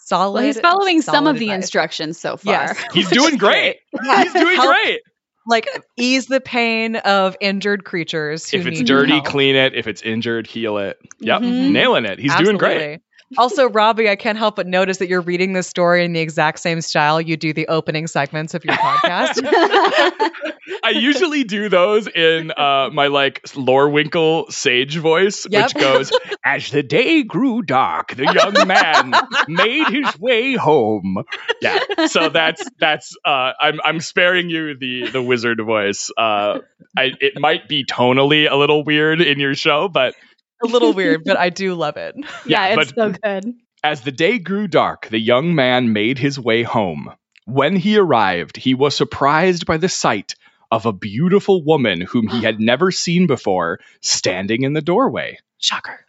Solid. 0.07 0.35
Well, 0.35 0.45
he's 0.45 0.61
following 0.61 1.03
some 1.03 1.15
solid 1.25 1.31
of 1.31 1.39
the 1.41 1.51
instructions 1.51 2.17
so 2.17 2.37
far. 2.37 2.53
Yes. 2.55 2.85
He's 2.95 3.11
doing 3.11 3.37
great. 3.39 3.79
Yeah. 4.05 4.23
He's 4.23 4.33
doing 4.33 4.55
Help, 4.55 4.69
great. 4.69 5.01
Like 5.49 5.69
ease 5.97 6.27
the 6.27 6.41
pain 6.41 6.95
of 6.97 7.37
injured 7.41 7.85
creatures. 7.85 8.49
Who 8.49 8.59
If 8.59 8.67
it's 8.67 8.79
need 8.79 8.87
dirty, 8.87 9.13
help. 9.15 9.25
clean 9.25 9.57
it. 9.57 9.75
If 9.75 9.89
it's 9.89 10.03
injured, 10.03 10.47
heal 10.47 10.79
it. 10.79 10.97
Yep, 11.19 11.43
Mhm. 11.43 11.71
nailing 11.73 12.05
it. 12.05 12.21
He's 12.21 12.35
doing 12.37 12.57
great. 12.57 13.01
Also, 13.37 13.69
Robbie, 13.69 14.09
I 14.09 14.17
can't 14.17 14.39
help 14.39 14.57
but 14.57 14.67
notice 14.67 14.99
that 14.99 15.09
you're 15.09 15.21
reading 15.21 15.53
this 15.53 15.67
story 15.67 16.05
in 16.05 16.13
the 16.13 16.21
exact 16.21 16.61
same 16.61 16.81
style 16.81 17.21
you 17.21 17.37
do 17.37 17.53
the 17.53 17.67
opening 17.69 18.07
segments 18.07 18.55
of 18.55 18.65
your 18.65 18.75
podcast. 18.75 19.41
I 20.85 20.91
usually 20.91 21.45
do 21.45 21.69
those 21.69 22.07
in 22.07 22.53
uh, 22.53 22.91
my 22.93 23.09
like 23.09 23.43
Lorwinkle 23.43 24.51
sage 24.53 24.97
voice, 24.97 25.47
Yep. 25.51 25.65
which 25.75 25.83
goes, 25.83 26.13
As 26.45 26.71
the 26.71 26.83
day 26.83 27.23
grew 27.25 27.63
dark, 27.63 28.15
the 28.15 28.25
young 28.33 28.67
man 28.69 29.13
made 29.49 29.89
his 29.89 30.19
way 30.19 30.55
home. 30.55 31.25
Yeah. 31.61 32.07
So 32.07 32.29
that's 32.29 32.63
that's 32.79 33.17
uh, 33.25 33.53
I'm 33.61 33.81
I'm 33.85 34.01
sparing 34.01 34.51
you 34.51 34.77
the 34.79 35.09
the 35.11 35.23
wizard 35.23 35.61
voice. 35.65 36.11
Uh, 36.17 36.61
I 36.97 37.11
it 37.21 37.41
might 37.41 37.69
be 37.69 37.85
tonally 37.85 38.51
a 38.51 38.55
little 38.57 38.85
weird 38.85 39.21
in 39.21 39.41
your 39.41 39.55
show, 39.55 39.89
but 39.89 40.15
a 40.63 40.67
little 40.67 40.93
weird, 40.93 41.23
but 41.25 41.37
I 41.37 41.51
do 41.51 41.75
love 41.75 41.97
it. 41.97 42.15
yeah, 42.47 42.75
Yeah, 42.75 42.81
it's 42.81 42.95
so 42.95 43.13
good. 43.13 43.55
As 43.85 44.01
the 44.01 44.13
day 44.13 44.39
grew 44.39 44.67
dark, 44.69 45.07
the 45.09 45.19
young 45.19 45.55
man 45.55 45.93
made 45.93 46.19
his 46.19 46.39
way 46.41 46.63
home. 46.63 47.13
When 47.45 47.77
he 47.77 47.99
arrived, 47.99 48.57
he 48.57 48.75
was 48.75 48.97
surprised 48.97 49.67
by 49.67 49.77
the 49.77 49.89
sight 49.89 50.35
of 50.71 50.87
a 50.87 50.93
beautiful 50.93 51.63
woman 51.63 52.01
whom 52.01 52.27
he 52.27 52.43
had 52.43 52.59
never 52.59 52.91
seen 52.91 53.27
before 53.27 53.79
standing 54.01 54.63
in 54.63 54.73
the 54.73 54.81
doorway. 54.81 55.39
Shocker. 55.59 56.07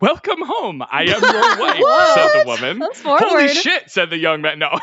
Welcome 0.00 0.42
home. 0.42 0.82
I 0.82 1.04
am 1.04 1.22
your 1.22 1.58
wife, 1.58 2.14
said 2.14 2.28
the 2.34 2.44
woman. 2.46 2.82
Holy 3.04 3.48
shit, 3.48 3.90
said 3.90 4.10
the 4.10 4.18
young 4.18 4.42
man. 4.42 4.58
No. 4.58 4.68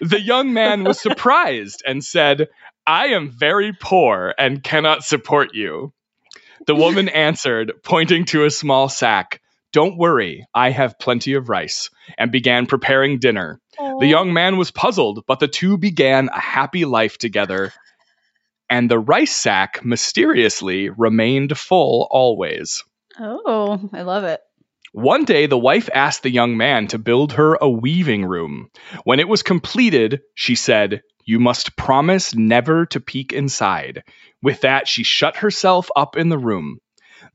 the 0.00 0.20
young 0.22 0.52
man 0.52 0.84
was 0.84 1.00
surprised 1.00 1.82
and 1.84 2.04
said, 2.04 2.48
I 2.86 3.08
am 3.08 3.30
very 3.30 3.72
poor 3.72 4.34
and 4.36 4.62
cannot 4.62 5.04
support 5.04 5.54
you. 5.54 5.92
The 6.66 6.74
woman 6.74 7.08
answered, 7.26 7.72
pointing 7.82 8.26
to 8.26 8.44
a 8.44 8.50
small 8.50 8.88
sack, 8.88 9.40
Don't 9.72 9.96
worry, 9.96 10.46
I 10.54 10.70
have 10.70 10.98
plenty 10.98 11.34
of 11.34 11.48
rice, 11.48 11.90
and 12.18 12.30
began 12.30 12.66
preparing 12.66 13.18
dinner. 13.18 13.60
The 13.78 14.06
young 14.06 14.32
man 14.32 14.56
was 14.56 14.70
puzzled, 14.70 15.24
but 15.26 15.40
the 15.40 15.48
two 15.48 15.78
began 15.78 16.28
a 16.28 16.40
happy 16.40 16.84
life 16.84 17.18
together, 17.18 17.72
and 18.68 18.90
the 18.90 18.98
rice 18.98 19.34
sack 19.34 19.84
mysteriously 19.84 20.90
remained 20.90 21.56
full 21.58 22.06
always. 22.10 22.84
Oh, 23.18 23.88
I 23.92 24.02
love 24.02 24.24
it. 24.24 24.40
One 24.92 25.24
day, 25.24 25.46
the 25.46 25.58
wife 25.58 25.90
asked 25.92 26.22
the 26.22 26.30
young 26.30 26.56
man 26.56 26.86
to 26.88 26.98
build 26.98 27.32
her 27.32 27.56
a 27.60 27.68
weaving 27.68 28.24
room. 28.24 28.70
When 29.02 29.18
it 29.18 29.28
was 29.28 29.42
completed, 29.42 30.20
she 30.34 30.54
said, 30.54 31.02
You 31.24 31.40
must 31.40 31.76
promise 31.76 32.34
never 32.34 32.86
to 32.86 33.00
peek 33.00 33.32
inside. 33.32 34.02
With 34.42 34.60
that, 34.60 34.86
she 34.86 35.04
shut 35.04 35.38
herself 35.38 35.90
up 35.96 36.16
in 36.16 36.28
the 36.28 36.38
room. 36.38 36.78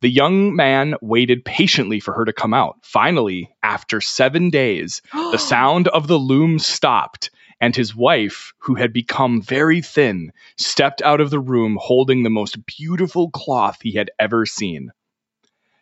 The 0.02 0.10
young 0.10 0.56
man 0.56 0.96
waited 1.02 1.44
patiently 1.44 2.00
for 2.00 2.14
her 2.14 2.26
to 2.26 2.34
come 2.34 2.54
out. 2.54 2.78
Finally, 2.84 3.50
after 3.64 4.00
seven 4.00 4.50
days, 4.50 5.02
the 5.12 5.38
sound 5.40 5.88
of 5.88 6.08
the 6.08 6.20
loom 6.20 6.60
stopped, 6.60 7.32
and 7.60 7.76
his 7.76 7.96
wife, 7.96 8.54
who 8.60 8.76
had 8.76 8.94
become 8.94 9.42
very 9.42 9.82
thin, 9.82 10.32
stepped 10.58 11.02
out 11.02 11.20
of 11.20 11.32
the 11.32 11.40
room 11.40 11.78
holding 11.82 12.24
the 12.24 12.30
most 12.30 12.66
beautiful 12.66 13.32
cloth 13.32 13.80
he 13.82 13.94
had 13.94 14.12
ever 14.20 14.46
seen. 14.46 14.92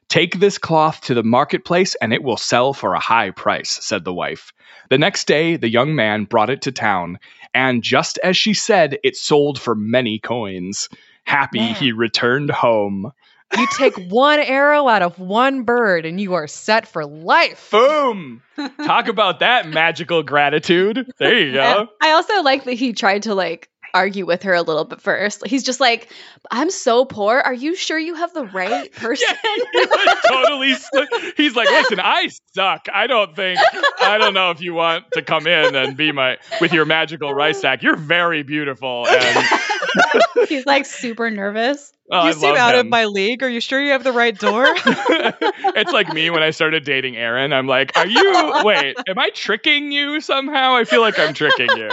Take 0.09 0.39
this 0.39 0.57
cloth 0.57 1.01
to 1.01 1.13
the 1.13 1.23
marketplace 1.23 1.95
and 1.95 2.13
it 2.13 2.23
will 2.23 2.37
sell 2.37 2.71
for 2.73 2.93
a 2.93 2.99
high 2.99 3.31
price, 3.31 3.69
said 3.69 4.05
the 4.05 4.13
wife. 4.13 4.53
The 4.89 4.97
next 4.97 5.27
day, 5.27 5.57
the 5.57 5.69
young 5.69 5.95
man 5.95 6.23
brought 6.23 6.49
it 6.49 6.61
to 6.61 6.71
town, 6.71 7.19
and 7.57 7.81
just 7.81 8.19
as 8.19 8.37
she 8.37 8.53
said, 8.53 8.99
it 9.03 9.17
sold 9.17 9.59
for 9.59 9.73
many 9.73 10.19
coins. 10.19 10.89
Happy, 11.23 11.57
Man. 11.57 11.73
he 11.73 11.91
returned 11.91 12.51
home. 12.51 13.11
You 13.57 13.67
take 13.75 13.95
one 14.09 14.39
arrow 14.39 14.87
out 14.87 15.01
of 15.01 15.17
one 15.17 15.63
bird 15.63 16.05
and 16.05 16.21
you 16.21 16.35
are 16.35 16.45
set 16.45 16.87
for 16.87 17.03
life. 17.03 17.69
Boom! 17.71 18.43
Talk 18.85 19.07
about 19.07 19.39
that 19.39 19.67
magical 19.67 20.21
gratitude. 20.21 21.11
There 21.17 21.35
you 21.35 21.53
go. 21.53 21.87
I 21.99 22.11
also 22.11 22.43
like 22.43 22.65
that 22.65 22.73
he 22.73 22.93
tried 22.93 23.23
to 23.23 23.33
like 23.33 23.69
argue 23.93 24.25
with 24.25 24.43
her 24.43 24.53
a 24.53 24.61
little 24.61 24.85
bit 24.85 25.01
first. 25.01 25.45
He's 25.47 25.63
just 25.63 25.79
like, 25.79 26.09
"I'm 26.51 26.69
so 26.69 27.05
poor. 27.05 27.39
Are 27.39 27.53
you 27.53 27.75
sure 27.75 27.97
you 27.97 28.15
have 28.15 28.33
the 28.33 28.45
right 28.45 28.91
person?" 28.93 29.27
Yeah, 29.45 29.55
he 29.73 29.79
was 29.85 30.17
totally. 30.29 30.73
st- 30.75 31.33
he's 31.37 31.55
like, 31.55 31.69
listen, 31.69 31.99
I 31.99 32.29
suck. 32.53 32.87
I 32.93 33.07
don't 33.07 33.35
think. 33.35 33.59
I 33.99 34.17
don't 34.17 34.33
know 34.33 34.51
if 34.51 34.61
you 34.61 34.73
want 34.73 35.05
to 35.13 35.21
come 35.21 35.47
in 35.47 35.75
and 35.75 35.95
be 35.97 36.11
my 36.11 36.37
with 36.61 36.73
your 36.73 36.85
magical 36.85 37.33
rice 37.33 37.61
sack. 37.61 37.83
You're 37.83 37.95
very 37.97 38.43
beautiful, 38.43 39.05
and 39.07 39.45
He's 40.47 40.65
like 40.65 40.85
super 40.85 41.29
nervous. 41.31 41.91
oh, 42.11 42.23
you 42.23 42.29
I 42.29 42.31
seem 42.33 42.41
love 42.49 42.57
out 42.57 42.75
of 42.75 42.87
my 42.87 43.05
league. 43.05 43.43
Are 43.43 43.49
you 43.49 43.59
sure 43.59 43.81
you 43.81 43.91
have 43.91 44.03
the 44.03 44.11
right 44.13 44.37
door? 44.37 44.65
it's 44.75 45.91
like 45.91 46.13
me 46.13 46.29
when 46.29 46.43
I 46.43 46.51
started 46.51 46.83
dating 46.85 47.17
Aaron. 47.17 47.51
I'm 47.53 47.67
like, 47.67 47.97
are 47.97 48.07
you? 48.07 48.51
Wait, 48.63 48.95
am 49.07 49.19
I 49.19 49.29
tricking 49.33 49.91
you 49.91 50.21
somehow? 50.21 50.75
I 50.75 50.83
feel 50.85 51.01
like 51.01 51.17
I'm 51.19 51.33
tricking 51.33 51.69
you. 51.75 51.89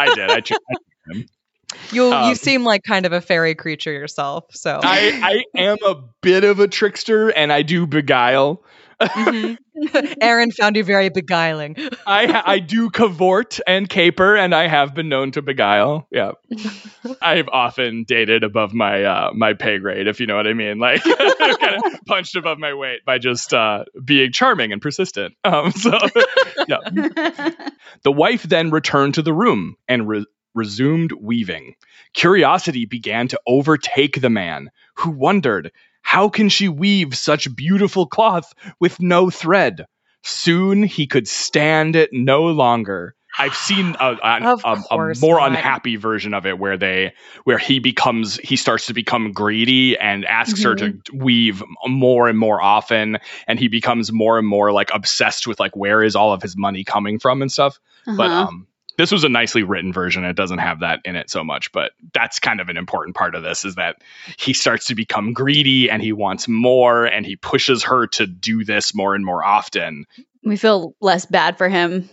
I 0.00 0.14
did. 0.14 0.30
I 0.30 0.40
tricked. 1.12 1.30
you 1.92 2.12
Um, 2.12 2.28
you 2.28 2.34
seem 2.34 2.64
like 2.64 2.82
kind 2.82 3.06
of 3.06 3.12
a 3.12 3.20
fairy 3.20 3.54
creature 3.54 3.92
yourself. 3.92 4.44
So 4.52 4.80
I, 4.82 5.42
I 5.54 5.60
am 5.60 5.78
a 5.84 6.02
bit 6.20 6.44
of 6.44 6.60
a 6.60 6.68
trickster 6.68 7.28
and 7.30 7.52
I 7.52 7.62
do 7.62 7.86
beguile. 7.86 8.62
Mhm. 9.00 9.56
Aaron 10.20 10.52
found 10.52 10.76
you 10.76 10.84
very 10.84 11.08
beguiling. 11.08 11.76
I 12.06 12.42
I 12.46 12.58
do 12.60 12.90
cavort 12.90 13.58
and 13.66 13.88
caper, 13.88 14.36
and 14.36 14.54
I 14.54 14.68
have 14.68 14.94
been 14.94 15.08
known 15.08 15.32
to 15.32 15.42
beguile. 15.42 16.06
Yeah, 16.12 16.32
I've 17.22 17.48
often 17.48 18.04
dated 18.06 18.44
above 18.44 18.72
my 18.72 19.02
uh, 19.02 19.30
my 19.34 19.54
pay 19.54 19.78
grade, 19.78 20.06
if 20.06 20.20
you 20.20 20.26
know 20.26 20.36
what 20.36 20.46
I 20.46 20.52
mean. 20.52 20.78
Like, 20.78 21.02
kind 21.04 21.82
of 21.84 22.00
punched 22.06 22.36
above 22.36 22.58
my 22.58 22.74
weight 22.74 23.04
by 23.04 23.18
just 23.18 23.52
uh, 23.52 23.84
being 24.02 24.30
charming 24.30 24.72
and 24.72 24.80
persistent. 24.80 25.34
Um, 25.42 25.72
so, 25.72 25.98
yeah. 26.68 26.78
The 28.04 28.12
wife 28.12 28.44
then 28.44 28.70
returned 28.70 29.14
to 29.14 29.22
the 29.22 29.32
room 29.32 29.76
and 29.88 30.06
re- 30.08 30.26
resumed 30.54 31.12
weaving. 31.20 31.74
Curiosity 32.12 32.84
began 32.86 33.28
to 33.28 33.40
overtake 33.46 34.20
the 34.20 34.30
man, 34.30 34.70
who 34.96 35.10
wondered, 35.10 35.72
how 36.02 36.28
can 36.28 36.48
she 36.48 36.68
weave 36.68 37.16
such 37.16 37.54
beautiful 37.56 38.06
cloth 38.06 38.52
with 38.80 39.00
no 39.00 39.30
thread? 39.30 39.86
Soon 40.22 40.82
he 40.82 41.06
could 41.06 41.28
stand 41.28 41.96
it 41.96 42.10
no 42.12 42.44
longer. 42.44 43.14
I've 43.36 43.54
seen 43.56 43.96
a, 43.98 44.12
a, 44.22 44.56
a- 44.64 44.82
a 44.92 45.12
more 45.20 45.38
not. 45.40 45.48
unhappy 45.48 45.96
version 45.96 46.34
of 46.34 46.46
it 46.46 46.58
where 46.58 46.76
they 46.76 47.12
where 47.42 47.58
he 47.58 47.80
becomes 47.80 48.36
he 48.36 48.54
starts 48.56 48.86
to 48.86 48.94
become 48.94 49.32
greedy 49.32 49.98
and 49.98 50.24
asks 50.24 50.62
her 50.62 50.76
to 50.76 51.00
weave 51.12 51.62
more 51.86 52.28
and 52.28 52.38
more 52.38 52.62
often 52.62 53.18
and 53.48 53.58
he 53.58 53.66
becomes 53.66 54.12
more 54.12 54.38
and 54.38 54.46
more 54.46 54.70
like 54.72 54.90
obsessed 54.94 55.48
with 55.48 55.58
like 55.58 55.74
where 55.74 56.02
is 56.04 56.14
all 56.14 56.32
of 56.32 56.42
his 56.42 56.56
money 56.56 56.84
coming 56.84 57.18
from 57.18 57.42
and 57.42 57.50
stuff 57.50 57.80
but 58.06 58.30
Uh-huh. 58.30 58.46
um 58.48 58.66
this 58.96 59.10
was 59.12 59.24
a 59.24 59.28
nicely 59.28 59.62
written 59.62 59.92
version. 59.92 60.24
It 60.24 60.36
doesn't 60.36 60.58
have 60.58 60.80
that 60.80 61.00
in 61.04 61.16
it 61.16 61.30
so 61.30 61.42
much 61.44 61.72
but 61.72 61.92
that's 62.12 62.38
kind 62.38 62.60
of 62.60 62.68
an 62.68 62.76
important 62.76 63.16
part 63.16 63.34
of 63.34 63.42
this 63.42 63.64
is 63.64 63.74
that 63.76 63.96
he 64.38 64.52
starts 64.52 64.86
to 64.86 64.94
become 64.94 65.32
greedy 65.32 65.90
and 65.90 66.02
he 66.02 66.12
wants 66.12 66.46
more 66.48 67.04
and 67.04 67.24
he 67.26 67.36
pushes 67.36 67.84
her 67.84 68.06
to 68.08 68.26
do 68.26 68.64
this 68.64 68.94
more 68.94 69.14
and 69.14 69.24
more 69.24 69.44
often. 69.44 70.04
We 70.44 70.56
feel 70.56 70.94
less 71.00 71.26
bad 71.26 71.56
for 71.58 71.68
him 71.68 72.08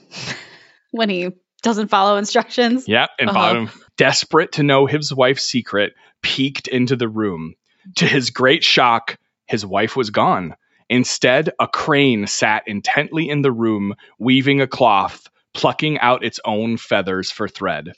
when 0.91 1.09
he 1.09 1.29
doesn't 1.63 1.89
follow 1.89 2.17
instructions. 2.17 2.87
yeah 2.87 3.07
and 3.19 3.29
Uh-huh. 3.29 3.37
bottom 3.39 3.69
desperate 3.97 4.53
to 4.53 4.63
know 4.63 4.85
his 4.87 5.13
wife's 5.13 5.43
secret 5.43 5.93
peeked 6.23 6.67
into 6.67 6.95
the 6.95 7.07
room. 7.09 7.53
To 7.97 8.05
his 8.07 8.29
great 8.31 8.63
shock 8.63 9.17
his 9.45 9.65
wife 9.65 9.95
was 9.95 10.09
gone. 10.11 10.55
Instead 10.89 11.51
a 11.59 11.67
crane 11.67 12.27
sat 12.27 12.63
intently 12.67 13.29
in 13.29 13.41
the 13.41 13.51
room 13.51 13.93
weaving 14.19 14.61
a 14.61 14.67
cloth 14.67 15.27
plucking 15.53 15.99
out 15.99 16.23
its 16.23 16.39
own 16.45 16.77
feathers 16.77 17.31
for 17.31 17.47
thread. 17.47 17.93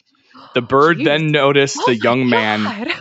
The 0.53 0.61
bird 0.73 0.97
Jeez. 0.99 1.05
then 1.05 1.27
noticed 1.31 1.77
Oh 1.79 1.85
the 1.87 1.95
young 1.95 2.29
man 2.29 2.91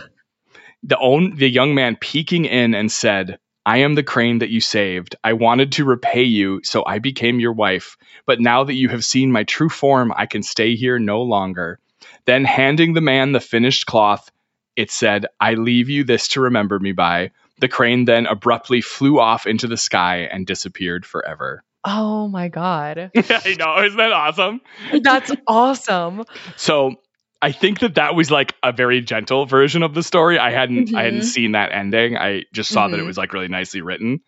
the 0.83 0.97
own 0.99 1.35
the 1.35 1.49
young 1.49 1.75
man 1.75 1.95
peeking 1.95 2.45
in 2.45 2.73
and 2.75 2.91
said 2.91 3.39
i 3.65 3.77
am 3.79 3.95
the 3.95 4.03
crane 4.03 4.39
that 4.39 4.49
you 4.49 4.59
saved. 4.59 5.15
I 5.23 5.33
wanted 5.33 5.73
to 5.73 5.85
repay 5.85 6.23
you 6.23 6.61
so 6.63 6.83
i 6.85 6.99
became 6.99 7.39
your 7.39 7.53
wife. 7.53 7.97
But 8.25 8.39
now 8.39 8.63
that 8.65 8.73
you 8.73 8.89
have 8.89 9.05
seen 9.05 9.31
my 9.31 9.43
true 9.43 9.69
form 9.69 10.13
i 10.15 10.25
can 10.25 10.43
stay 10.43 10.75
here 10.75 10.99
no 10.99 11.21
longer. 11.21 11.79
Then 12.25 12.45
handing 12.45 12.93
the 12.93 13.01
man 13.01 13.31
the 13.31 13.39
finished 13.39 13.85
cloth 13.85 14.29
it 14.75 14.91
said 14.91 15.27
i 15.39 15.53
leave 15.53 15.89
you 15.89 16.03
this 16.03 16.27
to 16.29 16.41
remember 16.41 16.79
me 16.79 16.91
by. 16.91 17.31
The 17.59 17.67
crane 17.67 18.05
then 18.05 18.25
abruptly 18.25 18.81
flew 18.81 19.19
off 19.19 19.47
into 19.47 19.67
the 19.67 19.77
sky 19.77 20.27
and 20.31 20.45
disappeared 20.45 21.05
forever 21.05 21.63
Oh 21.85 22.27
my 22.29 22.47
god. 22.47 23.11
i 23.15 23.55
know 23.59 23.83
isn't 23.83 23.97
that 23.97 24.13
awesome 24.13 24.61
That's 25.03 25.31
awesome. 25.47 26.23
So 26.55 26.95
I 27.41 27.51
think 27.51 27.79
that 27.79 27.95
that 27.95 28.15
was 28.15 28.31
like 28.31 28.53
a 28.63 28.71
very 28.71 29.01
gentle 29.01 29.45
version 29.45 29.83
of 29.83 29.93
the 29.93 30.01
story. 30.03 30.39
I 30.39 30.51
hadn't 30.51 30.91
I 30.95 31.03
hadn't 31.03 31.21
Mhm. 31.21 31.23
seen 31.23 31.51
that 31.53 31.73
ending. 31.73 32.17
I 32.17 32.43
just 32.53 32.71
saw 32.71 32.87
that 32.87 32.99
it 32.99 33.03
Mhm. 33.03 33.05
was 33.05 33.17
like 33.17 33.33
really 33.33 33.49
nicely 33.49 33.81
written. 33.81 34.21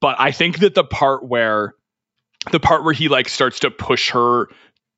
But 0.00 0.16
I 0.18 0.32
think 0.32 0.58
that 0.60 0.74
the 0.74 0.84
part 0.84 1.24
where 1.24 1.74
the 2.50 2.60
part 2.60 2.84
where 2.84 2.94
he 2.94 3.08
like 3.08 3.28
starts 3.28 3.60
to 3.60 3.70
push 3.70 4.10
her 4.10 4.48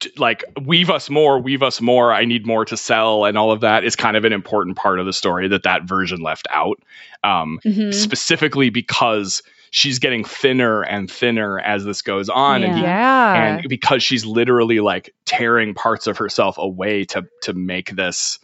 to, 0.00 0.10
like 0.16 0.44
weave 0.62 0.90
us 0.90 1.10
more, 1.10 1.38
weave 1.40 1.62
us 1.62 1.80
more, 1.80 2.12
I 2.12 2.24
need 2.24 2.46
more 2.46 2.64
to 2.66 2.76
sell 2.76 3.26
and 3.26 3.36
all 3.36 3.52
of 3.52 3.60
that 3.60 3.84
is 3.84 3.96
kind 3.96 4.16
of 4.16 4.24
an 4.24 4.32
important 4.32 4.76
part 4.76 4.98
of 5.00 5.06
the 5.06 5.12
story 5.12 5.48
that 5.48 5.64
that 5.64 5.84
version 5.84 6.20
left 6.22 6.48
out. 6.50 6.78
Um 7.24 7.58
Mhm. 7.66 7.92
specifically 7.94 8.70
because 8.70 9.42
she's 9.70 10.00
getting 10.00 10.24
thinner 10.24 10.82
and 10.82 11.10
thinner 11.10 11.58
as 11.58 11.84
this 11.84 12.02
goes 12.02 12.28
on. 12.28 12.62
And 12.64 12.74
he 12.76 12.82
Yeah. 12.82 13.34
and 13.58 13.68
because 13.68 14.02
she's 14.02 14.26
literally 14.26 14.80
like 14.80 15.14
tearing 15.24 15.74
parts 15.74 16.06
of 16.06 16.18
herself 16.18 16.58
away 16.58 17.04
to 17.06 17.26
to 17.42 17.52
make 17.54 17.90
this. 17.94 18.38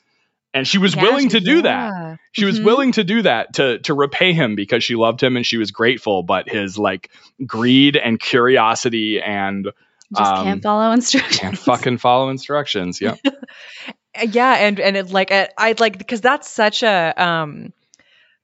And 0.55 0.67
she 0.67 0.79
was 0.79 0.95
Yeah, 0.95 1.03
willing 1.03 1.29
to 1.31 1.39
she- 1.41 1.45
do 1.45 1.63
that. 1.63 2.19
She 2.33 2.45
was 2.47 2.61
Mhm. 2.61 2.65
willing 2.65 2.93
to 2.93 3.05
do 3.05 3.23
that 3.23 3.55
to 3.55 3.79
to 3.81 3.93
repay 3.95 4.33
him 4.33 4.55
because 4.55 4.83
she 4.85 4.95
loved 4.95 5.23
him 5.23 5.37
and 5.37 5.45
she 5.45 5.59
was 5.59 5.71
grateful. 5.71 6.23
But 6.23 6.49
his 6.49 6.79
like 6.79 7.11
greed 7.45 7.97
and 7.97 8.19
curiosity 8.19 9.21
and 9.21 9.69
Just 10.17 10.31
um, 10.33 10.45
can't 10.45 10.63
follow 10.63 10.93
instructions. 10.93 11.39
can't 11.41 11.59
fucking 11.59 11.99
follow 11.99 12.31
instructions. 12.31 13.01
Yeah 13.01 13.17
yeah 14.31 14.55
and 14.55 14.81
and 14.81 14.97
it 14.97 15.11
like 15.11 15.31
I- 15.31 15.49
i'd 15.59 15.79
like 15.81 15.99
because 15.99 16.21
that's 16.23 16.49
such 16.49 16.83
a 16.83 17.13
um 17.23 17.73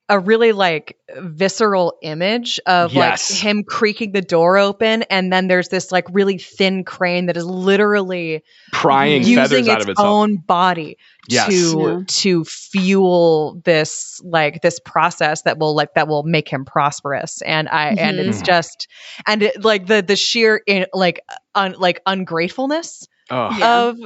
a 0.09 0.19
really 0.19 0.51
like 0.51 0.97
visceral 1.17 1.97
image 2.01 2.59
of 2.65 2.93
Yes. 2.93 3.31
like 3.31 3.39
him 3.41 3.63
creaking 3.63 4.11
the 4.11 4.21
door 4.21 4.57
open 4.57 5.03
and 5.03 5.31
then 5.31 5.47
there's 5.47 5.69
this 5.69 5.91
like 5.91 6.05
really 6.11 6.37
thin 6.37 6.83
crane 6.83 7.27
that 7.27 7.37
is 7.37 7.45
literally 7.45 8.43
prying 8.73 9.21
using 9.23 9.35
feathers 9.37 9.67
out 9.69 9.77
its 9.77 9.85
of 9.85 9.89
itself 9.91 10.07
own 10.07 10.35
body 10.37 10.97
Yes. 11.29 11.47
to 11.47 11.79
Yeah. 11.79 11.99
to 12.05 12.43
fuel 12.45 13.61
this 13.63 14.19
like 14.25 14.61
this 14.61 14.79
process 14.83 15.43
that 15.43 15.57
will 15.57 15.73
like 15.73 15.93
that 15.93 16.07
will 16.09 16.23
make 16.23 16.49
him 16.49 16.65
prosperous 16.65 17.41
and 17.43 17.69
i 17.69 17.89
and 17.89 18.17
Mhm. 18.19 18.27
it's 18.27 18.41
just 18.41 18.87
and 19.25 19.43
it, 19.43 19.63
like 19.63 19.87
the 19.87 20.01
the 20.01 20.17
sheer 20.17 20.61
in, 20.67 20.85
like 20.93 21.21
un, 21.55 21.75
like 21.77 22.01
ungratefulness 22.05 23.07
Ugh. 23.29 23.53
Yeah. 23.57 23.81
of 23.83 23.97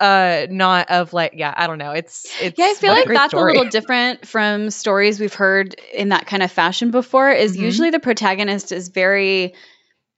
uh 0.00 0.46
not 0.50 0.90
of 0.90 1.12
like 1.12 1.32
yeah 1.36 1.54
i 1.56 1.66
don't 1.66 1.78
know 1.78 1.92
it's 1.92 2.26
it's 2.40 2.58
Yeah, 2.58 2.66
I 2.66 2.74
feel 2.74 2.90
like 2.92 3.06
great 3.06 3.16
that's 3.16 3.30
story. 3.32 3.52
a 3.52 3.54
little 3.56 3.70
different 3.70 4.26
from 4.26 4.70
stories 4.70 5.20
we've 5.20 5.32
heard 5.34 5.74
in 5.92 6.08
that 6.08 6.26
kind 6.26 6.42
of 6.42 6.50
fashion 6.50 6.90
before. 6.90 7.30
Is 7.30 7.56
Mhm. 7.56 7.60
usually 7.60 7.90
the 7.90 8.00
protagonist 8.00 8.72
is 8.72 8.88
very 8.88 9.54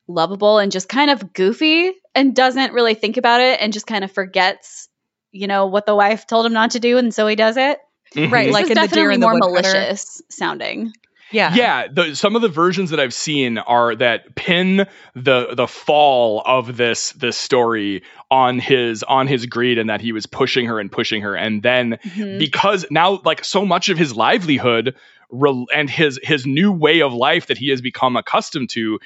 lovable 0.08 0.58
and 0.58 0.72
just 0.72 0.88
kind 0.88 1.10
of 1.10 1.32
goofy 1.34 1.92
and 2.14 2.34
doesn't 2.34 2.72
really 2.72 2.94
think 2.94 3.16
about 3.18 3.40
it 3.42 3.60
and 3.60 3.72
just 3.72 3.86
kind 3.86 4.02
of 4.04 4.10
forgets, 4.12 4.88
you 5.30 5.46
know, 5.46 5.66
what 5.66 5.84
the 5.84 5.94
wife 5.94 6.26
told 6.26 6.46
him 6.46 6.52
not 6.54 6.70
to 6.70 6.80
do, 6.80 6.96
and 6.96 7.12
so 7.14 7.26
he 7.26 7.36
does 7.36 7.56
it. 7.56 7.78
Mhm. 8.14 8.32
Right, 8.32 8.50
like 8.50 8.64
is 8.64 8.70
in 8.70 8.74
The 8.76 8.80
Deer 8.88 9.10
definitely 9.10 9.16
the 9.16 9.20
more 9.20 9.34
malicious 9.34 10.22
sounding. 10.30 10.92
Yeah. 11.32 11.54
Yeah 11.54 11.88
the, 11.92 12.14
some 12.14 12.36
of 12.36 12.42
the 12.42 12.48
versions 12.48 12.90
that 12.90 13.00
i've 13.00 13.14
seen 13.14 13.58
are 13.58 13.94
that 13.96 14.34
pin 14.34 14.86
the 15.14 15.54
the 15.54 15.66
fall 15.66 16.42
of 16.44 16.76
this 16.76 17.12
this 17.12 17.36
story 17.36 18.02
on 18.30 18.58
his 18.58 19.02
on 19.02 19.26
his 19.26 19.46
greed 19.46 19.78
and 19.78 19.88
that 19.90 20.00
he 20.00 20.12
was 20.12 20.26
pushing 20.26 20.66
her 20.66 20.80
and 20.80 20.90
pushing 20.90 21.22
her. 21.22 21.34
And 21.36 21.62
then 21.62 21.98
Mhm. 22.04 22.38
because 22.38 22.86
now 22.90 23.20
like 23.24 23.44
so 23.44 23.64
much 23.64 23.88
of 23.88 23.98
his 23.98 24.16
livelihood 24.16 24.94
re- 25.30 25.66
and 25.74 25.88
his 25.90 26.18
his 26.22 26.46
new 26.46 26.72
way 26.72 27.02
of 27.02 27.12
life 27.12 27.46
that 27.46 27.58
he 27.58 27.68
has 27.70 27.80
become 27.80 28.16
accustomed 28.16 28.70
to 28.70 28.98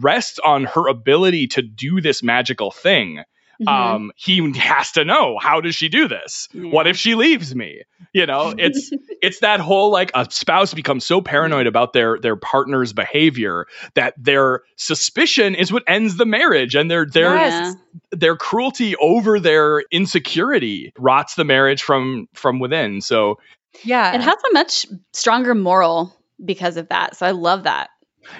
rests 0.00 0.38
on 0.40 0.64
her 0.64 0.88
ability 0.88 1.46
to 1.48 1.62
do 1.62 2.00
this 2.00 2.22
magical 2.22 2.70
thing 2.70 3.22
Mhm. 3.60 3.68
um 3.68 4.12
he 4.16 4.52
has 4.58 4.92
to 4.92 5.04
know 5.04 5.36
how 5.40 5.60
does 5.60 5.74
she 5.74 5.88
do 5.88 6.06
this 6.06 6.48
what 6.54 6.86
if 6.86 6.96
she 6.96 7.14
leaves 7.16 7.54
me 7.54 7.82
you 8.12 8.24
know 8.24 8.54
it's 8.56 8.90
it's 9.22 9.40
that 9.40 9.58
whole 9.58 9.90
like 9.90 10.12
a 10.14 10.26
spouse 10.30 10.74
becomes 10.74 11.04
so 11.04 11.20
paranoid 11.20 11.66
about 11.66 11.92
their 11.92 12.18
their 12.20 12.36
partner's 12.36 12.92
behavior 12.92 13.66
that 13.94 14.14
their 14.16 14.62
suspicion 14.76 15.56
is 15.56 15.72
what 15.72 15.82
ends 15.88 16.16
the 16.16 16.26
marriage 16.26 16.76
and 16.76 16.88
their 16.88 17.04
their 17.04 17.34
Yeah. 17.34 17.72
their 18.12 18.36
cruelty 18.36 18.94
over 18.96 19.40
their 19.40 19.82
insecurity 19.90 20.92
rots 20.98 21.34
the 21.34 21.44
marriage 21.44 21.82
from 21.82 22.28
from 22.34 22.60
within 22.60 23.00
so 23.00 23.38
yeah 23.84 24.14
It 24.14 24.20
has 24.20 24.36
a 24.50 24.52
much 24.52 24.86
stronger 25.12 25.54
moral 25.54 26.14
because 26.44 26.76
of 26.76 26.88
that. 26.88 27.16
So 27.16 27.26
I 27.26 27.32
love 27.32 27.64
that. 27.64 27.90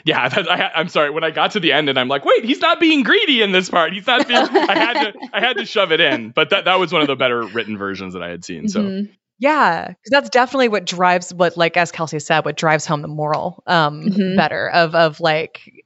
Yeah 0.04 0.28
that, 0.34 0.50
I, 0.50 0.70
i'm 0.74 0.88
sorry. 0.88 1.10
When 1.10 1.24
i 1.24 1.30
got 1.30 1.52
to 1.52 1.60
the 1.60 1.72
end 1.72 1.88
and 1.88 1.98
i'm 1.98 2.08
like 2.08 2.24
wait 2.24 2.44
he's 2.44 2.60
not 2.60 2.80
being 2.80 3.02
greedy 3.02 3.42
in 3.42 3.52
this 3.52 3.68
part. 3.70 3.92
He's 3.92 4.06
not 4.06 4.26
being 4.28 4.40
i 4.40 4.74
had 4.74 4.94
to 4.94 5.12
i 5.32 5.40
had 5.40 5.56
to 5.56 5.64
shove 5.64 5.92
it 5.92 6.00
in. 6.00 6.30
But 6.30 6.50
that 6.50 6.64
that 6.66 6.78
was 6.78 6.92
one 6.92 7.02
of 7.02 7.08
the 7.08 7.16
better 7.16 7.42
written 7.42 7.76
versions 7.78 8.12
that 8.14 8.22
i 8.22 8.28
had 8.28 8.44
seen 8.44 8.68
so. 8.68 8.80
Mhm. 8.82 9.10
yeah 9.38 9.88
because 9.88 10.10
that's 10.10 10.30
definitely 10.30 10.68
what 10.68 10.84
drives 10.84 11.32
what 11.34 11.56
like 11.56 11.76
as 11.76 11.90
kelsey 11.92 12.18
said 12.18 12.44
what 12.44 12.56
drives 12.56 12.84
home 12.86 13.02
the 13.02 13.08
moral 13.08 13.62
um 13.66 14.02
Mhm. 14.02 14.36
better 14.36 14.68
of 14.70 14.94
of 14.94 15.20
like 15.20 15.84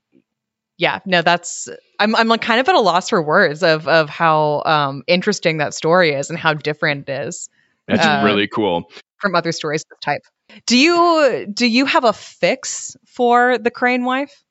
yeah 0.78 1.00
no 1.06 1.22
that's 1.22 1.68
i'm 1.98 2.16
i'm 2.16 2.28
like 2.28 2.40
kind 2.42 2.60
of 2.60 2.68
at 2.68 2.74
a 2.74 2.80
loss 2.80 3.10
for 3.10 3.22
words 3.22 3.62
of 3.62 3.86
of 3.88 4.08
how 4.08 4.62
um 4.64 5.02
interesting 5.06 5.58
that 5.58 5.74
story 5.74 6.12
is 6.12 6.30
and 6.30 6.38
how 6.38 6.54
different 6.54 7.08
it 7.08 7.26
is 7.26 7.48
that's 7.88 8.06
Uh, 8.06 8.22
really 8.24 8.46
cool. 8.48 8.84
from 9.20 9.34
other 9.34 9.52
stories 9.52 9.82
of 9.82 9.88
this 9.90 9.98
type 10.00 10.22
do 10.66 10.76
you 10.76 11.46
do 11.52 11.66
you 11.66 11.84
have 11.86 12.04
a 12.04 12.12
fix 12.12 12.96
for 13.06 13.58
the 13.58 13.70
crane 13.70 14.04
wife 14.04 14.42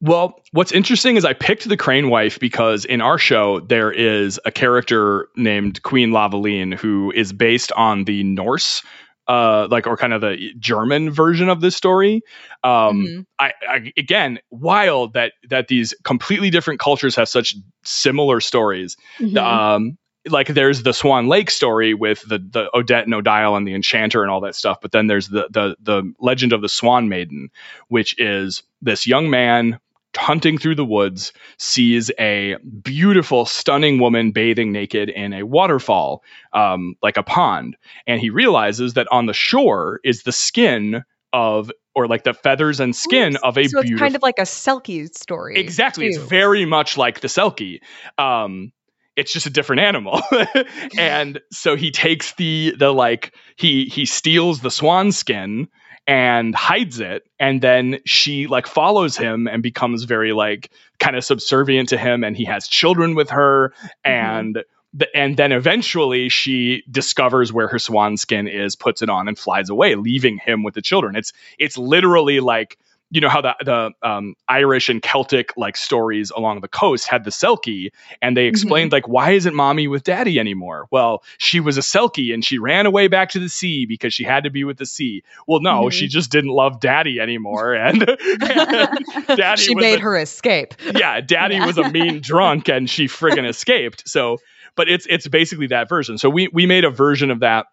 Well, 0.00 0.34
what's 0.50 0.72
interesting 0.72 1.16
is 1.16 1.24
I 1.24 1.32
picked 1.32 1.68
the 1.68 1.76
Crane 1.76 2.08
wife 2.10 2.40
because 2.40 2.84
in 2.84 3.00
our 3.00 3.18
show 3.18 3.60
there 3.60 3.92
is 3.92 4.40
a 4.44 4.50
character 4.50 5.28
named 5.36 5.82
Queen 5.82 6.10
Lavaline 6.10 6.74
who 6.74 7.12
is 7.12 7.32
based 7.32 7.70
on 7.72 8.04
the 8.04 8.24
Norse 8.24 8.82
uh, 9.28 9.68
like 9.70 9.86
or 9.86 9.96
kind 9.96 10.12
of 10.12 10.20
the 10.20 10.52
German 10.58 11.10
version 11.10 11.48
of 11.48 11.60
this 11.60 11.76
story. 11.76 12.22
Um, 12.64 13.06
Mhm. 13.06 13.26
I, 13.38 13.52
I 13.68 13.92
again 13.96 14.40
wild 14.50 15.14
that 15.14 15.32
that 15.48 15.68
these 15.68 15.94
completely 16.04 16.50
different 16.50 16.80
cultures 16.80 17.16
have 17.16 17.28
such 17.28 17.54
similar 17.84 18.40
stories. 18.40 18.96
Mhm. 19.20 19.38
Um, 19.38 19.98
like 20.28 20.48
there's 20.48 20.82
the 20.82 20.92
Swan 20.92 21.28
Lake 21.28 21.50
story 21.50 21.94
with 21.94 22.22
the 22.28 22.38
the 22.38 22.70
Odette 22.76 23.04
and 23.04 23.14
Odile 23.14 23.56
and 23.56 23.66
the 23.66 23.74
Enchanter 23.74 24.22
and 24.22 24.30
all 24.30 24.40
that 24.42 24.54
stuff, 24.54 24.80
but 24.80 24.92
then 24.92 25.06
there's 25.06 25.28
the 25.28 25.48
the 25.50 25.76
the 25.80 26.12
legend 26.20 26.52
of 26.52 26.62
the 26.62 26.68
Swan 26.68 27.08
Maiden, 27.08 27.50
which 27.88 28.18
is 28.18 28.62
this 28.80 29.06
young 29.06 29.30
man 29.30 29.78
hunting 30.16 30.58
through 30.58 30.74
the 30.74 30.84
woods 30.84 31.32
sees 31.56 32.10
a 32.18 32.56
beautiful 32.82 33.46
stunning 33.46 33.98
woman 33.98 34.30
bathing 34.30 34.70
naked 34.70 35.08
in 35.08 35.32
a 35.32 35.42
waterfall 35.42 36.22
um, 36.52 36.94
like 37.02 37.16
a 37.16 37.22
pond 37.22 37.78
and 38.06 38.20
he 38.20 38.28
realizes 38.28 38.92
that 38.92 39.06
on 39.10 39.24
the 39.24 39.32
shore 39.32 40.00
is 40.04 40.24
the 40.24 40.32
skin 40.32 41.02
of 41.32 41.70
or 41.94 42.06
like 42.06 42.24
the 42.24 42.34
feathers 42.34 42.80
and 42.80 42.94
skin 42.94 43.36
of 43.42 43.56
a 43.56 43.64
so 43.68 43.78
it's 43.78 43.88
beautiful 43.88 44.06
kind 44.06 44.16
of 44.16 44.22
like 44.22 44.38
a 44.38 44.42
Selkie 44.42 45.12
story. 45.14 45.58
Exactly. 45.58 46.06
It's 46.06 46.18
very 46.18 46.64
much 46.64 46.96
like 46.96 47.20
the 47.20 47.28
Selkie. 47.28 47.80
Um, 48.18 48.72
it's 49.16 49.32
just 49.32 49.46
a 49.46 49.50
different 49.50 49.82
animal. 49.82 50.20
and 50.98 51.40
so 51.50 51.76
he 51.76 51.90
takes 51.90 52.34
the 52.34 52.74
the 52.78 52.92
like 52.92 53.34
he 53.56 53.86
he 53.86 54.06
steals 54.06 54.60
the 54.60 54.70
swan 54.70 55.12
skin 55.12 55.68
and 56.06 56.54
hides 56.54 57.00
it. 57.00 57.22
And 57.38 57.60
then 57.60 57.98
she 58.04 58.46
like 58.46 58.66
follows 58.66 59.16
him 59.16 59.46
and 59.46 59.62
becomes 59.62 60.04
very 60.04 60.32
like 60.32 60.70
kind 60.98 61.16
of 61.16 61.24
subservient 61.24 61.90
to 61.90 61.98
him. 61.98 62.24
And 62.24 62.36
he 62.36 62.44
has 62.44 62.66
children 62.66 63.14
with 63.14 63.30
her. 63.30 63.72
Mm-hmm. 64.04 64.10
And 64.10 64.64
the, 64.94 65.16
and 65.16 65.36
then 65.36 65.52
eventually 65.52 66.28
she 66.28 66.82
discovers 66.90 67.52
where 67.52 67.68
her 67.68 67.78
swan 67.78 68.16
skin 68.16 68.46
is 68.46 68.76
puts 68.76 69.00
it 69.00 69.08
on 69.08 69.28
and 69.28 69.38
flies 69.38 69.70
away 69.70 69.94
leaving 69.94 70.38
him 70.38 70.62
with 70.64 70.74
the 70.74 70.82
children. 70.82 71.16
It's 71.16 71.32
it's 71.58 71.78
literally 71.78 72.40
like 72.40 72.78
you 73.12 73.20
know 73.20 73.28
how 73.28 73.42
the 73.42 73.54
the 73.64 73.90
um, 74.02 74.34
Irish 74.48 74.88
and 74.88 75.02
Celtic 75.02 75.52
like 75.56 75.76
stories 75.76 76.30
along 76.30 76.60
the 76.62 76.68
coast 76.68 77.06
had 77.06 77.24
the 77.24 77.30
Selkie, 77.30 77.90
and 78.22 78.36
they 78.36 78.46
explained 78.46 78.90
like 78.90 79.06
why 79.06 79.32
isn't 79.32 79.54
mommy 79.54 79.86
with 79.86 80.02
daddy 80.02 80.40
anymore? 80.40 80.86
Well, 80.90 81.22
she 81.38 81.60
was 81.60 81.76
a 81.76 81.82
Selkie 81.82 82.32
and 82.32 82.42
she 82.44 82.58
ran 82.58 82.86
away 82.86 83.08
back 83.08 83.28
to 83.30 83.38
the 83.38 83.50
sea 83.50 83.84
because 83.86 84.14
she 84.14 84.24
had 84.24 84.44
to 84.44 84.50
be 84.50 84.64
with 84.64 84.78
the 84.78 84.86
sea. 84.86 85.22
Well, 85.46 85.60
no, 85.60 85.82
Mhm. 85.84 85.92
she 85.92 86.08
just 86.08 86.30
didn't 86.32 86.50
love 86.50 86.80
daddy 86.80 87.20
anymore, 87.20 87.74
and, 87.74 88.02
and 88.08 88.18
daddy 89.36 89.60
she 89.62 89.74
made 89.74 89.98
a- 89.98 90.02
her 90.02 90.16
escape. 90.16 90.74
yeah, 90.94 91.20
daddy 91.20 91.56
Yeah. 91.56 91.66
was 91.66 91.78
a 91.78 91.90
mean 91.90 92.20
drunk 92.22 92.68
and 92.68 92.88
she 92.88 93.06
friggin' 93.08 93.46
escaped. 93.48 94.08
So, 94.08 94.38
but 94.74 94.88
it's 94.88 95.06
it's 95.10 95.28
basically 95.28 95.66
that 95.68 95.88
version. 95.88 96.16
So 96.16 96.30
we 96.30 96.48
we 96.52 96.64
made 96.64 96.84
a 96.84 96.90
version 96.90 97.30
of 97.30 97.40
that 97.40 97.66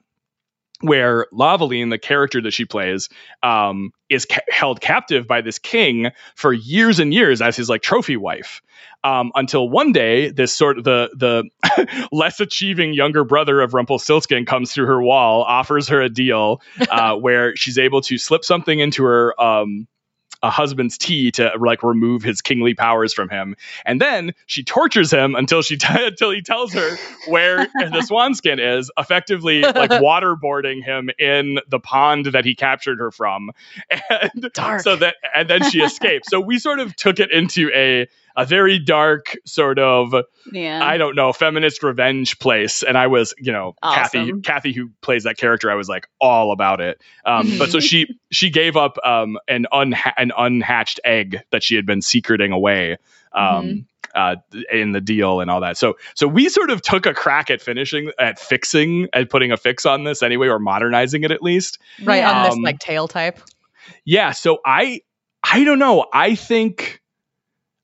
where 0.82 1.28
Lavaline, 1.34 1.90
the 1.90 1.98
character 1.98 2.42
that 2.42 2.52
she 2.52 2.66
plays, 2.66 3.10
um, 3.44 3.92
is 4.10 4.26
ca- 4.26 4.42
held 4.50 4.82
captive 4.82 5.28
by 5.28 5.42
this 5.42 5.60
king 5.60 6.12
for 6.36 6.54
years 6.54 7.00
and 7.00 7.14
years 7.14 7.42
as 7.42 7.56
his 7.56 7.70
like 7.70 7.82
trophy 7.82 8.18
wife. 8.18 8.62
Um, 9.04 9.32
until 9.36 9.70
one 9.70 9.92
day, 9.94 10.30
this 10.30 10.54
sort 10.54 10.78
of 10.78 10.84
the 10.84 11.10
the 11.16 12.08
less 12.12 12.40
achieving 12.40 12.94
younger 12.94 13.24
brother 13.24 13.62
of 13.62 13.74
Rumpelstiltskin 13.74 14.46
comes 14.46 14.74
through 14.74 14.88
her 14.88 15.02
wall, 15.02 15.44
offers 15.44 15.88
her 15.90 16.02
a 16.02 16.10
deal 16.10 16.62
uh, 16.90 17.16
where 17.18 17.56
she's 17.56 17.78
able 17.78 18.02
to 18.02 18.18
slip 18.18 18.44
something 18.44 18.78
into 18.80 19.04
her 19.04 19.42
um, 19.42 19.88
a 20.42 20.50
husband's 20.50 20.98
tea 20.98 21.32
to 21.32 21.52
like 21.60 21.84
remove 21.84 22.24
his 22.24 22.42
kingly 22.42 22.74
powers 22.74 23.14
from 23.14 23.30
him, 23.30 23.56
and 23.86 24.00
then 24.00 24.34
she 24.46 24.64
tortures 24.64 25.12
him 25.12 25.36
until 25.36 25.62
she 25.62 25.78
until 25.90 26.32
he 26.32 26.42
tells 26.42 26.74
her 26.74 26.98
where 27.28 27.68
the 27.92 28.02
swan 28.02 28.34
skin 28.34 28.60
is, 28.60 28.92
effectively 28.98 29.62
like 29.62 29.90
waterboarding 29.92 30.84
him 30.84 31.10
in 31.20 31.60
the 31.68 31.80
pond 31.80 32.28
that 32.28 32.46
he 32.46 32.56
captured 32.56 33.00
her 33.00 33.12
from, 33.12 33.52
and 33.90 34.50
Dark. 34.54 34.82
so 34.82 34.96
that 34.96 35.16
and 35.36 35.50
then 35.50 35.70
she 35.70 35.82
escaped. 35.82 36.30
So 36.30 36.40
we 36.40 36.60
sort 36.60 36.80
of 36.80 36.96
took 36.96 37.20
it 37.20 37.32
into 37.32 37.70
a 37.74 38.08
a 38.42 38.46
very 38.46 38.80
dark 38.80 39.36
sort 39.46 39.80
of 39.80 40.14
yeah. 40.52 40.80
I 40.84 40.98
don't 40.98 41.16
know, 41.16 41.34
feminist 41.34 41.84
revenge 41.84 42.40
place. 42.40 42.84
And 42.84 42.98
I 42.98 43.08
was, 43.08 43.34
you 43.38 43.52
know, 43.52 43.76
Kathy, 43.84 44.20
Awesome. 44.20 44.42
Kathy 44.42 44.72
who 44.74 44.90
plays 45.02 45.24
that 45.26 45.38
character, 45.38 45.70
I 45.70 45.76
was 45.76 45.90
like 45.90 46.08
all 46.20 46.52
about 46.52 46.80
it. 46.80 47.02
Um, 47.26 47.58
But 47.60 47.70
so 47.70 47.80
she 47.80 48.08
she 48.32 48.50
gave 48.50 48.78
up 48.78 48.98
um, 49.04 49.38
an 49.48 49.68
unha- 49.74 50.14
an 50.18 50.32
unhatched 50.38 51.00
egg 51.04 51.42
that 51.52 51.64
she 51.64 51.76
had 51.76 51.86
been 51.86 52.02
secreting 52.02 52.52
away. 52.52 52.98
Um, 53.34 53.86
uh, 54.16 54.38
in 54.72 54.92
the 54.92 55.02
deal 55.02 55.40
and 55.40 55.52
all 55.52 55.62
that, 55.62 55.78
so 55.78 55.96
so 56.16 56.28
we 56.28 56.50
sort 56.50 56.72
of 56.72 56.82
took 56.82 57.06
a 57.06 57.14
crack 57.14 57.52
at 57.52 57.62
finishing, 57.62 58.12
at 58.18 58.40
fixing, 58.40 59.08
at 59.14 59.30
putting 59.30 59.52
a 59.52 59.58
fix 59.58 59.86
on 59.86 60.04
this 60.04 60.24
anyway, 60.24 60.48
or 60.48 60.58
modernizing 60.58 61.24
it 61.24 61.30
at 61.30 61.44
least. 61.44 61.78
right 62.04 62.24
on 62.24 62.46
this 62.46 62.56
Um, 62.56 62.64
like 62.64 62.80
tale 62.80 63.08
type. 63.08 63.40
Yeah, 64.06 64.32
so 64.32 64.62
I 64.66 65.02
I 65.44 65.64
don't 65.64 65.78
know. 65.78 66.08
I 66.12 66.34
think 66.34 67.02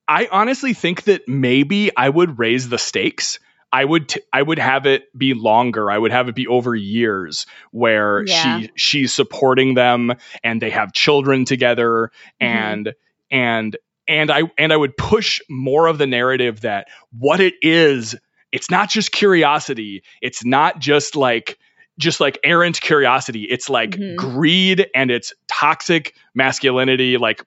I 0.08 0.28
honestly 0.32 0.74
think 0.74 1.04
that 1.04 1.28
maybe 1.28 1.96
I 1.96 2.10
would 2.10 2.38
raise 2.40 2.70
the 2.70 2.78
stakes. 2.78 3.40
I 3.74 3.84
would 3.84 4.10
t- 4.10 4.22
I 4.32 4.42
would 4.42 4.60
have 4.60 4.86
it 4.86 5.06
be 5.18 5.34
longer. 5.34 5.92
I 5.92 5.98
would 5.98 6.12
have 6.12 6.30
it 6.30 6.36
be 6.36 6.48
over 6.48 6.76
years 6.76 7.46
where 7.72 8.24
Yeah. 8.26 8.60
she 8.62 8.70
she's 8.76 9.14
supporting 9.14 9.74
them 9.74 10.14
and 10.44 10.62
they 10.62 10.70
have 10.70 10.94
children 10.94 11.44
together 11.46 12.12
Mhm. 12.42 12.46
and 12.48 12.94
and 13.32 13.78
and 14.08 14.32
I 14.32 14.44
and 14.58 14.72
I 14.72 14.78
would 14.78 14.96
push 14.96 15.42
more 15.50 15.88
of 15.88 15.98
the 15.98 16.08
narrative 16.08 16.62
that 16.62 16.88
what 17.12 17.40
it 17.40 17.56
is 17.62 18.16
it's 18.52 18.72
not 18.72 18.90
just 18.90 19.12
curiosity. 19.12 20.04
It's 20.22 20.46
not 20.46 20.80
just 20.80 21.16
like 21.18 21.58
just 22.00 22.22
like 22.22 22.38
errant 22.44 22.80
curiosity. 22.80 23.44
It's 23.44 23.70
like 23.70 23.92
Mhm. 23.92 24.16
greed 24.16 24.88
and 24.96 25.12
it's 25.12 25.34
toxic 25.48 26.14
masculinity. 26.34 27.18
Like 27.18 27.44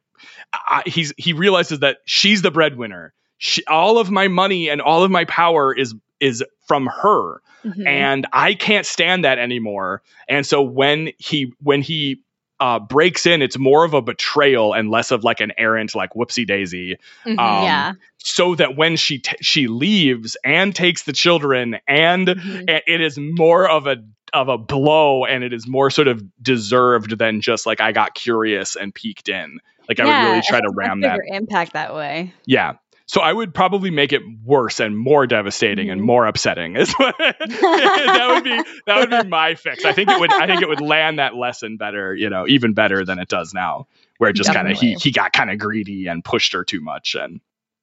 I, 0.52 0.82
he's 0.86 1.12
he 1.16 1.32
realizes 1.32 1.80
that 1.80 1.98
she's 2.04 2.42
the 2.42 2.50
breadwinner. 2.50 3.12
She, 3.38 3.64
all 3.66 3.98
of 3.98 4.10
my 4.10 4.28
money 4.28 4.68
and 4.68 4.80
all 4.80 5.04
of 5.04 5.10
my 5.10 5.24
power 5.24 5.74
is 5.74 5.94
is 6.20 6.44
from 6.66 6.86
her, 6.86 7.40
Mhm. 7.64 7.86
and 7.86 8.26
I 8.32 8.54
can't 8.54 8.84
stand 8.86 9.24
that 9.24 9.38
anymore. 9.38 10.02
And 10.28 10.44
so 10.46 10.62
when 10.62 11.12
he 11.18 11.52
when 11.62 11.82
he 11.82 12.22
uh, 12.60 12.80
breaks 12.80 13.24
in, 13.24 13.40
it's 13.40 13.56
more 13.56 13.84
of 13.84 13.94
a 13.94 14.02
betrayal 14.02 14.72
and 14.74 14.90
less 14.90 15.12
of 15.12 15.22
like 15.22 15.38
an 15.40 15.52
errant 15.56 15.94
like 15.94 16.10
whoopsie 16.14 16.44
daisy 16.44 16.96
Mhm. 17.24 17.38
um, 17.38 17.64
yeah. 17.64 17.92
so 18.16 18.56
that 18.56 18.74
when 18.76 18.96
she 18.96 19.20
t- 19.20 19.36
she 19.40 19.68
leaves 19.68 20.36
and 20.44 20.74
takes 20.74 21.04
the 21.04 21.12
children 21.12 21.78
and 21.86 22.26
Mhm. 22.26 22.68
a- 22.68 22.92
it 22.92 23.00
is 23.00 23.16
more 23.16 23.68
of 23.70 23.86
a 23.86 23.98
of 24.32 24.48
a 24.48 24.58
blow 24.58 25.24
and 25.24 25.44
it 25.44 25.52
is 25.52 25.68
more 25.68 25.88
sort 25.90 26.08
of 26.08 26.20
deserved 26.42 27.16
than 27.16 27.40
just 27.40 27.64
like 27.64 27.80
I 27.80 27.92
got 27.92 28.14
curious 28.14 28.74
and 28.74 28.92
peeked 28.92 29.28
in. 29.28 29.60
Like 29.88 30.00
I 30.00 30.04
would 30.04 30.28
really 30.30 30.42
try 30.46 30.60
to 30.60 30.70
ram 30.74 31.00
that. 31.02 31.20
impact 31.26 31.72
that 31.72 31.94
way. 31.94 32.34
Yeah. 32.46 32.74
So 33.06 33.22
I 33.22 33.32
would 33.32 33.54
probably 33.54 33.90
make 33.90 34.12
it 34.12 34.20
worse 34.44 34.80
and 34.80 34.94
more 34.98 35.26
devastating 35.26 35.88
and 35.88 36.00
Mhm. 36.02 36.04
more 36.04 36.26
upsetting. 36.26 36.76
Is 36.76 36.92
what 36.92 37.16
that 37.18 38.30
would 38.34 38.44
be 38.44 38.62
that 38.86 38.98
would 38.98 39.10
be 39.10 39.28
my 39.28 39.54
fix. 39.54 39.84
I 39.84 39.92
think 39.92 40.10
it 40.10 40.20
would 40.20 40.30
I 40.32 40.46
think 40.46 40.60
it 40.62 40.68
would 40.68 40.82
land 40.82 41.18
that 41.18 41.34
lesson 41.34 41.78
better, 41.78 42.14
you 42.14 42.28
know, 42.28 42.46
even 42.46 42.74
better 42.74 43.04
than 43.04 43.18
it 43.18 43.28
does 43.28 43.54
now. 43.54 43.86
Where 44.18 44.28
it 44.30 44.34
just 44.34 44.52
kind 44.52 44.70
of 44.70 44.78
he 44.78 44.94
he 44.94 45.10
got 45.10 45.32
kind 45.32 45.50
of 45.50 45.58
greedy 45.58 46.06
and 46.08 46.22
pushed 46.24 46.52
her 46.52 46.64
too 46.64 46.80
much 46.80 47.14
and 47.14 47.40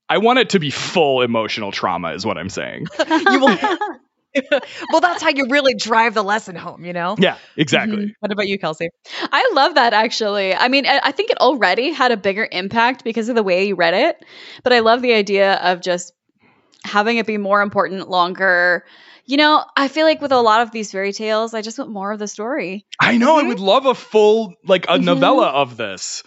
I 0.07 0.19
want 0.19 0.37
it 0.37 0.49
to 0.51 0.59
be 0.59 0.69
full 0.69 1.23
emotional 1.23 1.71
trauma 1.71 2.13
is 2.13 2.23
what 2.23 2.37
I'm 2.37 2.49
saying. 2.49 2.85
You 3.09 3.39
will- 3.39 3.79
well, 4.89 5.01
that's 5.01 5.21
how 5.21 5.29
you 5.29 5.47
really 5.49 5.73
drive 5.75 6.13
the 6.13 6.23
lesson 6.23 6.55
home, 6.55 6.85
you 6.85 6.93
know? 6.93 7.17
Yeah, 7.17 7.37
exactly. 7.55 8.07
What 8.19 8.31
about 8.31 8.47
you, 8.47 8.57
Kelsey? 8.59 8.89
I 9.21 9.51
love 9.53 9.75
that 9.75 9.93
actually. 9.93 10.53
I 10.53 10.67
mean, 10.67 10.85
I 10.85 10.99
I 11.03 11.11
think 11.11 11.29
it 11.31 11.37
already 11.37 11.91
had 11.91 12.11
a 12.11 12.17
bigger 12.17 12.47
impact 12.51 13.03
because 13.03 13.29
of 13.29 13.35
the 13.35 13.43
way 13.43 13.65
you 13.67 13.75
read 13.75 13.93
it, 13.93 14.23
but 14.63 14.73
I 14.73 14.79
love 14.79 15.01
the 15.01 15.13
idea 15.13 15.53
of 15.55 15.81
just 15.81 16.13
having 16.83 17.17
it 17.17 17.25
be 17.27 17.37
more 17.37 17.61
important 17.61 18.09
longer. 18.09 18.85
You 19.25 19.37
know, 19.37 19.63
I 19.75 19.87
feel 19.87 20.05
like 20.05 20.21
with 20.21 20.31
a 20.31 20.41
lot 20.41 20.61
of 20.61 20.71
these 20.71 20.91
fairy 20.91 21.13
tales, 21.13 21.53
I 21.53 21.61
just 21.61 21.77
want 21.77 21.91
more 21.91 22.11
of 22.11 22.19
the 22.19 22.27
story. 22.27 22.85
I 22.99 23.17
know 23.17 23.37
I 23.37 23.43
Mhm. 23.43 23.47
would 23.47 23.59
love 23.59 23.85
a 23.85 23.95
full 23.95 24.53
like 24.65 24.85
a 24.89 24.97
Mhm. 24.97 24.99
novella 24.99 25.47
of 25.47 25.77
this. 25.77 26.23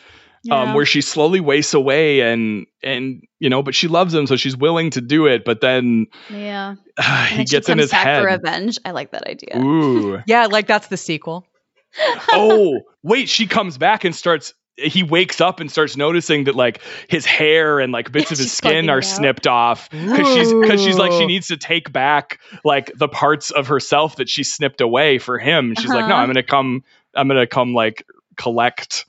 Um, 0.51 0.75
where 0.75 0.87
she 0.87 1.01
slowly 1.01 1.41
wastes 1.41 1.75
away 1.75 2.21
and 2.21 2.67
and 2.83 3.23
you 3.39 3.51
know, 3.51 3.63
but 3.63 3.75
she 3.75 3.89
loves 3.89 4.15
him, 4.15 4.27
so 4.27 4.37
she's 4.37 4.57
willing 4.57 4.91
to 4.91 5.01
do 5.01 5.27
it. 5.27 5.45
But 5.45 5.61
then 5.61 6.07
yeah, 6.31 6.75
uh, 6.97 7.25
he 7.27 7.45
gets 7.45 7.69
in 7.69 7.73
comes 7.75 7.83
his 7.83 7.91
back 7.91 8.05
head. 8.07 8.23
for 8.23 8.27
revenge. 8.29 8.79
I 8.85 8.91
like 8.93 9.11
that 9.13 9.27
idea. 9.29 9.59
Ooh, 9.59 10.23
Yeah, 10.27 10.47
like 10.47 10.67
that's 10.67 10.89
the 10.89 10.97
sequel. 10.97 11.47
oh 12.33 12.81
wait, 13.03 13.29
she 13.29 13.47
comes 13.47 13.79
back 13.79 14.05
and 14.05 14.15
starts. 14.15 14.55
He 14.81 15.03
wakes 15.03 15.41
up 15.41 15.59
and 15.59 15.69
starts 15.69 15.97
noticing 15.97 16.45
that 16.45 16.55
like 16.55 16.81
his 17.09 17.27
hair 17.27 17.81
and 17.81 17.93
like 17.93 18.13
bits 18.13 18.31
of 18.31 18.39
his 18.39 18.53
skin 18.53 18.89
are 18.89 18.99
out. 18.99 19.05
snipped 19.05 19.49
off 19.49 19.91
because 19.91 20.29
she's 20.35 20.53
because 20.53 20.81
she's 20.83 20.97
like 20.97 21.11
she 21.11 21.27
needs 21.27 21.49
to 21.49 21.57
take 21.57 21.93
back 21.93 22.39
like 22.65 22.93
the 22.95 23.09
parts 23.09 23.51
of 23.51 23.67
herself 23.67 24.17
that 24.17 24.29
she 24.29 24.45
snipped 24.45 24.81
away 24.81 25.19
for 25.19 25.37
him. 25.39 25.75
She's 25.77 25.89
like, 25.89 26.07
no, 26.07 26.13
Uh-huh. 26.15 26.23
I'm 26.23 26.29
gonna 26.29 26.43
come. 26.45 26.85
I'm 27.15 27.27
gonna 27.27 27.49
come 27.49 27.75
like 27.75 28.07
collect. 28.39 29.05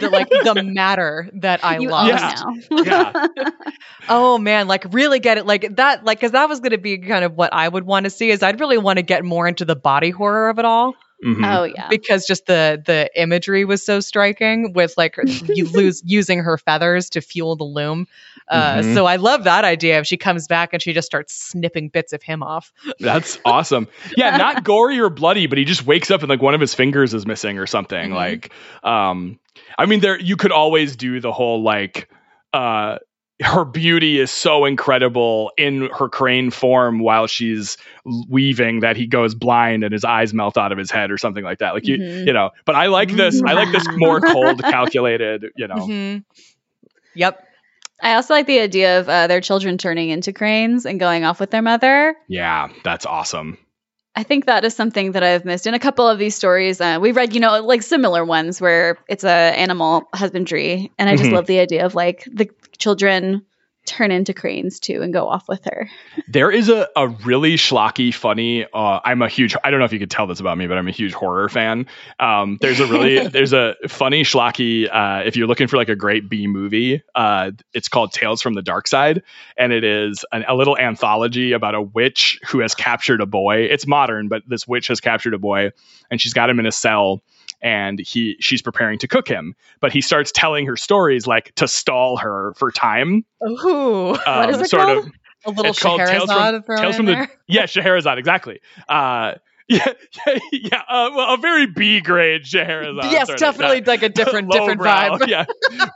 The, 0.00 0.10
like 0.10 0.28
the 0.30 0.62
matter 0.62 1.28
that 1.34 1.64
I 1.64 1.78
you 1.78 1.90
love. 1.90 2.08
own 2.08 2.84
Yeah. 2.84 3.26
Oh 4.08 4.38
man, 4.38 4.66
like 4.68 4.84
really 4.92 5.20
get 5.20 5.38
it 5.38 5.46
like 5.46 5.76
that 5.76 6.04
like 6.04 6.20
cuz 6.20 6.32
that 6.32 6.48
was 6.48 6.60
going 6.60 6.72
to 6.72 6.78
be 6.78 6.98
kind 6.98 7.24
of 7.24 7.34
what 7.36 7.52
I 7.52 7.68
would 7.68 7.84
want 7.84 8.04
to 8.04 8.10
see 8.10 8.30
is 8.30 8.42
I'd 8.42 8.60
really 8.60 8.78
want 8.78 8.98
to 8.98 9.02
get 9.02 9.24
more 9.24 9.46
into 9.46 9.64
the 9.64 9.76
body 9.76 10.10
horror 10.10 10.48
of 10.48 10.58
it 10.58 10.64
all. 10.64 10.94
Mhm. 11.22 11.44
Oh 11.44 11.64
yeah. 11.64 11.88
because 11.88 12.26
just 12.26 12.46
the 12.46 12.82
the 12.84 13.08
imagery 13.20 13.64
was 13.64 13.84
so 13.84 14.00
striking 14.00 14.72
with 14.72 14.94
like 14.96 15.16
you 15.48 15.66
lose 15.72 16.02
using 16.04 16.40
her 16.40 16.58
feathers 16.58 17.10
to 17.10 17.20
fuel 17.20 17.54
the 17.56 17.64
loom. 17.64 18.06
Uh, 18.48 18.78
Mhm. 18.78 18.94
So 18.94 19.06
I 19.06 19.16
love 19.16 19.44
that 19.44 19.64
idea. 19.64 20.00
If 20.00 20.06
she 20.06 20.16
comes 20.16 20.48
back 20.48 20.72
and 20.72 20.82
she 20.82 20.92
just 20.92 21.06
starts 21.06 21.32
snipping 21.32 21.88
bits 21.90 22.12
of 22.12 22.22
him 22.22 22.42
off. 22.42 22.72
That's 22.98 23.38
awesome. 23.44 23.86
Yeah, 24.16 24.36
not 24.36 24.64
gory 24.64 24.98
or 24.98 25.10
bloody, 25.10 25.46
but 25.46 25.58
he 25.58 25.64
just 25.64 25.86
wakes 25.86 26.10
up 26.10 26.22
and 26.22 26.28
like 26.28 26.42
one 26.42 26.54
of 26.54 26.60
his 26.60 26.74
fingers 26.74 27.14
is 27.14 27.24
missing 27.26 27.58
or 27.58 27.66
something. 27.66 28.10
Mhm. 28.10 28.14
Like, 28.14 28.52
um, 28.82 29.38
I 29.78 29.86
mean, 29.86 30.00
there 30.00 30.18
you 30.20 30.36
could 30.36 30.50
always 30.52 30.96
do 30.96 31.20
the 31.20 31.30
whole 31.32 31.62
like, 31.62 32.08
uh, 32.52 32.98
her 33.42 33.64
beauty 33.64 34.18
is 34.18 34.30
so 34.30 34.64
incredible 34.64 35.52
in 35.58 35.88
her 35.98 36.08
crane 36.08 36.50
form 36.50 36.98
while 37.00 37.26
she's 37.26 37.76
weaving 38.28 38.80
that 38.80 38.96
he 38.96 39.06
goes 39.06 39.34
blind 39.34 39.84
and 39.84 39.92
his 39.92 40.04
eyes 40.04 40.32
melt 40.32 40.56
out 40.56 40.72
of 40.72 40.78
his 40.78 40.90
head 40.90 41.10
or 41.10 41.18
something 41.18 41.44
like 41.44 41.58
that. 41.58 41.74
Like 41.74 41.86
you, 41.86 41.98
Mhm. 41.98 42.26
you 42.26 42.32
know. 42.32 42.50
But 42.64 42.74
I 42.76 42.86
like 42.86 43.10
this. 43.10 43.42
I 43.42 43.52
like 43.52 43.72
this 43.72 43.86
more 43.96 44.20
cold, 44.20 44.62
calculated. 44.62 45.46
You 45.56 45.68
know. 45.68 45.74
Mhm. 45.76 46.24
Yep. 47.14 47.46
I 48.02 48.14
also 48.14 48.34
like 48.34 48.46
the 48.46 48.58
idea 48.60 48.98
of 49.00 49.08
uh, 49.08 49.26
their 49.28 49.40
children 49.40 49.78
turning 49.78 50.08
into 50.10 50.32
cranes 50.32 50.86
and 50.86 50.98
going 50.98 51.24
off 51.24 51.38
with 51.38 51.50
their 51.50 51.62
mother. 51.62 52.16
Yeah, 52.28 52.68
that's 52.82 53.06
awesome. 53.06 53.58
I 54.14 54.24
think 54.24 54.44
that 54.46 54.64
is 54.64 54.74
something 54.76 55.12
that 55.12 55.22
I've 55.22 55.44
missed 55.46 55.66
in 55.66 55.72
a 55.74 55.78
couple 55.78 56.06
of 56.06 56.18
these 56.18 56.34
stories. 56.34 56.80
Uh, 56.80 56.98
we've 57.00 57.16
read, 57.16 57.32
you 57.34 57.40
know, 57.40 57.60
like 57.62 57.82
similar 57.82 58.24
ones 58.24 58.60
where 58.60 58.98
it's 59.08 59.24
a 59.24 59.28
animal 59.30 60.08
husbandry, 60.14 60.92
and 60.98 61.08
I 61.08 61.16
just 61.16 61.30
Mhm. 61.30 61.34
love 61.34 61.46
the 61.46 61.60
idea 61.60 61.86
of 61.86 61.94
like 61.94 62.28
the 62.30 62.48
children 62.78 63.46
turn 63.84 64.12
into 64.12 64.32
cranes 64.32 64.78
too 64.78 65.02
and 65.02 65.12
go 65.12 65.28
off 65.28 65.48
with 65.48 65.64
her. 65.64 65.88
There 66.28 66.50
is 66.50 66.68
a, 66.68 66.88
a 66.94 67.08
really 67.08 67.54
schlocky, 67.54 68.14
funny. 68.14 68.64
Uh, 68.64 69.00
I'm 69.04 69.22
a 69.22 69.28
huge. 69.28 69.56
I 69.64 69.70
don't 69.70 69.80
know 69.80 69.84
if 69.84 69.92
you 69.92 69.98
could 69.98 70.10
tell 70.10 70.26
this 70.26 70.40
about 70.40 70.56
me, 70.56 70.66
but 70.66 70.78
I'm 70.78 70.86
a 70.86 70.92
huge 70.92 71.12
horror 71.12 71.48
fan. 71.48 71.86
Um, 72.20 72.58
there's 72.60 72.80
a 72.80 72.86
really 72.86 73.26
there's 73.28 73.52
a 73.52 73.74
funny 73.88 74.22
schlocky. 74.22 74.88
Uh, 74.90 75.24
if 75.24 75.36
you're 75.36 75.48
looking 75.48 75.66
for 75.66 75.76
like 75.76 75.88
a 75.88 75.96
great 75.96 76.28
B 76.28 76.46
movie, 76.46 77.02
uh, 77.14 77.50
it's 77.74 77.88
called 77.88 78.12
Tales 78.12 78.40
from 78.40 78.54
the 78.54 78.62
Darkside, 78.62 79.22
and 79.56 79.72
it 79.72 79.84
is 79.84 80.24
an, 80.30 80.44
a 80.46 80.54
little 80.54 80.78
anthology 80.78 81.52
about 81.52 81.74
a 81.74 81.82
witch 81.82 82.40
who 82.46 82.60
has 82.60 82.74
captured 82.74 83.20
a 83.20 83.26
boy. 83.26 83.62
It's 83.62 83.86
modern, 83.86 84.28
but 84.28 84.42
this 84.46 84.66
witch 84.66 84.88
has 84.88 85.00
captured 85.00 85.34
a 85.34 85.38
boy, 85.38 85.72
and 86.10 86.20
she's 86.20 86.34
got 86.34 86.48
him 86.48 86.60
in 86.60 86.66
a 86.66 86.72
cell. 86.72 87.22
And 87.62 88.00
he, 88.00 88.36
she's 88.40 88.60
preparing 88.60 88.98
to 88.98 89.08
cook 89.08 89.28
him, 89.28 89.54
but 89.80 89.92
he 89.92 90.00
starts 90.00 90.32
telling 90.32 90.66
her 90.66 90.76
stories 90.76 91.26
like 91.28 91.54
to 91.54 91.68
stall 91.68 92.16
her 92.16 92.54
for 92.56 92.72
time. 92.72 93.24
Ooh. 93.46 94.16
Um, 94.26 94.50
is 94.50 94.58
it 94.62 94.68
sort 94.70 94.82
called? 94.82 95.06
of 95.06 95.12
a 95.44 95.50
little 95.50 95.74
called 95.74 96.00
Tales 96.00 96.30
from- 96.30 96.62
Tales 96.76 96.96
from 96.96 97.06
the 97.06 97.28
yeah, 97.46 97.66
Scheherazade, 97.66 98.18
exactly. 98.18 98.60
Uh, 98.88 99.34
yeah, 99.68 99.86
yeah, 100.26 100.38
yeah. 100.52 100.82
Uh, 100.88 101.10
well, 101.14 101.34
a 101.34 101.36
very 101.38 101.66
B 101.66 102.00
grade 102.00 102.44
Scheherazade. 102.46 103.10
yes, 103.12 103.28
of, 103.28 103.36
definitely 103.36 103.80
like 103.82 104.02
a 104.02 104.08
different 104.08 104.50
different 104.50 104.80
Lowbrow, 104.80 105.18
vibe. 105.18 105.28
yeah, 105.28 105.44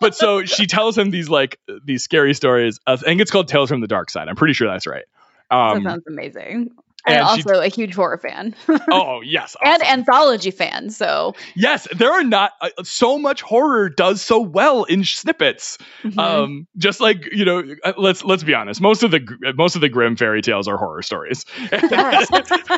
but 0.01 0.15
so 0.15 0.45
she 0.45 0.67
tells 0.67 0.97
him 0.97 1.11
these 1.11 1.29
like 1.29 1.59
these 1.85 2.03
scary 2.05 2.33
stories. 2.33 2.79
I 2.87 2.95
think 2.97 3.21
it's 3.21 3.31
called 3.33 3.49
Tales 3.49 3.69
from 3.71 3.81
the 3.81 3.89
Darkside. 3.89 4.29
I'm 4.29 4.37
pretty 4.37 4.55
sure 4.55 4.69
that's 4.69 4.87
right. 4.87 5.05
that 5.51 5.57
Um, 5.57 5.83
sounds 5.83 6.05
amazing. 6.07 6.71
And 7.07 7.17
And, 7.17 7.41
she- 7.41 7.49
also 7.49 7.61
a 7.63 7.69
huge 7.69 7.95
horror 7.95 8.19
fan 8.19 8.55
oh 8.91 9.21
yes, 9.23 9.57
and 9.65 9.83
anthology 9.83 10.51
fan. 10.51 10.91
So 10.91 11.35
yes, 11.55 11.87
there 11.95 12.11
are 12.13 12.25
not 12.25 12.53
uh, 12.61 12.71
so 12.83 13.19
much 13.19 13.43
horror 13.43 13.89
does 13.89 14.21
so 14.23 14.41
well 14.41 14.85
in 14.85 15.05
snippets. 15.05 15.79
mhm. 16.03 16.19
Um, 16.19 16.67
just 16.77 17.01
like 17.01 17.33
you 17.33 17.45
know, 17.45 17.63
uh, 17.85 17.93
let's 17.97 18.25
let's 18.25 18.43
be 18.43 18.55
honest. 18.55 18.81
Most 18.81 19.03
of 19.03 19.11
the 19.11 19.21
gr- 19.21 19.35
most 19.55 19.75
of 19.77 19.81
the 19.81 19.89
Grimm 19.89 20.17
fairy 20.17 20.43
tales 20.43 20.69
are 20.69 20.77
horror 20.77 21.03
stories. 21.03 21.45
Yes. 21.73 22.29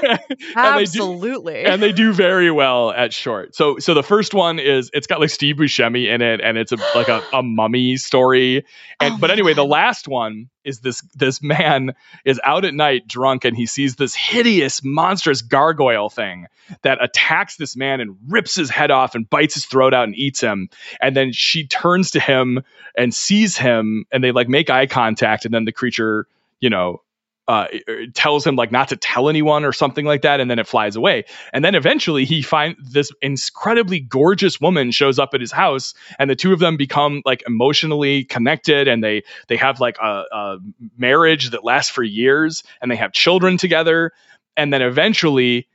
And 0.56 0.78
they 0.78 0.84
do- 0.84 1.02
Absolutely. 1.02 1.64
and 1.64 1.82
they 1.82 1.92
do 1.92 2.12
very 2.12 2.50
well 2.50 2.90
at 2.90 3.12
short. 3.12 3.54
So 3.54 3.78
so 3.78 3.94
the 3.94 4.02
first 4.02 4.34
one 4.34 4.58
is 4.58 4.90
it's 4.92 5.06
got 5.06 5.20
like 5.20 5.30
Steve 5.30 5.56
Buscemi 5.56 6.12
in 6.12 6.20
it, 6.22 6.40
and 6.40 6.58
it's 6.58 6.72
a 6.72 6.76
like 6.94 7.08
a, 7.08 7.22
a 7.32 7.42
mummy 7.42 7.96
story. 7.96 8.64
And 9.00 9.14
Oh 9.14 9.18
but 9.20 9.30
anyway, 9.30 9.54
the 9.54 9.64
last 9.64 10.08
one 10.08 10.48
is 10.68 10.80
this 10.80 11.00
this 11.14 11.42
man 11.42 11.94
is 12.24 12.40
out 12.44 12.64
at 12.64 12.74
night 12.74 13.08
drunk 13.08 13.44
and 13.44 13.56
he 13.56 13.66
sees 13.66 13.96
this 13.96 14.14
hideous 14.14 14.82
monstrous 14.84 15.42
gargoyle 15.42 16.10
thing 16.10 16.46
that 16.82 17.02
attacks 17.02 17.56
this 17.56 17.76
man 17.76 18.00
and 18.00 18.16
rips 18.28 18.54
his 18.54 18.68
head 18.68 18.90
off 18.90 19.14
and 19.14 19.28
bites 19.28 19.54
his 19.54 19.64
throat 19.64 19.94
out 19.94 20.04
and 20.04 20.16
eats 20.16 20.40
him. 20.40 20.68
And 21.00 21.16
then 21.16 21.32
she 21.32 21.66
turns 21.66 22.12
to 22.12 22.20
him 22.20 22.62
and 22.96 23.14
sees 23.14 23.56
him 23.56 24.04
and 24.12 24.22
they 24.22 24.32
like 24.32 24.48
make 24.48 24.68
eye 24.68 24.86
contact 24.86 25.46
and 25.46 25.54
then 25.54 25.64
the 25.64 25.72
creature, 25.72 26.26
you 26.60 26.68
know, 26.68 27.00
uh, 27.48 27.66
tells 28.12 28.46
him 28.46 28.56
like 28.56 28.70
not 28.70 28.88
to 28.88 28.96
tell 28.96 29.28
anyone 29.28 29.64
or 29.64 29.72
something 29.72 30.04
like 30.04 30.20
that, 30.22 30.38
and 30.38 30.50
then 30.50 30.58
it 30.58 30.66
flies 30.66 30.96
away. 30.96 31.24
And 31.54 31.64
then 31.64 31.74
eventually 31.74 32.26
he 32.26 32.42
find 32.42 32.76
this 32.78 33.10
incredibly 33.22 34.00
gorgeous 34.00 34.60
woman 34.60 34.90
shows 34.90 35.18
up 35.18 35.30
at 35.32 35.40
his 35.40 35.50
house, 35.50 35.94
and 36.18 36.28
the 36.28 36.36
two 36.36 36.52
of 36.52 36.58
them 36.58 36.76
become 36.76 37.22
like 37.24 37.42
emotionally 37.46 38.24
connected, 38.24 38.86
and 38.86 39.02
they 39.02 39.24
they 39.48 39.56
have 39.56 39.80
like 39.80 39.96
a, 39.98 40.24
a 40.30 40.58
marriage 40.98 41.50
that 41.50 41.64
lasts 41.64 41.90
for 41.90 42.02
years, 42.02 42.62
and 42.82 42.90
they 42.90 42.96
have 42.96 43.12
children 43.12 43.56
together. 43.56 44.12
And 44.56 44.72
then 44.72 44.82
eventually, 44.82 45.68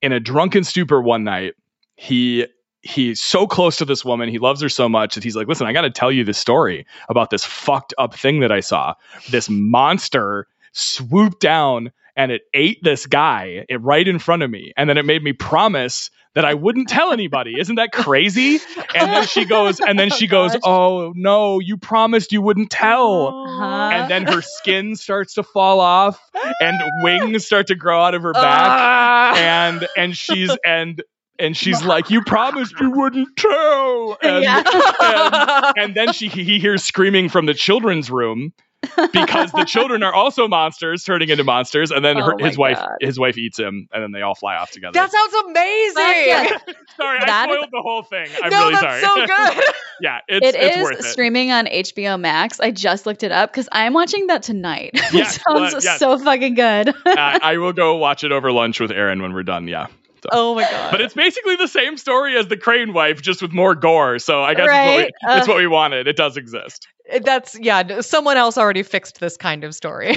in 0.00 0.12
a 0.12 0.20
drunken 0.20 0.64
stupor 0.64 1.02
one 1.02 1.24
night, 1.24 1.54
he 1.96 2.46
he's 2.80 3.20
so 3.20 3.46
close 3.46 3.76
to 3.76 3.84
this 3.84 4.02
woman. 4.02 4.30
He 4.30 4.38
loves 4.38 4.62
her 4.62 4.68
so 4.70 4.88
much 4.88 5.14
that 5.14 5.24
he's 5.24 5.36
like, 5.36 5.46
listen, 5.46 5.66
I 5.66 5.74
got 5.74 5.82
to 5.82 5.90
tell 5.90 6.10
you 6.10 6.24
this 6.24 6.38
story 6.38 6.86
about 7.10 7.28
this 7.28 7.44
fucked 7.44 7.92
up 7.98 8.14
thing 8.14 8.40
that 8.40 8.52
I 8.52 8.60
saw. 8.60 8.94
This 9.30 9.50
monster 9.50 10.46
swooped 10.78 11.40
down 11.40 11.92
and 12.16 12.32
it 12.32 12.42
ate 12.54 12.78
this 12.82 13.06
guy 13.06 13.64
it, 13.68 13.80
right 13.82 14.06
in 14.06 14.18
front 14.18 14.42
of 14.42 14.50
me. 14.50 14.72
And 14.76 14.88
then 14.90 14.98
it 14.98 15.04
made 15.04 15.22
me 15.22 15.32
promise 15.32 16.10
that 16.34 16.44
I 16.44 16.54
wouldn't 16.54 16.88
tell 16.88 17.12
anybody. 17.12 17.54
Isn't 17.58 17.76
that 17.76 17.90
crazy? 17.92 18.60
And 18.94 19.10
then 19.10 19.26
she 19.26 19.44
goes, 19.44 19.80
and 19.80 19.98
then 19.98 20.10
she 20.10 20.26
goes, 20.28 20.52
Gosh. 20.52 20.60
oh 20.64 21.12
no, 21.16 21.58
you 21.58 21.76
promised 21.76 22.32
you 22.32 22.42
wouldn't 22.42 22.70
tell. 22.70 23.28
Uh-huh. 23.28 23.90
And 23.92 24.10
then 24.10 24.26
her 24.26 24.42
skin 24.42 24.94
starts 24.96 25.34
to 25.34 25.42
fall 25.42 25.80
off 25.80 26.20
and 26.60 26.80
wings 27.02 27.46
start 27.46 27.68
to 27.68 27.74
grow 27.74 28.02
out 28.02 28.14
of 28.14 28.22
her 28.22 28.32
back 28.32 28.44
Ah. 28.44 29.34
and 29.36 29.88
and 29.96 30.16
she's 30.16 30.50
and 30.64 31.02
and 31.40 31.56
she's 31.56 31.84
like, 31.84 32.10
"You 32.10 32.22
promised 32.24 32.74
you 32.80 32.90
wouldn't 32.90 33.36
tell." 33.36 34.18
And, 34.20 34.42
Yeah. 34.42 34.62
and, 35.00 35.78
and 35.78 35.94
then 35.94 36.12
she 36.12 36.26
he 36.28 36.58
hears 36.58 36.82
screaming 36.84 37.28
from 37.28 37.46
the 37.46 37.54
children's 37.54 38.10
room 38.10 38.52
because 39.12 39.52
the 39.52 39.64
children 39.64 40.02
are 40.02 40.12
also 40.14 40.48
monsters 40.48 41.04
turning 41.04 41.28
into 41.28 41.44
monsters, 41.44 41.90
and 41.90 42.04
then 42.04 42.16
Oh 42.18 42.34
my 42.38 42.46
his 42.48 42.58
wife 42.58 42.78
God. 42.78 42.88
his 43.00 43.18
wife 43.18 43.36
eats 43.38 43.58
him, 43.58 43.88
and 43.92 44.02
then 44.02 44.12
they 44.12 44.22
all 44.22 44.34
fly 44.34 44.56
off 44.56 44.70
together. 44.70 44.92
that 44.94 45.10
sounds 45.10 45.34
amazing. 45.46 46.26
Yeah. 46.26 46.58
sorry, 46.96 47.18
I 47.20 47.24
that 47.26 47.48
is- 47.50 47.54
spoiled 47.56 47.68
the 47.72 47.82
whole 47.82 48.02
thing. 48.02 48.28
I'm 48.42 48.50
no, 48.50 48.58
really 48.68 48.72
that's 48.74 49.00
sorry. 49.02 49.26
so 49.28 49.54
good. 49.54 49.64
yeah, 50.00 50.18
it's 50.28 50.46
It 50.46 50.54
it's 50.54 50.76
is 50.76 50.82
worth 50.82 50.98
it. 51.00 51.04
streaming 51.04 51.50
on 51.52 51.66
HBO 51.66 52.18
Max. 52.20 52.60
I 52.60 52.70
just 52.70 53.06
looked 53.06 53.22
it 53.22 53.32
up 53.32 53.50
because 53.50 53.68
I'm 53.72 53.92
watching 53.92 54.26
that 54.28 54.42
tonight. 54.42 54.90
Yeah, 55.12 55.22
it 55.22 55.26
sounds 55.26 55.72
well, 55.72 55.82
yes. 55.82 55.98
so 55.98 56.18
fucking 56.18 56.54
good. 56.54 56.88
uh, 56.90 56.92
I 57.06 57.56
will 57.58 57.72
go 57.72 57.96
watch 57.96 58.24
it 58.24 58.32
over 58.32 58.52
lunch 58.52 58.78
with 58.80 58.90
Aaron 58.90 59.22
when 59.22 59.32
we're 59.32 59.42
done. 59.42 59.68
Yeah. 59.68 59.86
So. 60.22 60.28
oh 60.32 60.54
my 60.54 60.62
god. 60.62 60.90
But 60.90 61.00
it's 61.00 61.14
basically 61.14 61.56
the 61.56 61.68
same 61.68 61.96
story 61.96 62.36
as 62.36 62.48
the 62.48 62.56
Crane 62.56 62.92
Wife, 62.92 63.22
just 63.22 63.40
with 63.42 63.52
more 63.52 63.74
gore. 63.74 64.18
So 64.18 64.42
I 64.42 64.54
guess 64.54 64.64
it's, 64.64 64.68
Right, 64.68 64.86
what 64.86 64.96
we, 64.96 65.12
uh. 65.28 65.38
it's 65.38 65.48
what 65.48 65.56
we 65.58 65.66
wanted. 65.66 66.08
It 66.08 66.16
does 66.16 66.36
exist. 66.36 66.88
that's 67.22 67.58
yeah. 67.60 68.00
Someone 68.00 68.36
else 68.36 68.58
already 68.58 68.82
fixed 68.82 69.20
this 69.20 69.36
kind 69.36 69.64
of 69.64 69.74
story 69.74 70.16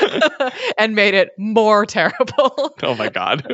and 0.78 0.94
made 0.94 1.14
it 1.14 1.30
more 1.38 1.86
terrible. 1.86 2.74
Oh 2.82 2.94
my 2.94 3.08
god. 3.08 3.44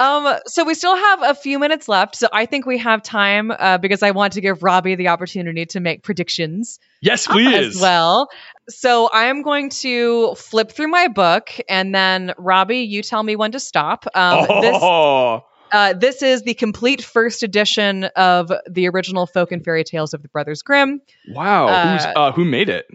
Um, 0.00 0.38
so 0.46 0.64
we 0.64 0.74
still 0.74 0.96
have 0.96 1.22
a 1.22 1.34
few 1.34 1.58
minutes 1.58 1.88
left. 1.88 2.16
So 2.16 2.28
I 2.32 2.46
think 2.46 2.66
we 2.66 2.78
have 2.78 3.02
time 3.02 3.50
uh, 3.50 3.78
because 3.78 4.02
I 4.02 4.10
want 4.12 4.34
to 4.34 4.40
give 4.40 4.62
Robbie 4.62 4.94
the 4.94 5.08
opportunity 5.08 5.66
to 5.66 5.80
make 5.80 6.02
predictions 6.02 6.78
yes, 7.00 7.26
please. 7.26 7.76
as 7.76 7.80
well. 7.80 8.28
So 8.68 9.08
I 9.12 9.24
am 9.26 9.42
going 9.42 9.70
to 9.70 10.34
flip 10.34 10.72
through 10.72 10.88
my 10.88 11.08
book, 11.08 11.50
and 11.68 11.94
then 11.94 12.34
Robbie, 12.36 12.80
you 12.80 13.02
tell 13.02 13.22
me 13.22 13.34
when 13.34 13.52
to 13.52 13.60
stop. 13.60 14.06
Um, 14.14 14.46
This 14.60 14.76
oh, 14.80 15.44
uh, 15.72 15.92
this 15.94 16.22
is 16.22 16.42
the 16.42 16.54
complete 16.54 17.02
first 17.02 17.42
edition 17.42 18.04
of 18.04 18.50
the 18.68 18.88
original 18.88 19.26
folk 19.26 19.52
and 19.52 19.64
fairy 19.64 19.84
tales 19.84 20.14
of 20.14 20.22
the 20.22 20.28
Brothers 20.28 20.62
Grimm. 20.62 21.00
wow. 21.28 21.66
Who's 21.92 22.04
uh, 22.04 22.12
uh, 22.16 22.32
who 22.32 22.44
made 22.44 22.68
it? 22.68 22.86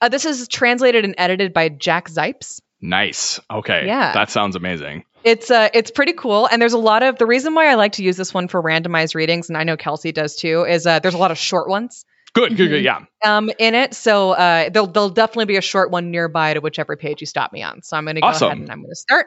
Uh, 0.00 0.08
this 0.08 0.24
is 0.24 0.48
translated 0.48 1.04
and 1.04 1.14
edited 1.18 1.52
by 1.52 1.68
Jack 1.68 2.08
Zipes. 2.08 2.60
Nice. 2.80 3.40
Okay. 3.50 3.86
Yeah. 3.86 4.12
That 4.12 4.30
sounds 4.30 4.56
amazing. 4.56 5.04
It's 5.22 5.50
uh, 5.50 5.70
it's 5.72 5.90
pretty 5.90 6.12
cool, 6.12 6.46
and 6.46 6.60
there's 6.60 6.74
a 6.74 6.78
lot 6.78 7.02
of 7.02 7.16
the 7.16 7.24
reason 7.24 7.54
why 7.54 7.70
I 7.70 7.74
like 7.76 7.92
to 7.92 8.02
use 8.02 8.18
this 8.18 8.34
one 8.34 8.46
for 8.46 8.62
randomized 8.62 9.14
readings, 9.14 9.48
and 9.48 9.56
I 9.56 9.64
know 9.64 9.76
Kelsey 9.78 10.12
does 10.12 10.36
too. 10.36 10.64
Is 10.64 10.86
uh, 10.86 10.98
there's 10.98 11.14
a 11.14 11.18
lot 11.18 11.30
of 11.30 11.38
short 11.38 11.68
ones 11.68 12.04
Good. 12.34 12.56
Good. 12.56 12.68
Good. 12.68 12.84
Mm-hmm. 12.84 13.04
Yeah. 13.24 13.36
um 13.36 13.50
in 13.58 13.74
it, 13.74 13.94
so 13.94 14.32
uh, 14.32 14.68
there'll 14.70 14.88
there'll 14.88 15.08
definitely 15.10 15.46
be 15.46 15.56
a 15.56 15.60
short 15.62 15.90
one 15.90 16.10
nearby 16.10 16.54
to 16.54 16.60
whichever 16.60 16.96
page 16.96 17.20
you 17.20 17.26
stop 17.26 17.52
me 17.52 17.62
on. 17.62 17.82
So 17.82 17.96
I'm 17.96 18.04
going 18.04 18.16
to 18.16 18.20
go 18.20 18.26
Awesome. 18.28 18.48
ahead 18.48 18.58
and 18.58 18.70
I'm 18.70 18.78
going 18.80 18.90
to 18.90 18.96
start. 18.96 19.26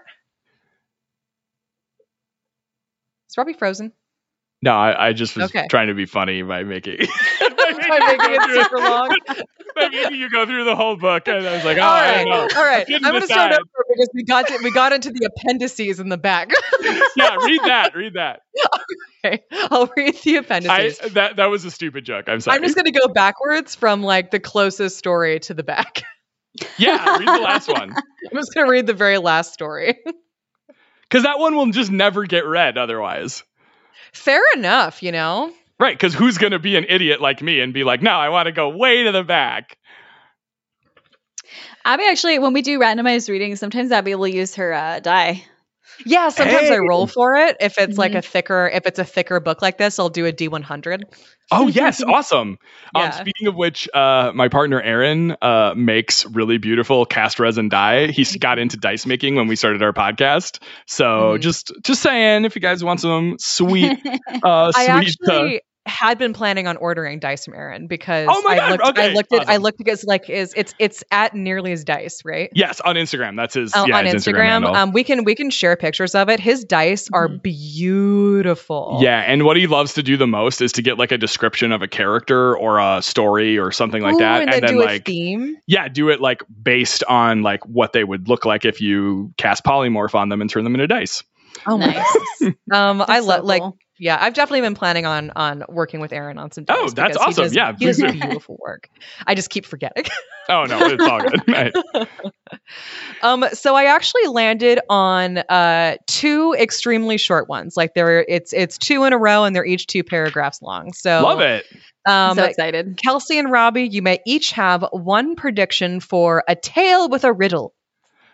Is 3.30 3.38
Robbie 3.38 3.54
frozen? 3.54 3.92
No, 4.62 4.72
I, 4.76 5.08
I 5.10 5.14
just 5.14 5.36
was 5.36 5.46
Okay. 5.52 5.68
trying 5.70 5.88
to 5.88 5.94
be 5.94 6.06
funny 6.06 6.42
by 6.42 6.64
making 6.64 7.00
By 7.74 8.00
making 8.00 8.34
it 8.36 8.64
super 8.64 8.80
long. 8.80 9.16
Making 9.76 10.16
you 10.20 10.30
go 10.32 10.44
through 10.48 10.64
the 10.64 10.76
whole 10.76 10.96
book, 10.96 11.28
and 11.28 11.46
I 11.48 11.54
was 11.54 11.64
like, 11.64 11.78
oh, 11.78 11.82
all 11.82 11.88
I 11.88 12.24
right, 12.24 12.56
all 12.58 12.64
right. 12.66 12.86
I'm 12.90 13.02
gonna 13.02 13.22
start 13.28 13.52
over 13.52 13.62
because 13.90 14.10
we 14.12 14.24
got 14.24 14.48
to, 14.48 14.60
we 14.64 14.72
got 14.72 14.92
into 14.92 15.12
the 15.12 15.26
appendices 15.32 16.00
in 16.00 16.10
the 16.10 16.18
back. 16.18 16.50
Yeah, 17.16 17.36
read 17.36 17.62
that. 17.66 17.96
Read 17.96 18.14
that. 18.16 18.42
okay, 19.26 19.44
I'll 19.70 19.92
read 19.96 20.16
the 20.24 20.38
I 20.38 20.40
appendices. 20.40 21.14
that 21.14 21.36
that 21.36 21.46
was 21.48 21.64
a 21.66 21.70
stupid 21.72 22.06
joke. 22.06 22.26
I'm 22.28 22.40
sorry. 22.40 22.58
I'm 22.58 22.64
just 22.64 22.76
gonna 22.76 22.92
go 22.92 23.08
backwards 23.08 23.76
from 23.76 24.02
like 24.02 24.32
the 24.32 24.40
closest 24.40 24.98
story 24.98 25.40
to 25.42 25.54
the 25.54 25.64
back. 25.64 26.02
yeah, 26.78 27.18
read 27.18 27.28
the 27.28 27.44
last 27.44 27.68
one 27.68 27.92
I'm 28.32 28.38
just 28.38 28.54
gonna 28.56 28.70
read 28.72 28.88
the 28.88 28.94
very 28.96 29.20
last 29.20 29.54
story. 29.54 30.00
because 31.04 31.24
that 31.24 31.38
one 31.40 31.56
will 31.56 31.70
just 31.72 31.92
never 31.92 32.26
get 32.26 32.46
read 32.48 32.78
otherwise. 32.80 33.44
Fair 34.12 34.42
enough, 34.56 35.04
you 35.04 35.12
know. 35.12 35.52
Right, 35.80 35.96
because 35.96 36.14
who's 36.14 36.38
going 36.38 36.52
to 36.54 36.60
be 36.60 36.76
an 36.76 36.86
idiot 36.90 37.22
like 37.22 37.42
me 37.42 37.60
and 37.60 37.74
be 37.74 37.84
like, 37.84 38.02
no, 38.02 38.12
I 38.12 38.30
want 38.30 38.48
to 38.48 38.52
go 38.52 38.70
way 38.70 39.04
to 39.04 39.12
the 39.12 39.24
back? 39.24 39.78
Abby 41.86 42.04
actually, 42.08 42.40
when 42.40 42.54
we 42.54 42.62
do 42.62 42.80
randomized 42.80 43.30
readings, 43.30 43.60
sometimes 43.60 43.92
Abby 43.92 44.16
will 44.16 44.28
use 44.28 44.56
her 44.56 44.74
uh, 44.74 45.00
die. 45.00 45.44
Yeah, 46.06 46.30
sometimes 46.30 46.70
I 46.70 46.78
roll 46.80 47.08
for 47.08 47.36
it. 47.36 47.58
If 47.60 47.78
it's 47.78 47.98
like 47.98 48.14
Mhm. 48.14 48.16
a 48.16 48.22
thicker, 48.22 48.68
if 48.74 48.86
it's 48.86 49.00
a 49.00 49.06
thicker 49.06 49.40
book 49.40 49.62
like 49.62 49.78
this, 49.78 50.00
I'll 50.00 50.10
do 50.10 50.26
a 50.26 50.32
D100. 50.32 51.06
Oh, 51.52 51.68
yes, 51.68 52.04
awesome. 52.08 52.58
Um, 52.94 53.12
speaking 53.12 53.48
of 53.48 53.56
which, 53.56 53.88
uh, 53.94 54.32
my 54.36 54.50
partner 54.50 54.82
Aaron 54.82 55.36
uh, 55.42 55.74
makes 55.78 56.26
really 56.26 56.58
beautiful 56.58 57.06
cast 57.06 57.40
resin 57.40 57.70
die. 57.70 58.08
He 58.08 58.24
Mm-hmm. 58.26 58.40
got 58.40 58.60
into 58.60 58.78
dice 58.78 59.06
making 59.06 59.36
when 59.36 59.48
we 59.48 59.56
started 59.56 59.82
our 59.82 59.94
podcast. 59.94 60.60
So 60.88 61.38
Mhm. 61.38 61.40
just 61.40 61.72
just 61.84 62.02
saying, 62.02 62.46
if 62.46 62.56
you 62.56 62.62
guys 62.62 62.84
want 62.84 63.00
some 63.00 63.38
sweet, 63.40 63.96
uh, 64.44 64.72
I 64.74 64.86
sweet. 64.86 65.16
uh, 65.30 65.50
actually 65.50 65.62
had 65.88 66.18
been 66.18 66.34
planning 66.34 66.68
on 66.68 66.78
ordering 66.78 67.20
dice 67.20 67.46
from 67.46 67.54
Aaron 67.56 67.88
because 67.88 68.28
Oh 68.30 68.42
my 68.44 68.54
I 68.54 68.58
God, 68.58 68.70
looked, 68.72 68.84
I 68.84 68.90
okay, 68.90 69.14
looked 69.14 69.34
at, 69.34 69.40
I 69.48 69.54
awesome. 69.54 69.64
looked 69.64 69.78
because 69.78 70.04
like 70.04 70.30
is 70.30 70.54
it's 70.56 70.74
it's 70.80 71.04
at 71.12 71.34
nearly 71.34 71.72
as 71.72 71.84
dice, 71.84 72.22
right? 72.26 72.50
yes, 72.54 72.80
on 72.82 72.96
Instagram. 72.96 73.36
That's 73.36 73.54
his. 73.56 73.74
Uh, 73.76 73.86
yeah, 73.88 73.98
on 73.98 74.06
his 74.06 74.16
Instagram. 74.16 74.64
Instagram, 74.64 74.76
um, 74.76 74.92
we 74.92 75.04
can 75.04 75.24
we 75.24 75.34
can 75.36 75.50
share 75.50 75.76
pictures 75.76 76.14
of 76.16 76.30
it. 76.30 76.40
His 76.40 76.64
dice 76.64 77.10
are 77.14 77.28
Mhm. 77.30 77.42
beautiful. 77.42 79.00
Yeah, 79.02 79.20
and 79.22 79.44
what 79.44 79.58
he 79.58 79.68
loves 79.68 79.94
to 79.96 80.04
do 80.04 80.18
the 80.18 80.28
most 80.28 80.62
is 80.62 80.72
to 80.74 80.82
get 80.82 80.98
like 80.98 81.12
a 81.12 81.18
description 81.18 81.72
of 81.72 81.82
a 81.82 81.88
character 81.88 82.56
or 82.58 82.80
a 82.80 83.02
story 83.02 83.58
or 83.58 83.72
something 83.72 84.02
like 84.02 84.16
Ooh, 84.16 84.20
that, 84.20 84.42
and, 84.44 84.54
and, 84.54 84.54
then 84.54 84.62
then 84.62 84.74
do 84.76 84.82
a 84.82 84.86
like 84.86 85.06
theme. 85.06 85.58
yeah, 85.68 85.88
do 85.88 86.10
it 86.10 86.20
like 86.22 86.44
based 86.62 87.04
on 87.06 87.42
like 87.42 87.66
what 87.66 87.94
they 87.94 88.04
would 88.04 88.28
look 88.28 88.46
like 88.46 88.66
if 88.66 88.82
you 88.82 89.34
cast 89.38 89.64
polymorph 89.64 90.16
on 90.16 90.30
them 90.30 90.42
and 90.42 90.50
turn 90.50 90.64
them 90.64 90.74
into 90.76 90.88
dice. 90.88 91.24
Oh 91.68 91.78
nice. 91.78 92.06
Um, 92.72 93.04
I 93.06 93.20
love 93.20 93.42
so 93.42 93.46
like 93.46 93.62
cool. 93.62 93.78
yeah, 94.00 94.18
I've 94.20 94.34
definitely 94.34 94.62
been 94.62 94.76
planning 94.76 95.06
on 95.06 95.32
on 95.36 95.64
working 95.68 96.00
with 96.00 96.14
Aaron 96.14 96.38
on 96.38 96.52
some. 96.52 96.66
Oh, 96.70 96.90
that's 96.90 96.94
because 96.94 97.16
he 97.16 97.18
awesome. 97.32 97.44
does- 97.44 97.56
Yeah, 97.56 97.74
he 97.78 97.86
does 97.86 97.98
beautiful 98.02 98.58
work. 98.60 98.90
I 99.26 99.36
just 99.36 99.50
keep 99.50 99.66
forgetting. 99.66 100.06
Oh 100.50 100.64
no, 100.64 100.80
it's 100.86 101.04
all 101.04 101.20
good. 101.20 101.42
Right. 101.50 101.74
Um, 103.22 103.44
so 103.54 103.76
I 103.76 103.86
actually 103.86 104.28
landed 104.28 104.80
on 104.90 105.40
uh 105.40 105.98
two 106.08 106.56
extremely 106.58 107.18
short 107.18 107.50
ones. 107.50 107.76
Like 107.76 107.94
they're 107.94 108.24
it's 108.26 108.54
it's 108.54 108.78
two 108.78 109.04
in 109.04 109.12
a 109.14 109.18
row 109.18 109.44
and 109.44 109.56
they're 109.56 109.66
each 109.66 109.88
two 109.88 110.04
paragraphs 110.06 110.62
long. 110.62 110.94
So 110.94 111.22
Love 111.22 111.42
it. 111.42 111.66
Um, 112.08 112.38
so 112.38 112.46
excited. 112.46 112.96
Kelsey 112.96 113.38
and 113.40 113.52
Robbie, 113.52 113.90
you 113.90 114.02
may 114.02 114.20
each 114.26 114.52
have 114.52 114.86
one 114.92 115.36
prediction 115.36 116.00
for 116.00 116.44
a 116.48 116.56
tale 116.56 117.10
with 117.10 117.26
a 117.26 117.34
riddle. 117.34 117.74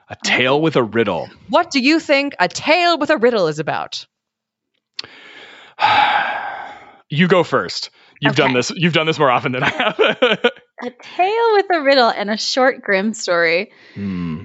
A 0.10 0.18
tale 0.24 0.62
with 0.62 0.76
a 0.76 0.84
riddle. 0.84 1.30
What 1.50 1.72
do 1.72 1.80
you 1.80 2.00
think 2.00 2.36
a 2.40 2.48
tale 2.48 2.98
with 2.98 3.10
a 3.10 3.18
riddle 3.18 3.48
is 3.48 3.60
about? 3.60 4.06
you 7.10 7.28
go 7.28 7.44
first. 7.44 7.90
You've 8.20 8.36
done 8.36 8.54
this. 8.54 8.72
You've 8.76 8.94
done 8.94 9.06
this 9.06 9.20
more 9.20 9.30
often 9.30 9.52
than 9.52 9.64
I 9.64 9.70
have. 9.70 10.00
A 10.82 10.90
tale 10.90 11.54
with 11.54 11.66
a 11.72 11.82
riddle 11.82 12.10
and 12.10 12.30
a 12.30 12.38
short 12.38 12.82
grim 12.82 13.14
story. 13.14 13.72
Hmm. 13.94 14.44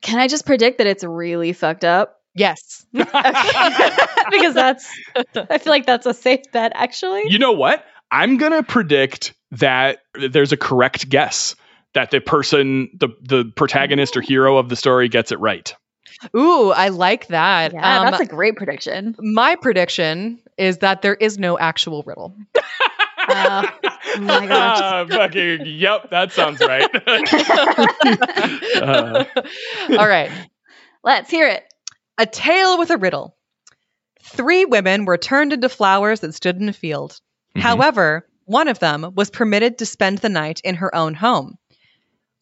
Can 0.00 0.18
I 0.18 0.28
just 0.28 0.46
predict 0.46 0.78
that 0.78 0.86
it's 0.86 1.04
really 1.04 1.52
fucked 1.52 1.84
up? 1.84 2.20
Yes. 2.34 2.86
because 2.92 4.54
that's 4.54 4.88
I 5.34 5.58
feel 5.58 5.70
like 5.70 5.86
that's 5.86 6.06
a 6.06 6.14
safe 6.14 6.50
bet 6.52 6.72
actually. 6.74 7.24
You 7.26 7.38
know 7.38 7.52
what? 7.52 7.84
I'm 8.10 8.38
gonna 8.38 8.62
predict 8.62 9.34
that 9.52 9.98
there's 10.14 10.52
a 10.52 10.56
correct 10.56 11.08
guess 11.08 11.56
that 11.94 12.10
the 12.10 12.20
person, 12.20 12.90
the 12.98 13.08
the 13.22 13.44
protagonist 13.56 14.16
or 14.16 14.20
hero 14.20 14.56
of 14.58 14.68
the 14.68 14.76
story, 14.76 15.08
gets 15.08 15.32
it 15.32 15.40
right. 15.40 15.74
Ooh, 16.36 16.70
I 16.70 16.88
like 16.88 17.28
that. 17.28 17.72
Yeah, 17.72 18.00
Um, 18.00 18.10
that's 18.10 18.20
a 18.22 18.26
great 18.26 18.56
prediction. 18.56 19.14
my 19.20 19.54
prediction 19.56 20.40
is 20.56 20.78
that 20.78 21.02
there 21.02 21.14
is 21.14 21.38
no 21.38 21.58
actual 21.58 22.02
riddle. 22.06 22.34
Uh, 23.28 23.66
oh 23.84 24.20
my 24.20 24.46
gosh. 24.46 24.78
Ah, 24.82 25.04
fucking, 25.08 25.60
yep, 25.66 26.10
that 26.10 26.32
sounds 26.32 26.60
right. 26.60 26.88
Uh, 28.82 29.24
All 29.90 30.08
right. 30.08 30.30
Let's 31.04 31.30
hear 31.30 31.46
it. 31.48 31.64
A 32.18 32.26
tale 32.26 32.78
with 32.78 32.90
a 32.90 32.96
riddle. 32.96 33.36
Three 34.22 34.64
women 34.64 35.04
were 35.04 35.18
turned 35.18 35.52
into 35.52 35.68
flowers 35.68 36.20
that 36.20 36.34
stood 36.34 36.56
in 36.60 36.68
a 36.68 36.72
field. 36.72 37.20
Mhm. 37.56 37.60
However, 37.62 38.26
one 38.44 38.68
of 38.68 38.78
them 38.78 39.12
was 39.14 39.30
permitted 39.30 39.78
to 39.78 39.86
spend 39.86 40.18
the 40.18 40.28
night 40.28 40.60
in 40.64 40.74
her 40.76 40.94
own 40.94 41.14
home. 41.14 41.56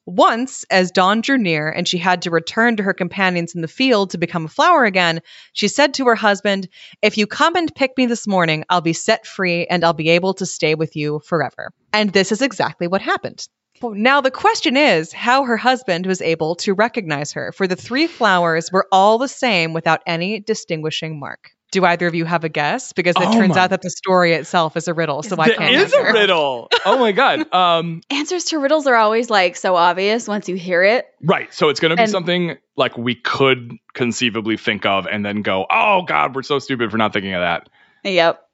Once, 0.07 0.65
as 0.71 0.93
dawn 0.93 1.21
drew 1.21 1.37
near 1.37 1.69
and 1.69 1.89
she 1.89 1.99
had 1.99 2.23
to 2.23 2.31
return 2.31 2.77
to 2.77 2.83
her 2.85 2.95
companions 2.95 3.57
in 3.57 3.61
the 3.61 3.69
field 3.69 4.11
to 4.11 4.19
become 4.19 4.45
a 4.45 4.49
flower 4.49 4.85
again, 4.85 5.21
she 5.53 5.67
said 5.67 5.93
to 5.93 6.07
her 6.07 6.15
husband, 6.15 6.69
If 7.03 7.19
you 7.19 7.27
come 7.27 7.57
and 7.57 7.75
pick 7.75 7.99
me 7.99 8.07
this 8.07 8.27
morning, 8.27 8.65
I'll 8.71 8.81
be 8.81 8.93
set 8.93 9.27
free 9.27 9.67
and 9.67 9.85
I'll 9.85 9.93
be 9.93 10.11
able 10.11 10.35
to 10.35 10.47
stay 10.47 10.77
with 10.77 10.95
you 10.95 11.21
forever. 11.27 11.73
And 11.93 12.13
this 12.13 12.31
is 12.31 12.41
exactly 12.41 12.87
what 12.87 13.03
happened. 13.03 13.49
Now, 13.83 14.21
the 14.21 14.31
question 14.31 14.77
is 14.77 15.13
how 15.13 15.43
her 15.43 15.57
husband 15.57 16.07
was 16.07 16.23
able 16.23 16.55
to 16.57 16.73
recognize 16.73 17.33
her, 17.33 17.53
for 17.53 17.67
the 17.67 17.77
three 17.77 18.07
flowers 18.07 18.71
were 18.73 18.87
all 18.93 19.19
the 19.19 19.29
same 19.29 19.73
without 19.73 20.03
any 20.07 20.41
distinguishing 20.41 21.19
mark. 21.19 21.51
Do 21.73 21.85
either 21.85 22.07
of 22.07 22.15
you 22.15 22.25
have 22.25 22.45
a 22.45 22.49
guess? 22.49 22.93
Because 22.93 23.17
it 23.17 23.23
Oh 23.27 23.33
turns 23.33 23.57
my- 23.57 23.63
out 23.63 23.71
that 23.71 23.83
the 23.83 23.91
story 23.91 24.35
itself 24.35 24.77
is 24.77 24.87
a 24.89 24.95
riddle, 24.95 25.23
so 25.23 25.37
I 25.39 25.51
can't. 25.51 25.75
is 25.75 25.93
a 25.93 26.13
riddle. 26.13 26.69
Oh 26.85 26.99
my 27.01 27.11
god. 27.11 27.53
Um, 27.53 28.01
Answers 28.11 28.45
to 28.47 28.59
riddles 28.61 28.87
are 28.87 28.95
always 28.95 29.29
like 29.29 29.57
so 29.57 29.75
obvious 29.75 30.29
once 30.29 30.49
you 30.49 30.55
hear 30.55 30.85
it. 30.85 31.07
right. 31.23 31.53
So 31.53 31.69
it's 31.69 31.81
gonna 31.81 31.97
be 31.97 32.03
And- 32.03 32.11
something 32.11 32.57
like 32.77 32.97
we 32.97 33.17
could 33.17 33.73
conceivably 33.95 34.57
think 34.57 34.87
of, 34.87 35.07
and 35.07 35.25
then 35.27 35.43
go, 35.43 35.67
"Oh 35.71 36.03
God, 36.07 36.37
we're 36.37 36.43
so 36.45 36.59
stupid 36.61 36.91
for 36.93 36.99
not 36.99 37.13
thinking 37.13 37.35
of 37.35 37.41
that." 37.41 37.69
Yep. 38.05 38.46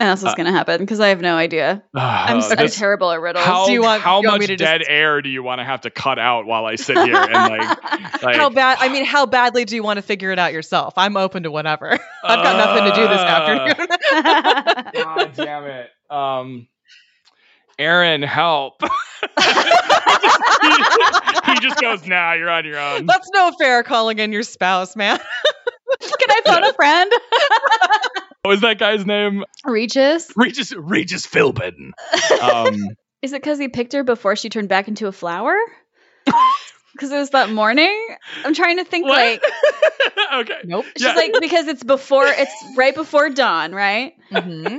And 0.00 0.08
that's 0.08 0.22
what's 0.24 0.32
Uh, 0.32 0.36
going 0.36 0.46
to 0.46 0.52
happen 0.52 0.78
because 0.80 0.98
I 0.98 1.08
have 1.08 1.20
no 1.20 1.36
idea. 1.36 1.82
I'm 1.94 2.38
Uh, 2.38 2.40
so 2.40 2.54
this- 2.56 2.76
terrible 2.76 3.12
at 3.12 3.20
riddles. 3.20 3.44
How, 3.44 3.66
Do 3.66 3.72
you 3.72 3.80
want- 3.82 4.02
how 4.02 4.22
you 4.22 4.28
want 4.28 4.40
much 4.40 4.48
me 4.48 4.56
to 4.56 4.56
dead 4.56 4.78
just- 4.80 4.90
air 4.90 5.22
do 5.22 5.28
you 5.28 5.42
want 5.42 5.60
to 5.60 5.64
have 5.64 5.82
to 5.82 5.90
cut 5.90 6.18
out 6.18 6.46
while 6.46 6.66
I 6.66 6.74
sit 6.74 6.98
here 6.98 7.14
and 7.16 7.32
like, 7.32 7.82
like 8.22 8.36
How 8.36 8.50
bad? 8.50 8.78
I 8.80 8.88
mean, 8.88 9.04
how 9.04 9.24
badly 9.26 9.64
do 9.64 9.76
you 9.76 9.82
want 9.84 9.98
to 9.98 10.02
figure 10.02 10.32
it 10.32 10.38
out 10.40 10.52
yourself? 10.52 10.94
I'm 10.96 11.16
open 11.16 11.44
to 11.44 11.50
whatever. 11.52 11.92
I've 12.24 12.42
got 12.42 12.56
nothing 12.56 12.84
to 12.90 12.96
do 12.96 13.08
this 13.08 13.20
Uh, 13.20 13.24
afternoon. 13.24 14.94
God 15.04 15.32
damn 15.36 15.64
it. 15.64 15.90
Um, 16.10 16.66
Aaron, 17.78 18.22
help. 18.22 18.82
he, 18.82 18.88
he 21.52 21.60
just 21.60 21.80
goes, 21.80 22.06
nah, 22.06 22.32
you're 22.34 22.50
on 22.50 22.64
your 22.64 22.78
own. 22.78 23.06
That's 23.06 23.28
no 23.32 23.52
fair 23.58 23.82
calling 23.82 24.18
in 24.18 24.32
your 24.32 24.42
spouse, 24.42 24.94
man. 24.96 25.18
Can 26.00 26.30
I 26.30 26.40
phone 26.44 26.64
a 26.64 26.72
friend? 26.72 27.12
What 28.44 28.50
was 28.50 28.60
that 28.60 28.78
guy's 28.78 29.06
name? 29.06 29.42
Regis? 29.64 30.30
Regis 30.36 30.74
Regis 30.76 31.26
Philbin. 31.26 31.92
Um, 32.42 32.74
Is 33.22 33.32
it 33.32 33.40
because 33.40 33.58
he 33.58 33.68
picked 33.68 33.94
her 33.94 34.04
before 34.04 34.36
she 34.36 34.50
turned 34.50 34.68
back 34.68 34.86
into 34.86 35.06
a 35.06 35.12
flower? 35.12 35.56
Because 36.92 37.10
it 37.10 37.16
was 37.16 37.30
that 37.30 37.50
morning? 37.50 38.06
I'm 38.44 38.54
trying 38.54 38.76
to 38.76 38.84
think 38.84 39.04
what? 39.04 39.16
like 39.16 39.42
okay. 40.34 40.58
Nope. 40.62 40.84
she's 40.96 41.06
Yeah. 41.06 41.14
like 41.14 41.32
because 41.40 41.66
it's 41.66 41.82
before 41.82 42.24
it's 42.26 42.76
right 42.76 42.94
before 42.94 43.30
dawn, 43.30 43.72
right? 43.72 44.12
hmm 44.30 44.78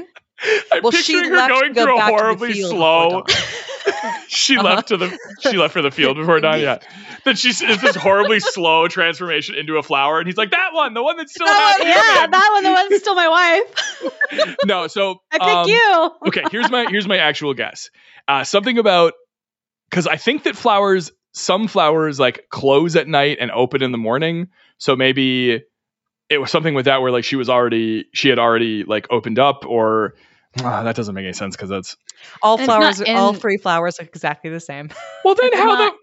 I'm 0.72 0.84
Well, 0.84 0.92
she 0.92 1.14
picturing 1.14 1.32
her 1.32 1.48
going 1.48 1.74
go 1.74 1.84
through 1.84 1.94
a 1.98 2.00
to 2.00 2.06
the 2.06 2.12
horribly 2.12 2.54
field 2.54 2.72
slow. 2.72 3.24
she 4.28 4.58
Uh-huh. 4.58 4.64
left 4.64 4.88
to 4.90 4.98
the 4.98 5.18
she 5.42 5.58
left 5.58 5.74
for 5.74 5.82
the 5.82 5.92
field 5.92 6.18
before 6.18 6.40
dawn. 6.40 6.60
Yeah, 6.60 6.80
then 7.24 7.36
she's 7.36 7.60
this 7.60 7.96
horribly 7.96 8.40
slow 8.40 8.88
transformation 8.88 9.56
into 9.56 9.78
a 9.78 9.84
flower, 9.84 10.20
and 10.20 10.28
he's 10.28 10.38
like, 10.38 10.52
"That 10.52 10.70
one, 10.74 10.94
the 10.94 11.04
one 11.04 11.18
that's 11.18 11.34
still 11.34 11.46
That 11.46 11.78
one, 11.80 11.88
yeah, 11.88 12.28
that 12.28 12.50
one, 12.54 12.64
the 12.64 12.72
one 12.72 12.90
that's 12.90 13.02
still 13.02 13.16
my 13.16 13.30
wife. 13.30 14.56
No, 14.64 14.88
so 14.88 15.22
I 15.32 15.38
pick 15.38 15.48
um, 15.48 15.70
you. 15.70 16.12
okay, 16.28 16.44
here's 16.52 16.70
my 16.72 16.86
here's 16.90 17.08
my 17.08 17.18
actual 17.18 17.54
guess. 17.54 17.90
Uh, 18.28 18.44
something 18.44 18.78
about 18.78 19.14
because 19.90 20.08
I 20.08 20.18
think 20.18 20.44
that 20.44 20.56
flowers, 20.56 21.12
some 21.34 21.68
flowers 21.68 22.20
like 22.20 22.46
close 22.50 22.96
at 22.96 23.08
night 23.08 23.38
and 23.40 23.52
open 23.52 23.82
in 23.84 23.92
the 23.92 23.98
morning. 23.98 24.48
So 24.78 24.96
maybe 24.96 25.62
it 26.30 26.38
was 26.40 26.50
something 26.52 26.74
with 26.74 26.86
that 26.86 27.02
where 27.02 27.12
like 27.12 27.24
she 27.24 27.36
was 27.36 27.50
already 27.50 28.06
she 28.14 28.30
had 28.30 28.40
already 28.40 28.84
like 28.84 29.08
opened 29.12 29.40
up, 29.40 29.66
or 29.66 30.16
Ah, 30.64 30.84
that 30.84 30.96
doesn't 30.96 31.14
make 31.14 31.24
any 31.24 31.34
sense 31.34 31.56
because 31.56 31.70
that's 31.70 31.98
All 32.42 32.56
It's 32.56 32.66
flowers, 32.66 33.00
not 33.00 33.10
all 33.10 33.34
three 33.34 33.58
flowers 33.58 34.00
are 34.00 34.04
exactly 34.04 34.50
the 34.50 34.60
same. 34.60 34.90
well. 35.24 35.36
Then 35.36 35.50
It's 35.52 35.58
how 35.58 35.66
not 35.66 35.94
the 35.94 36.00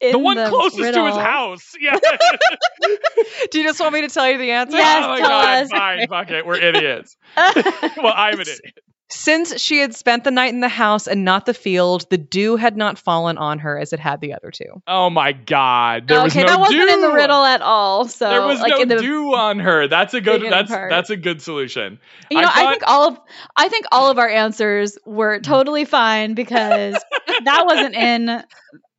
the 0.00 0.16
In 0.16 0.22
one 0.22 0.36
closest 0.36 0.94
to 0.94 1.06
his 1.06 1.16
house? 1.16 1.72
Yeah. 1.80 1.96
Do 3.50 3.58
you 3.58 3.64
just 3.64 3.80
want 3.80 3.94
me 3.94 4.02
to 4.02 4.08
tell 4.08 4.30
you 4.30 4.38
the 4.38 4.52
answer? 4.52 4.76
Yes, 4.76 5.04
oh 5.04 5.08
my 5.08 5.18
tell 5.18 5.28
god! 5.28 5.62
us. 5.64 5.70
Fine, 5.70 6.08
fuck 6.08 6.30
it. 6.30 6.46
We're 6.46 6.54
idiots. 6.60 7.16
well, 7.36 8.12
I'm 8.14 8.34
an 8.34 8.40
idiot. 8.42 8.78
Since 9.10 9.58
she 9.58 9.78
had 9.78 9.94
spent 9.94 10.24
the 10.24 10.30
night 10.30 10.52
in 10.52 10.60
the 10.60 10.68
house 10.68 11.06
and 11.06 11.24
not 11.24 11.46
the 11.46 11.54
field, 11.54 12.04
the 12.10 12.18
dew 12.18 12.56
had 12.56 12.76
not 12.76 12.98
fallen 12.98 13.38
on 13.38 13.58
her 13.58 13.78
as 13.78 13.94
it 13.94 14.00
had 14.00 14.20
the 14.20 14.34
other 14.34 14.50
two. 14.50 14.82
Oh 14.86 15.08
my 15.08 15.32
god. 15.32 16.08
There 16.08 16.22
was 16.22 16.34
no 16.34 16.44
that 16.44 16.60
wasn't 16.60 16.80
dew. 16.80 16.94
in 16.94 17.00
the 17.00 17.12
riddle 17.12 17.42
at 17.42 17.62
all. 17.62 18.06
So 18.06 18.28
There 18.28 18.42
was 18.42 18.60
like 18.60 18.72
no 18.72 18.96
the, 18.96 19.00
dew 19.00 19.34
on 19.34 19.60
her. 19.60 19.88
That's 19.88 20.12
a 20.12 20.20
good 20.20 20.42
that's 20.42 20.70
part. 20.70 20.90
that's 20.90 21.08
a 21.08 21.16
good 21.16 21.40
solution. 21.40 21.98
You 22.30 22.42
know, 22.42 22.48
I 22.48 22.66
I, 22.66 22.70
think 22.70 22.82
all 22.86 23.08
of 23.08 23.20
I 23.56 23.68
think 23.68 23.86
all 23.92 24.10
of 24.10 24.18
our 24.18 24.28
answers 24.28 24.98
were 25.06 25.40
totally 25.40 25.86
fine 25.86 26.34
because 26.34 27.02
that 27.44 27.64
wasn't 27.64 27.94
in 27.94 28.44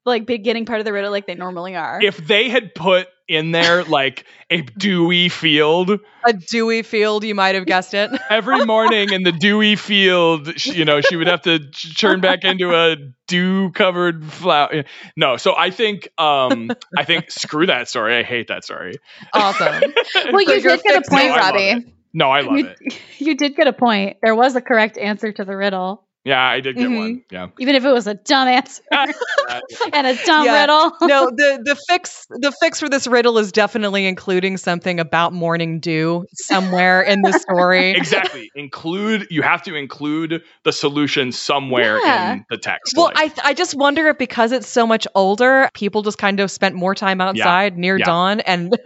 like 0.10 0.26
beginning 0.26 0.66
part 0.66 0.80
of 0.80 0.86
the 0.86 0.94
riddle 0.94 1.12
like 1.12 1.26
they 1.28 1.36
normally 1.36 1.76
are. 1.76 2.00
If 2.04 2.18
they 2.18 2.50
had 2.50 2.76
put 2.76 3.08
in 3.30 3.52
there 3.52 3.84
like 3.84 4.26
a 4.50 4.62
dewy 4.62 5.30
field 5.30 5.92
A 6.26 6.34
dewy 6.34 6.82
field, 6.82 7.24
you 7.24 7.36
might 7.36 7.54
have 7.56 7.66
guessed 7.68 7.94
it. 7.94 8.10
every 8.30 8.66
morning 8.66 9.12
in 9.14 9.24
the 9.24 9.32
dewy 9.32 9.76
field, 9.76 10.60
sh- 10.60 10.74
you 10.74 10.84
know, 10.84 11.00
she 11.02 11.16
would 11.16 11.28
have 11.28 11.44
to 11.44 11.60
ch- 11.70 11.96
turn 11.98 12.22
back 12.22 12.44
into 12.44 12.74
a 12.76 12.98
dew 13.28 13.72
covered 13.72 14.26
flower. 14.26 14.84
No, 15.16 15.38
so 15.38 15.56
I 15.56 15.70
think 15.70 16.10
um 16.18 16.72
I 16.98 17.06
think 17.06 17.30
screw 17.32 17.68
that 17.68 17.88
story. 17.88 18.18
I 18.18 18.24
hate 18.24 18.48
that 18.48 18.64
story. 18.64 18.96
awesome. 19.34 19.94
well, 20.32 20.42
you 20.42 20.60
did 20.62 20.82
get 20.84 21.06
a 21.06 21.10
point, 21.10 21.28
No, 21.30 21.36
Robbie. 21.36 21.94
No, 22.14 22.32
I 22.32 22.42
love 22.42 22.58
You, 22.58 22.66
it. 22.66 23.00
you 23.20 23.36
did 23.38 23.56
get 23.56 23.68
a 23.68 23.74
point. 23.74 24.18
There 24.24 24.34
was 24.36 24.56
a 24.56 24.62
correct 24.62 24.98
answer 24.98 25.32
to 25.32 25.46
the 25.46 25.56
riddle, 25.56 26.08
Yeah, 26.26 26.42
I 26.46 26.60
did 26.60 26.76
get 26.76 26.90
Mhm. 26.90 26.98
one. 26.98 27.22
Yeah. 27.32 27.48
even 27.60 27.76
if 27.76 27.86
it 27.86 27.92
was 27.92 28.06
a 28.06 28.14
dumb 28.14 28.48
answer 28.50 28.84
and 29.94 30.06
a 30.08 30.16
dumb 30.26 30.46
Yeah. 30.46 30.62
riddle. 30.62 30.92
no, 31.08 31.30
the 31.34 31.62
the 31.64 31.76
fix 31.88 32.26
the 32.30 32.52
fix 32.62 32.80
for 32.80 32.90
this 32.90 33.08
riddle 33.08 33.38
is 33.38 33.52
definitely 33.54 34.06
including 34.06 34.58
something 34.58 35.00
about 35.00 35.32
morning 35.32 35.80
dew 35.80 36.26
somewhere 36.34 37.02
in 37.02 37.22
the 37.22 37.32
story. 37.40 37.92
exactly. 37.92 38.50
include 38.56 39.28
you 39.30 39.42
have 39.42 39.62
to 39.64 39.76
include 39.76 40.42
the 40.66 40.74
solution 40.74 41.32
somewhere 41.32 42.00
Yeah. 42.04 42.34
in 42.34 42.46
the 42.50 42.58
text. 42.58 42.96
Well, 42.98 43.12
like- 43.16 43.40
I 43.40 43.50
I 43.50 43.54
just 43.54 43.76
wonder 43.76 44.10
if 44.10 44.18
because 44.18 44.52
it's 44.52 44.68
so 44.68 44.86
much 44.86 45.08
older, 45.16 45.70
people 45.74 46.02
just 46.02 46.18
kind 46.18 46.40
of 46.42 46.52
spent 46.52 46.76
more 46.76 46.96
time 46.96 47.22
outside 47.22 47.78
near 47.78 47.98
Yeah. 47.98 48.06
dawn 48.06 48.40
and 48.42 48.78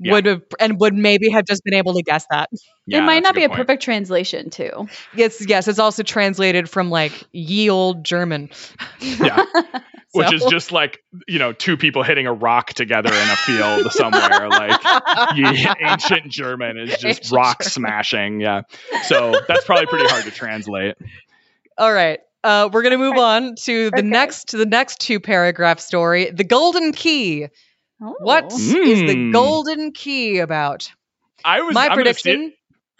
Yeah. 0.00 0.12
would 0.12 0.24
have 0.26 0.42
and 0.58 0.80
would 0.80 0.94
maybe 0.94 1.28
have 1.30 1.44
just 1.44 1.62
been 1.64 1.74
able 1.74 1.92
to 1.94 2.02
guess 2.02 2.24
that. 2.30 2.48
Yeah, 2.90 2.98
it 2.98 3.02
might 3.02 3.14
that's 3.22 3.24
not 3.24 3.34
be 3.34 3.44
a 3.44 3.48
point. 3.48 3.58
perfect 3.60 3.82
translation, 3.82 4.50
too. 4.50 4.88
Yes, 5.14 5.44
yes, 5.46 5.68
it's 5.68 5.78
also 5.78 6.02
translated 6.02 6.68
from 6.68 6.90
like 6.90 7.12
ye 7.32 7.70
old 7.70 8.04
German. 8.04 8.50
Yeah. 9.00 9.44
Which 10.12 10.32
is 10.32 10.44
just 10.46 10.72
like, 10.72 11.04
you 11.28 11.38
know, 11.38 11.52
two 11.52 11.76
people 11.76 12.02
hitting 12.02 12.26
a 12.26 12.32
rock 12.32 12.72
together 12.72 13.10
in 13.12 13.28
a 13.30 13.36
field 13.36 13.92
somewhere. 13.92 14.48
Like 14.48 14.80
ye- 15.36 15.68
ancient 15.80 16.32
German 16.32 16.78
is 16.78 16.90
just 16.90 17.04
Ancient 17.04 17.30
rock 17.30 17.60
German. 17.60 17.70
smashing. 17.70 18.40
Yeah. 18.40 18.62
So 19.04 19.32
that's 19.46 19.64
probably 19.64 19.86
pretty 19.86 20.08
hard 20.08 20.24
to 20.24 20.32
translate. 20.32 20.96
All 21.78 21.92
right. 21.92 22.18
Uh, 22.42 22.68
we're 22.72 22.82
gonna 22.82 22.98
move 22.98 23.18
on 23.18 23.54
to 23.54 23.90
the 23.90 23.98
Okay. 23.98 24.06
next 24.06 24.48
to 24.48 24.56
the 24.56 24.66
next 24.66 24.98
two 25.00 25.20
paragraph 25.20 25.78
story, 25.78 26.30
the 26.30 26.42
Golden 26.44 26.90
Key. 26.92 27.46
What 27.98 28.46
Oh. 28.50 28.56
is 28.56 28.72
the 28.72 29.14
Mm. 29.14 29.32
Golden 29.32 29.92
Key 29.92 30.38
about? 30.38 30.90
I 31.44 31.60
was 31.60 31.74
My 31.74 31.86
I'm 31.86 31.96
gonna 31.96 32.14
steal- 32.14 32.34
prediction. 32.34 32.52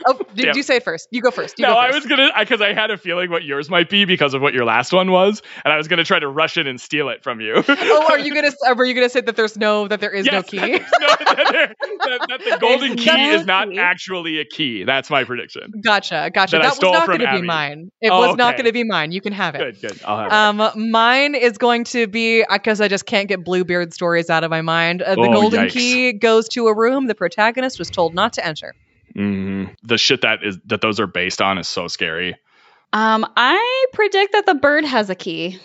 Oh, 0.07 0.18
did 0.34 0.46
Yeah. 0.46 0.53
you 0.55 0.62
say 0.62 0.76
it 0.76 0.82
first? 0.84 1.09
You 1.11 1.20
go 1.20 1.30
first. 1.30 1.59
You 1.59 1.66
no, 1.66 1.74
go 1.74 1.78
I 1.78 1.90
was 1.90 2.07
gonna 2.07 2.30
because 2.38 2.61
I 2.61 2.72
had 2.72 2.90
a 2.90 2.96
feeling 2.96 3.30
what 3.30 3.44
yours 3.44 3.68
might 3.68 3.88
be 3.90 4.05
because 4.05 4.34
of 4.34 4.40
what 4.42 4.55
your 4.55 4.64
last 4.64 4.92
one 4.92 5.11
was, 5.11 5.42
and 5.64 5.72
I 5.72 5.76
was 5.76 5.88
gonna 5.88 6.05
try 6.05 6.18
to 6.18 6.28
rush 6.28 6.57
in 6.57 6.66
and 6.66 6.80
steal 6.80 7.09
it 7.11 7.22
from 7.22 7.40
you. 7.40 7.62
oh, 7.68 8.07
are 8.11 8.18
you 8.18 8.34
gonna? 8.34 8.51
Were 8.76 8.84
you 8.84 8.94
gonna 8.94 9.09
say 9.11 9.20
that 9.20 9.36
there's 9.36 9.57
no 9.59 9.88
that 9.88 10.01
there 10.01 10.11
is 10.11 10.26
no 10.26 10.42
key? 10.42 10.59
that 10.59 10.80
no- 11.01 11.09
that 11.34 11.76
that- 12.18 12.28
that 12.28 12.40
the 12.44 12.59
golden 12.61 12.96
key 12.96 13.07
no 13.07 13.30
is 13.34 13.46
not 13.46 13.68
key. 13.70 13.78
actually 13.78 14.38
a 14.38 14.44
key. 14.44 14.84
That's 14.84 15.11
my 15.11 15.24
prediction. 15.24 15.72
Gotcha, 15.84 16.30
gotcha. 16.32 16.57
That 16.57 16.64
I 16.64 16.68
was 16.70 16.80
not 16.82 17.07
going 17.07 17.20
to 17.20 17.32
be 17.32 17.42
mine. 17.42 17.90
It 18.01 18.11
Oh, 18.11 18.20
was 18.28 18.36
not 18.36 18.57
going 18.57 18.66
to 18.66 18.72
be 18.72 18.84
mine. 18.84 19.12
You 19.12 19.20
can 19.20 19.32
have 19.32 19.55
it. 19.55 19.80
Good, 19.80 19.80
good. 19.90 20.01
I'll 20.05 20.18
have 20.30 20.66
it. 20.66 20.72
Um, 20.76 20.90
mine 20.90 21.34
is 21.34 21.59
going 21.59 21.84
to 21.84 22.07
be 22.07 22.44
because 22.51 22.80
I 22.80 22.88
just 22.88 23.07
can't 23.07 23.28
get 23.28 23.44
Bluebeard 23.44 23.92
stories 23.92 24.30
out 24.30 24.44
of 24.44 24.51
my 24.51 24.62
mind. 24.62 25.03
Uh, 25.03 25.14
the 25.14 25.20
Oh, 25.22 25.32
golden 25.32 25.66
yikes. 25.66 25.72
key 25.72 26.12
goes 26.12 26.48
to 26.51 26.66
a 26.68 26.74
room 26.76 27.07
the 27.07 27.14
protagonist 27.14 27.78
was 27.78 27.90
told 27.90 28.14
not 28.14 28.32
to 28.34 28.46
enter. 28.46 28.74
Mhm. 29.20 29.74
The 29.82 29.98
shit 29.98 30.22
that 30.22 30.40
is 30.42 30.58
that 30.66 30.80
those 30.80 30.98
are 31.00 31.06
based 31.06 31.42
on 31.42 31.58
is 31.58 31.68
so 31.68 31.88
scary. 31.88 32.36
Um, 32.92 33.26
I 33.36 33.86
predict 33.92 34.32
that 34.32 34.46
the 34.46 34.54
bird 34.54 34.84
has 34.84 35.10
a 35.10 35.14
key. 35.14 35.58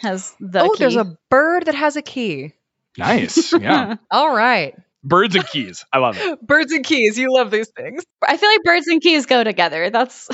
Has 0.00 0.34
the 0.40 0.60
oh, 0.62 0.70
key. 0.70 0.78
there's 0.78 0.96
a 0.96 1.16
bird 1.30 1.66
that 1.66 1.74
has 1.74 1.96
a 1.96 2.02
key. 2.02 2.52
Nice. 2.96 3.52
Yeah. 3.60 3.96
All 4.10 4.34
right, 4.34 4.74
Birds 5.04 5.34
and 5.34 5.46
keys. 5.46 5.84
I 5.92 5.98
love 5.98 6.16
it. 6.16 6.40
birds 6.46 6.72
and 6.72 6.84
keys. 6.84 7.18
You 7.18 7.32
love 7.32 7.50
these 7.50 7.68
things. 7.68 8.04
I 8.26 8.36
feel 8.36 8.48
like 8.48 8.62
birds 8.62 8.86
and 8.86 9.00
keys 9.00 9.26
go 9.26 9.42
together. 9.42 9.90
That's 9.90 10.28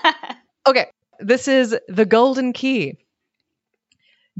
Okay, 0.66 0.86
this 1.20 1.48
is 1.48 1.76
the 1.88 2.04
Golden 2.04 2.52
Key. 2.52 2.98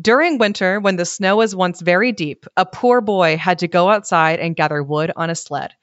During 0.01 0.39
winter, 0.39 0.81
when 0.81 0.97
the 0.97 1.05
snow 1.05 1.37
was 1.37 1.55
once 1.55 1.81
very 1.81 2.13
deep, 2.13 2.47
a 2.57 2.65
poor 2.65 3.01
boy 3.01 3.37
had 3.37 3.59
to 3.61 3.69
go 3.69 3.89
outside 3.91 4.39
and 4.41 4.57
gather 4.57 4.83
wood 4.83 5.13
on 5.17 5.31
a 5.31 5.35
sled. 5.35 5.75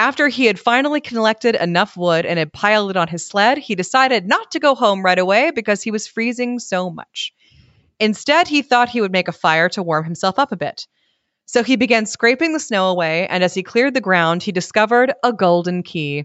After 0.00 0.28
he 0.28 0.46
had 0.46 0.58
finally 0.58 1.02
collected 1.02 1.56
enough 1.56 1.94
wood 1.94 2.24
and 2.24 2.38
had 2.38 2.54
piled 2.54 2.88
it 2.88 2.96
on 2.96 3.06
his 3.06 3.26
sled, 3.26 3.58
he 3.58 3.74
decided 3.74 4.26
not 4.26 4.50
to 4.52 4.58
go 4.58 4.74
home 4.74 5.04
right 5.04 5.18
away 5.18 5.50
because 5.50 5.82
he 5.82 5.90
was 5.90 6.06
freezing 6.06 6.58
so 6.58 6.88
much. 6.88 7.34
Instead, 7.98 8.48
he 8.48 8.62
thought 8.62 8.88
he 8.88 9.02
would 9.02 9.12
make 9.12 9.28
a 9.28 9.32
fire 9.32 9.68
to 9.68 9.82
warm 9.82 10.04
himself 10.04 10.38
up 10.38 10.52
a 10.52 10.56
bit. 10.56 10.86
So 11.44 11.62
he 11.62 11.76
began 11.76 12.06
scraping 12.06 12.54
the 12.54 12.60
snow 12.60 12.88
away, 12.88 13.26
and 13.28 13.44
as 13.44 13.52
he 13.52 13.62
cleared 13.62 13.92
the 13.92 14.00
ground, 14.00 14.42
he 14.42 14.52
discovered 14.52 15.12
a 15.22 15.34
golden 15.34 15.82
key. 15.82 16.24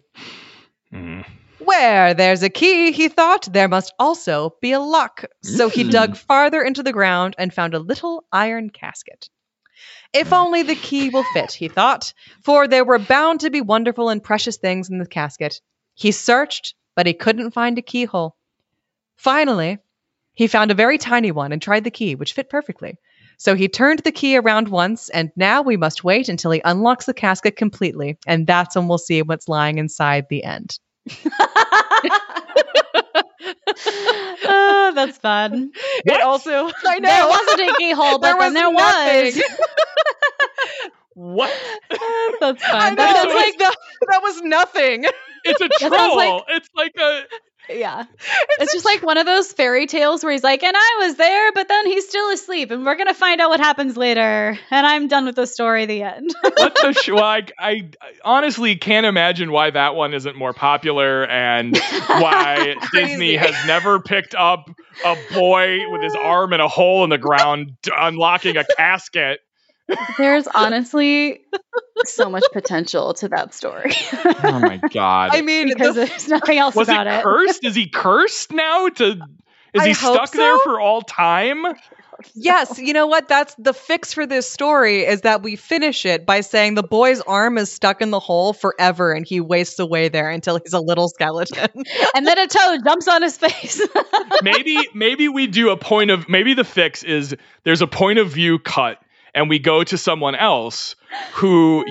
Mhm. 0.94 1.26
Where 1.60 2.14
there's 2.14 2.44
a 2.44 2.50
key, 2.50 2.94
he 2.94 3.10
thought, 3.10 3.50
there 3.52 3.68
must 3.68 3.94
also 4.00 4.56
be 4.62 4.72
a 4.72 4.80
lock. 4.80 5.26
So 5.44 5.68
he 5.68 5.84
Mm. 5.84 5.92
dug 5.92 6.16
farther 6.16 6.62
into 6.62 6.82
the 6.82 6.94
ground 6.94 7.36
and 7.38 7.54
found 7.54 7.74
a 7.74 7.80
little 7.80 8.24
iron 8.32 8.70
casket. 8.70 9.30
If 10.14 10.32
only 10.34 10.64
the 10.64 10.76
key 10.76 11.10
will 11.10 11.26
fit, 11.34 11.52
he 11.52 11.68
thought, 11.68 12.14
for 12.44 12.68
there 12.68 12.86
were 12.86 13.00
bound 13.00 13.42
to 13.42 13.50
be 13.50 13.62
wonderful 13.62 14.10
and 14.10 14.24
precious 14.24 14.58
things 14.58 14.90
in 14.90 14.98
the 14.98 15.06
casket. 15.06 15.62
He 15.94 16.12
searched, 16.12 16.76
but 16.96 17.08
he 17.08 17.14
couldn't 17.14 17.52
find 17.52 17.78
a 17.78 17.82
keyhole. 17.82 18.36
Finally, 19.18 19.80
he 20.34 20.48
found 20.48 20.72
a 20.72 20.76
very 20.76 20.98
tiny 20.98 21.32
one 21.32 21.52
and 21.52 21.62
tried 21.62 21.84
the 21.84 21.92
key, 21.92 22.16
which 22.16 22.34
fit 22.34 22.50
perfectly. 22.50 22.98
So 23.38 23.56
he 23.56 23.68
turned 23.68 24.00
the 24.00 24.12
key 24.12 24.38
around 24.38 24.70
once, 24.70 25.10
and 25.10 25.32
now 25.36 25.62
we 25.62 25.78
must 25.78 26.04
wait 26.04 26.30
until 26.30 26.52
he 26.52 26.62
unlocks 26.64 27.06
the 27.06 27.14
casket 27.14 27.56
completely, 27.56 28.18
and 28.26 28.48
that's 28.48 28.76
when 28.76 28.88
we'll 28.88 28.98
see 28.98 29.22
what's 29.22 29.50
lying 29.50 29.78
inside 29.78 30.28
the 30.30 30.44
end. 30.44 30.80
oh, 34.48 34.92
that's 34.96 35.18
fun. 35.18 35.72
It 36.06 36.22
also, 36.22 36.72
I 36.86 37.00
know, 37.00 37.10
There 37.10 37.28
wasn't 37.28 37.62
a 37.62 37.74
keyhole, 37.78 38.20
but 38.20 38.38
there 38.54 38.70
was. 38.70 39.36
nothing. 39.36 39.44
What? 41.16 41.52
that's 42.40 42.64
I 42.64 42.72
fun. 42.72 42.96
know, 42.96 43.04
That 43.04 43.16
sounds 43.16 43.34
like 43.34 43.46
like 43.46 43.58
that, 43.60 43.76
that 44.12 44.22
was 44.22 44.42
nothing. 44.44 45.06
It's 45.44 45.62
a 45.62 45.70
troll. 45.90 46.16
like- 46.18 46.44
it's 46.50 46.70
like 46.76 46.96
a 47.00 47.24
yeah. 47.68 48.04
It's 48.60 48.72
just 48.74 48.86
like 48.86 49.02
one 49.02 49.18
of 49.18 49.26
those 49.26 49.52
fairy 49.52 49.88
tales 49.88 50.24
where 50.24 50.32
he's 50.32 50.44
like, 50.44 50.62
and 50.62 50.76
I 50.78 50.96
was 51.08 51.16
there, 51.16 51.52
but 51.54 51.68
then 51.68 51.88
he's 51.88 52.08
still 52.08 52.30
asleep, 52.30 52.70
and 52.70 52.86
we're 52.86 52.96
gonna 52.96 53.16
find 53.16 53.42
out 53.42 53.50
what 53.50 53.60
happens 53.60 53.98
later. 53.98 54.56
And 54.70 54.86
I'm 54.86 55.08
done 55.08 55.26
with 55.26 55.36
the 55.36 55.48
story. 55.48 55.88
The 55.88 56.04
end. 56.04 56.32
what 56.44 56.76
the 56.76 56.94
sh- 56.94 57.10
well, 57.10 57.24
I, 57.24 57.48
I 57.58 57.70
I 58.02 58.12
honestly 58.24 58.76
can't 58.76 59.08
imagine 59.08 59.52
why 59.52 59.72
that 59.72 59.96
one 59.96 60.14
isn't 60.14 60.36
more 60.36 60.54
popular 60.54 61.26
and 61.26 61.76
why 62.08 62.76
Disney 62.94 63.36
has 63.36 63.56
never 63.66 64.00
picked 64.00 64.36
up 64.36 64.70
a 65.04 65.18
boy 65.34 65.90
with 65.90 66.04
his 66.04 66.14
arm 66.16 66.54
in 66.54 66.60
a 66.60 66.68
hole 66.68 67.04
in 67.04 67.10
the 67.10 67.18
ground 67.18 67.72
unlocking 67.98 68.58
a 68.58 68.64
casket. 68.78 69.40
There's 70.18 70.48
honestly 70.48 71.42
so 72.06 72.30
much 72.30 72.44
potential 72.52 73.14
to 73.16 73.30
that 73.30 73.54
story 73.54 73.92
Oh 74.44 74.60
my 74.60 74.78
god. 74.92 75.32
I 75.34 75.42
mean, 75.42 75.68
because 75.70 75.96
the- 75.96 76.06
there's 76.06 76.28
nothing 76.28 76.58
else 76.58 76.76
Was 76.76 76.90
about 76.90 77.08
it 77.08 77.14
it. 77.14 77.24
cursed? 77.24 77.64
Is 77.64 77.76
he 77.76 77.88
cursed 77.88 78.52
now 78.52 78.90
to 78.90 79.20
is 79.74 79.82
I 79.82 79.88
he 79.88 79.94
hope 79.94 80.16
stuck 80.16 80.32
there 80.32 80.58
for 80.60 80.80
all 80.80 81.02
time? 81.02 81.66
yes, 82.34 82.80
you 82.80 82.94
know 82.94 83.08
what? 83.08 83.28
That's 83.28 83.54
the 83.56 83.74
fix 83.74 84.14
for 84.14 84.26
this 84.26 84.50
story 84.50 85.06
is 85.06 85.22
that 85.22 85.44
we 85.44 85.58
finish 85.58 86.06
it 86.06 86.26
by 86.26 86.40
saying 86.42 86.76
the 86.76 86.84
boy's 86.84 87.20
arm 87.22 87.58
is 87.58 87.70
stuck 87.72 88.02
in 88.02 88.10
the 88.10 88.20
hole 88.22 88.54
forever 88.54 89.12
and 89.12 89.28
he 89.28 89.42
wastes 89.42 89.78
away 89.80 90.08
there 90.08 90.30
until 90.30 90.58
he's 90.64 90.72
a 90.74 90.80
little 90.80 91.10
skeleton. 91.10 91.68
and 92.16 92.26
then 92.26 92.40
a 92.40 92.48
toad 92.48 92.80
jumps 92.86 93.08
on 93.10 93.22
his 93.22 93.38
face. 93.38 93.86
maybe 94.42 94.78
maybe 94.94 95.28
we 95.28 95.46
do 95.48 95.70
a 95.72 95.78
point 95.78 96.10
of 96.10 96.30
maybe 96.30 96.54
the 96.54 96.64
fix 96.64 97.04
is 97.04 97.36
there's 97.66 97.82
a 97.82 97.88
point 97.88 98.18
of 98.20 98.30
view 98.30 98.60
cut 98.60 99.02
and 99.36 99.50
we 99.50 99.60
go 99.60 99.84
to 99.84 99.98
someone 99.98 100.34
else 100.36 100.96
who 101.34 101.86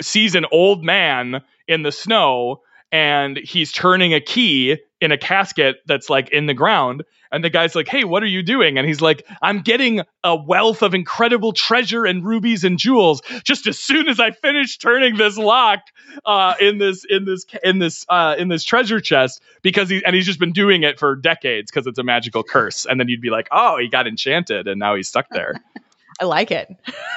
sees 0.00 0.34
an 0.34 0.44
old 0.52 0.84
man 0.84 1.40
in 1.66 1.82
the 1.82 1.92
snow 1.92 2.60
and 2.92 3.38
he's 3.38 3.72
turning 3.72 4.14
a 4.14 4.20
key 4.20 4.78
in 5.00 5.12
a 5.12 5.18
casket 5.18 5.76
that's 5.86 6.10
like 6.10 6.28
in 6.30 6.46
the 6.46 6.54
ground 6.54 7.04
And 7.30 7.44
the 7.44 7.50
guy's 7.50 7.74
like, 7.74 7.88
"Hey, 7.88 8.04
what 8.04 8.22
are 8.22 8.26
you 8.26 8.42
doing?" 8.42 8.78
And 8.78 8.86
he's 8.86 9.02
like, 9.02 9.26
"I'm 9.42 9.60
getting 9.60 10.00
a 10.24 10.34
wealth 10.34 10.82
of 10.82 10.94
incredible 10.94 11.52
treasure 11.52 12.06
and 12.06 12.24
rubies 12.24 12.64
and 12.64 12.78
jewels. 12.78 13.20
Just 13.44 13.66
as 13.66 13.78
soon 13.78 14.08
as 14.08 14.18
I 14.18 14.30
finish 14.30 14.78
turning 14.78 15.16
this 15.18 15.36
lock 15.36 15.80
uh, 16.24 16.54
in 16.58 16.78
this 16.78 17.04
in 17.04 17.26
this 17.26 17.44
in 17.62 17.80
this 17.80 18.06
uh, 18.08 18.34
in 18.38 18.48
this 18.48 18.64
treasure 18.64 19.00
chest, 19.00 19.42
because 19.62 19.90
he 19.90 20.02
and 20.06 20.16
he's 20.16 20.24
just 20.26 20.40
been 20.40 20.52
doing 20.52 20.84
it 20.84 20.98
for 20.98 21.16
decades 21.16 21.70
because 21.70 21.86
it's 21.86 21.98
a 21.98 22.02
magical 22.02 22.42
curse. 22.42 22.86
And 22.86 22.98
then 22.98 23.08
you'd 23.08 23.20
be 23.20 23.30
like, 23.30 23.48
"Oh, 23.52 23.76
he 23.78 23.88
got 23.88 24.06
enchanted, 24.06 24.66
and 24.66 24.78
now 24.78 24.94
he's 24.94 25.08
stuck 25.08 25.28
there." 25.30 25.54
I 26.20 26.24
like 26.24 26.50
it. 26.50 26.68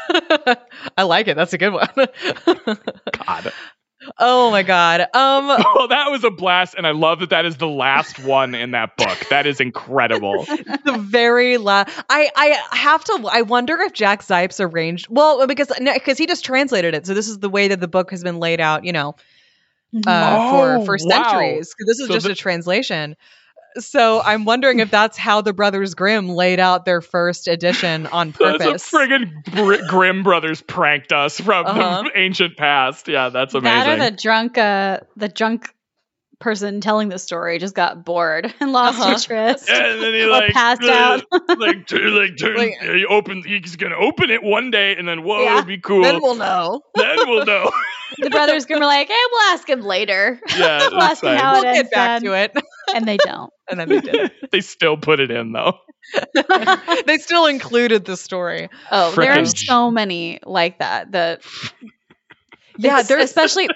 I 0.98 1.04
like 1.04 1.28
it. 1.28 1.36
That's 1.36 1.54
a 1.54 1.58
good 1.58 1.74
one. 1.74 1.90
God. 3.28 3.52
Oh 4.18 4.50
my 4.52 4.64
god. 4.64 5.02
Um 5.02 5.08
Oh, 5.74 5.88
that 5.90 6.10
was 6.10 6.24
a 6.24 6.32
blast, 6.32 6.74
and 6.76 6.88
I 6.88 6.92
love 6.92 7.20
that 7.20 7.30
that 7.30 7.46
is 7.46 7.58
the 7.58 7.68
last 7.68 8.20
one 8.20 8.56
in 8.56 8.72
that 8.72 8.98
book. 8.98 9.18
That 9.30 9.46
is 9.46 9.60
incredible. 9.62 10.46
the 10.86 10.98
very 10.98 11.58
last 11.58 11.90
I 12.10 12.30
I 12.36 12.76
have 12.76 13.04
to 13.06 13.30
I 13.32 13.44
wonder 13.44 13.80
if 13.82 13.94
Jack 13.94 14.22
Zipes 14.24 14.60
arranged 14.60 15.08
well 15.10 15.46
because 15.48 15.72
because 15.80 16.18
he 16.18 16.26
just 16.26 16.44
translated 16.46 16.94
it. 16.96 17.06
So 17.06 17.14
this 17.14 17.28
is 17.28 17.40
the 17.40 17.50
way 17.50 17.68
that 17.70 17.80
the 17.80 17.88
book 17.88 18.10
has 18.12 18.24
been 18.24 18.40
laid 18.40 18.60
out, 18.60 18.86
you 18.86 18.92
know, 18.92 19.16
uh, 20.08 20.40
Oh, 20.40 20.80
for 20.80 20.86
for 20.86 20.98
wow. 21.00 21.24
centuries. 21.24 21.76
This 21.86 22.00
is 22.00 22.08
So 22.08 22.14
just 22.14 22.26
the- 22.26 22.32
a 22.32 22.36
translation. 22.36 23.16
So 23.78 24.22
I'm 24.22 24.46
wondering 24.46 24.80
if 24.80 24.92
that's 24.92 25.18
how 25.18 25.42
the 25.42 25.54
Brothers 25.54 25.94
Grimm 25.96 26.28
laid 26.30 26.60
out 26.60 26.86
their 26.86 27.02
first 27.02 27.48
edition 27.48 28.08
on 28.08 28.32
That's 28.40 28.58
purpose. 28.64 28.92
a 28.94 28.96
friggin' 28.98 29.44
Br- 29.54 29.88
Grimm 29.88 30.24
brothers 30.24 30.62
pranked 30.62 31.12
us 31.14 31.40
from 31.40 31.66
Uh-huh. 31.66 32.04
the 32.04 32.12
ancient 32.20 32.58
past. 32.58 33.08
Yeah, 33.08 33.30
that's 33.30 33.54
amazing. 33.54 33.80
That 33.80 34.00
or 34.00 34.12
the 34.12 34.18
drunk, 34.18 34.58
uh, 34.58 35.00
the 35.16 35.30
drunk 35.30 35.68
person 36.40 36.82
telling 36.82 37.08
the 37.10 37.20
story 37.20 37.60
just 37.60 37.76
got 37.76 38.04
bored 38.04 38.52
and 38.60 38.72
lost 38.74 39.00
Uh-huh. 39.00 39.12
interest. 39.12 39.70
and 39.70 40.02
then 40.02 40.14
he 40.16 40.26
like 40.26 40.52
passed 40.54 40.82
uh, 40.84 40.92
out. 40.92 41.24
like 41.60 41.86
tur- 41.88 42.10
like 42.10 42.36
turn, 42.38 42.58
Like- 42.58 42.80
he 42.82 43.06
open 43.06 43.44
he's 43.46 43.76
gonna 43.76 43.96
open 43.96 44.32
it 44.32 44.42
one 44.42 44.72
day 44.72 44.96
and 44.96 45.08
then 45.08 45.24
whoa 45.24 45.44
Yeah. 45.44 45.52
it'll 45.60 45.66
be 45.68 45.78
cool 45.78 46.02
then 46.02 46.20
we'll 46.22 46.34
know. 46.36 46.82
then 46.96 47.18
we'll 47.28 47.46
know 47.46 47.72
the 48.18 48.30
brothers 48.32 48.66
Grimm 48.66 48.80
were 48.80 48.86
like, 48.88 49.08
"Hey, 49.08 49.14
we'll 49.32 49.54
ask 49.54 49.70
him 49.70 49.82
later." 49.82 50.40
yeah 50.58 50.90
We'll 50.90 51.02
ask 51.02 51.24
him 51.24 51.38
how 51.38 51.54
We'll 51.54 51.64
it 51.64 51.68
ends 51.68 51.82
get 51.84 51.92
back 51.92 52.22
then. 52.22 52.30
to 52.32 52.34
it. 52.38 52.64
And 52.94 53.06
they 53.08 53.18
don't. 53.18 53.52
And 53.70 53.80
then 53.80 53.88
they 53.88 54.02
did. 54.02 54.32
they 54.52 54.60
still 54.62 54.98
put 54.98 55.20
it 55.22 55.32
in 55.32 55.54
though 55.54 55.78
they 57.06 57.18
still 57.20 57.46
included 57.46 58.04
the 58.04 58.18
story. 58.18 58.70
Oh, 58.92 59.12
there 59.16 59.32
are 59.40 59.46
so 59.46 59.90
many 59.90 60.40
like 60.46 60.80
that. 60.80 61.12
That 61.14 61.42
Yeah, 62.78 62.92
It's- 63.00 63.08
there's 63.08 63.24
especially 63.26 63.70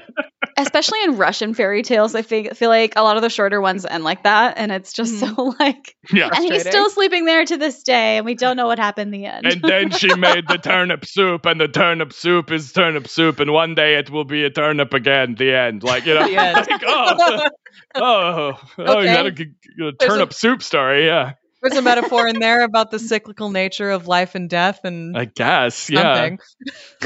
especially 0.57 1.03
in 1.03 1.17
Russian 1.17 1.53
fairy 1.53 1.83
tales. 1.83 2.15
I 2.15 2.21
feel, 2.21 2.53
feel 2.53 2.69
like 2.69 2.93
a 2.95 3.03
lot 3.03 3.15
of 3.15 3.21
the 3.21 3.29
shorter 3.29 3.59
ones 3.61 3.85
end 3.85 4.03
like 4.03 4.23
that, 4.23 4.57
and 4.57 4.71
it's 4.71 4.93
just 4.93 5.19
so 5.19 5.55
like. 5.59 5.95
yeah 6.11 6.29
And 6.33 6.43
he's 6.45 6.61
still 6.61 6.89
sleeping 6.89 7.25
there 7.25 7.45
to 7.45 7.57
this 7.57 7.83
day, 7.83 8.17
and 8.17 8.25
we 8.25 8.35
don't 8.35 8.57
know 8.57 8.67
what 8.67 8.79
happened 8.79 9.13
in 9.13 9.21
the 9.21 9.27
end. 9.27 9.45
and 9.45 9.61
then 9.61 9.91
she 9.91 10.13
made 10.15 10.47
the 10.47 10.57
turnip 10.57 11.05
soup 11.05 11.45
and 11.45 11.59
the 11.59 11.67
turnip 11.67 12.13
soup 12.13 12.51
is 12.51 12.71
turnip 12.71 13.07
soup 13.07 13.39
and 13.39 13.51
one 13.51 13.75
day 13.75 13.95
it 13.97 14.09
will 14.09 14.23
be 14.25 14.43
a 14.43 14.49
turnip 14.49 14.93
again 14.93 15.35
the 15.35 15.53
end 15.53 15.83
like 15.83 16.05
you 16.05 16.13
know 16.13 16.21
like, 16.27 16.81
oh 16.85 17.49
oh 17.95 18.53
oh 18.77 18.99
you 18.99 19.05
got 19.05 19.25
a, 19.25 19.29
a, 19.29 19.31
g- 19.31 19.43
a 19.81 19.91
There's 19.97 20.09
turnip 20.11 20.33
soup 20.33 20.61
story 20.63 21.05
yeah 21.05 21.33
There's 21.65 21.79
a 21.79 21.81
metaphor 21.81 22.27
in 22.27 22.39
there 22.39 22.61
about 22.61 22.91
the 22.91 22.99
cyclical 22.99 23.49
nature 23.49 23.89
of 23.89 24.07
life 24.07 24.35
and 24.35 24.47
death 24.47 24.81
and 24.83 25.17
i 25.17 25.25
guess 25.25 25.89
yeah 25.89 26.35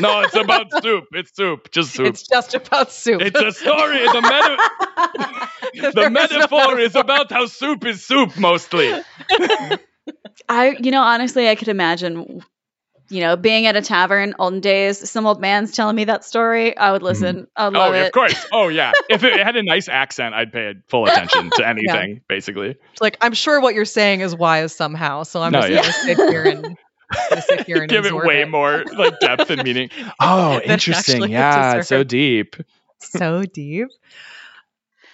no 0.01 0.19
it's 0.21 0.35
about 0.35 0.67
soup 0.83 1.05
it's 1.13 1.33
soup 1.33 1.71
just 1.71 1.93
soup 1.93 2.07
It's 2.07 2.27
just 2.27 2.53
about 2.55 2.91
soup. 2.91 3.21
It's 3.21 3.39
a 3.39 3.51
story. 3.51 3.99
The, 3.99 4.21
meta- 4.21 5.49
the 5.73 5.81
There 5.81 5.89
is 5.89 5.95
no 5.95 6.09
metaphor 6.09 6.79
is 6.79 6.95
about 6.95 7.31
how 7.31 7.45
soup 7.45 7.85
is 7.85 8.05
soup 8.05 8.37
mostly. 8.37 8.91
I, 10.49 10.75
you 10.79 10.91
know, 10.91 11.01
honestly, 11.01 11.47
I 11.49 11.55
could 11.55 11.67
imagine, 11.67 12.43
you 13.09 13.21
know, 13.21 13.35
being 13.35 13.65
at 13.65 13.75
a 13.75 13.81
tavern 13.81 14.35
olden 14.39 14.59
days, 14.59 15.09
some 15.09 15.25
old 15.25 15.41
man's 15.41 15.75
telling 15.75 15.95
me 15.95 16.05
that 16.05 16.23
story. 16.23 16.77
I 16.77 16.91
would 16.91 17.01
listen. 17.01 17.47
I 17.55 17.67
would 17.67 17.75
Oh, 17.77 17.79
love 17.79 17.95
of 17.95 18.11
course. 18.11 18.45
Oh, 18.51 18.67
yeah. 18.67 18.91
If 19.09 19.23
it 19.23 19.39
had 19.43 19.55
a 19.55 19.63
nice 19.63 19.89
accent, 19.89 20.35
I'd 20.35 20.51
pay 20.53 20.75
full 20.87 21.05
attention 21.05 21.49
to 21.55 21.67
anything, 21.67 22.21
basically. 22.27 22.75
It's 22.91 23.01
like 23.01 23.17
I'm 23.21 23.33
sure 23.33 23.59
what 23.59 23.73
you're 23.73 23.85
saying 23.85 24.21
is 24.21 24.35
wise 24.35 24.75
somehow, 24.75 25.23
so 25.23 25.41
I'm 25.41 25.51
No, 25.51 25.61
just 25.61 25.71
yeah. 25.71 25.81
gonna 25.81 26.17
sit 26.17 26.29
here 26.29 26.45
and 26.45 26.77
sit 27.41 27.61
here 27.65 27.81
and 27.81 27.89
Give 27.89 28.05
it 28.05 28.09
absorb 28.09 28.27
way 28.27 28.45
more 28.45 28.83
like 28.95 29.19
depth 29.19 29.49
and 29.49 29.63
meaning. 29.63 29.89
Oh, 30.19 30.59
interesting. 30.59 31.29
Yeah, 31.29 31.81
so 31.81 32.03
deep. 32.03 32.55
so 32.99 33.43
deep. 33.45 33.87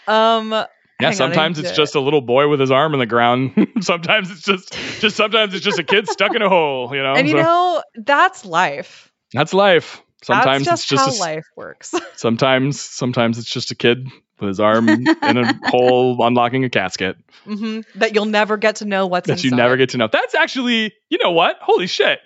Um, 0.07 0.53
Yeah, 0.99 1.07
hang 1.07 1.15
sometimes 1.17 1.57
need 1.57 1.65
it's 1.65 1.75
just 1.75 1.95
a 1.95 1.99
little 1.99 2.21
boy 2.21 2.47
with 2.47 2.59
his 2.59 2.71
arm 2.71 2.93
in 2.93 2.99
the 2.99 3.05
ground. 3.05 3.67
sometimes 3.81 4.31
it's 4.31 4.41
just 4.43 4.73
just 5.01 5.15
sometimes 5.17 5.53
it's 5.53 5.63
just 5.65 5.79
a 5.79 5.83
kid 5.83 6.07
stuck 6.07 6.33
in 6.35 6.41
a 6.41 6.49
hole, 6.49 6.95
you 6.95 7.03
know. 7.03 7.15
and 7.15 7.27
you 7.27 7.33
So 7.33 7.41
know 7.41 7.83
that's 7.95 8.45
life. 8.45 9.11
that's 9.33 9.53
life. 9.53 10.01
Sometimes 10.23 10.65
that's 10.65 10.81
it's 10.81 10.89
just 10.89 11.05
just 11.05 11.19
how 11.19 11.29
a, 11.29 11.33
life 11.33 11.45
works. 11.55 11.93
sometimes 12.15 12.79
sometimes 12.79 13.37
it's 13.37 13.49
just 13.49 13.71
a 13.71 13.75
kid 13.75 14.07
with 14.39 14.47
his 14.47 14.59
arm 14.59 14.89
in 14.89 15.37
a 15.37 15.45
hole 15.69 16.17
unlocking 16.25 16.63
a 16.63 16.69
casket. 16.69 17.17
hmm 17.43 17.81
That 17.95 18.15
you'll 18.15 18.25
never 18.25 18.57
get 18.57 18.77
to 18.77 18.85
know 18.85 19.07
what's 19.07 19.27
that 19.27 19.43
you 19.43 19.51
never 19.51 19.77
get 19.77 19.89
to 19.89 19.97
know. 19.97 20.07
That's 20.11 20.33
actually, 20.33 20.93
you 21.09 21.17
know 21.21 21.31
what? 21.31 21.57
Holy 21.61 21.87
shit. 21.87 22.19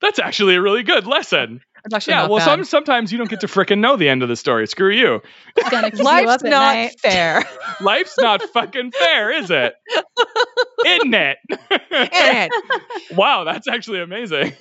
That's 0.00 0.18
actually 0.18 0.54
a 0.56 0.60
really 0.62 0.82
good 0.82 1.06
lesson. 1.06 1.60
It's 1.84 1.94
actually 1.94 2.12
yeah, 2.12 2.22
not 2.22 2.30
well, 2.30 2.44
some, 2.44 2.64
sometimes 2.64 3.10
you 3.12 3.18
don't 3.18 3.30
get 3.30 3.40
to 3.40 3.46
frickin' 3.46 3.78
know 3.78 3.96
the 3.96 4.08
end 4.08 4.22
of 4.22 4.28
the 4.28 4.36
story. 4.36 4.66
Screw 4.66 4.90
you. 4.90 5.22
It's 5.56 5.72
you 5.98 6.04
life's 6.04 6.42
not 6.42 6.74
night. 6.74 7.00
fair. 7.00 7.42
Life's 7.80 8.16
not 8.18 8.42
fucking 8.42 8.92
fair, 8.92 9.32
is 9.32 9.50
it? 9.50 9.74
Isn't 10.86 11.14
it? 11.14 11.38
Isn't 11.50 11.80
it? 11.92 12.52
wow, 13.16 13.44
that's 13.44 13.68
actually 13.68 14.00
amazing. 14.00 14.52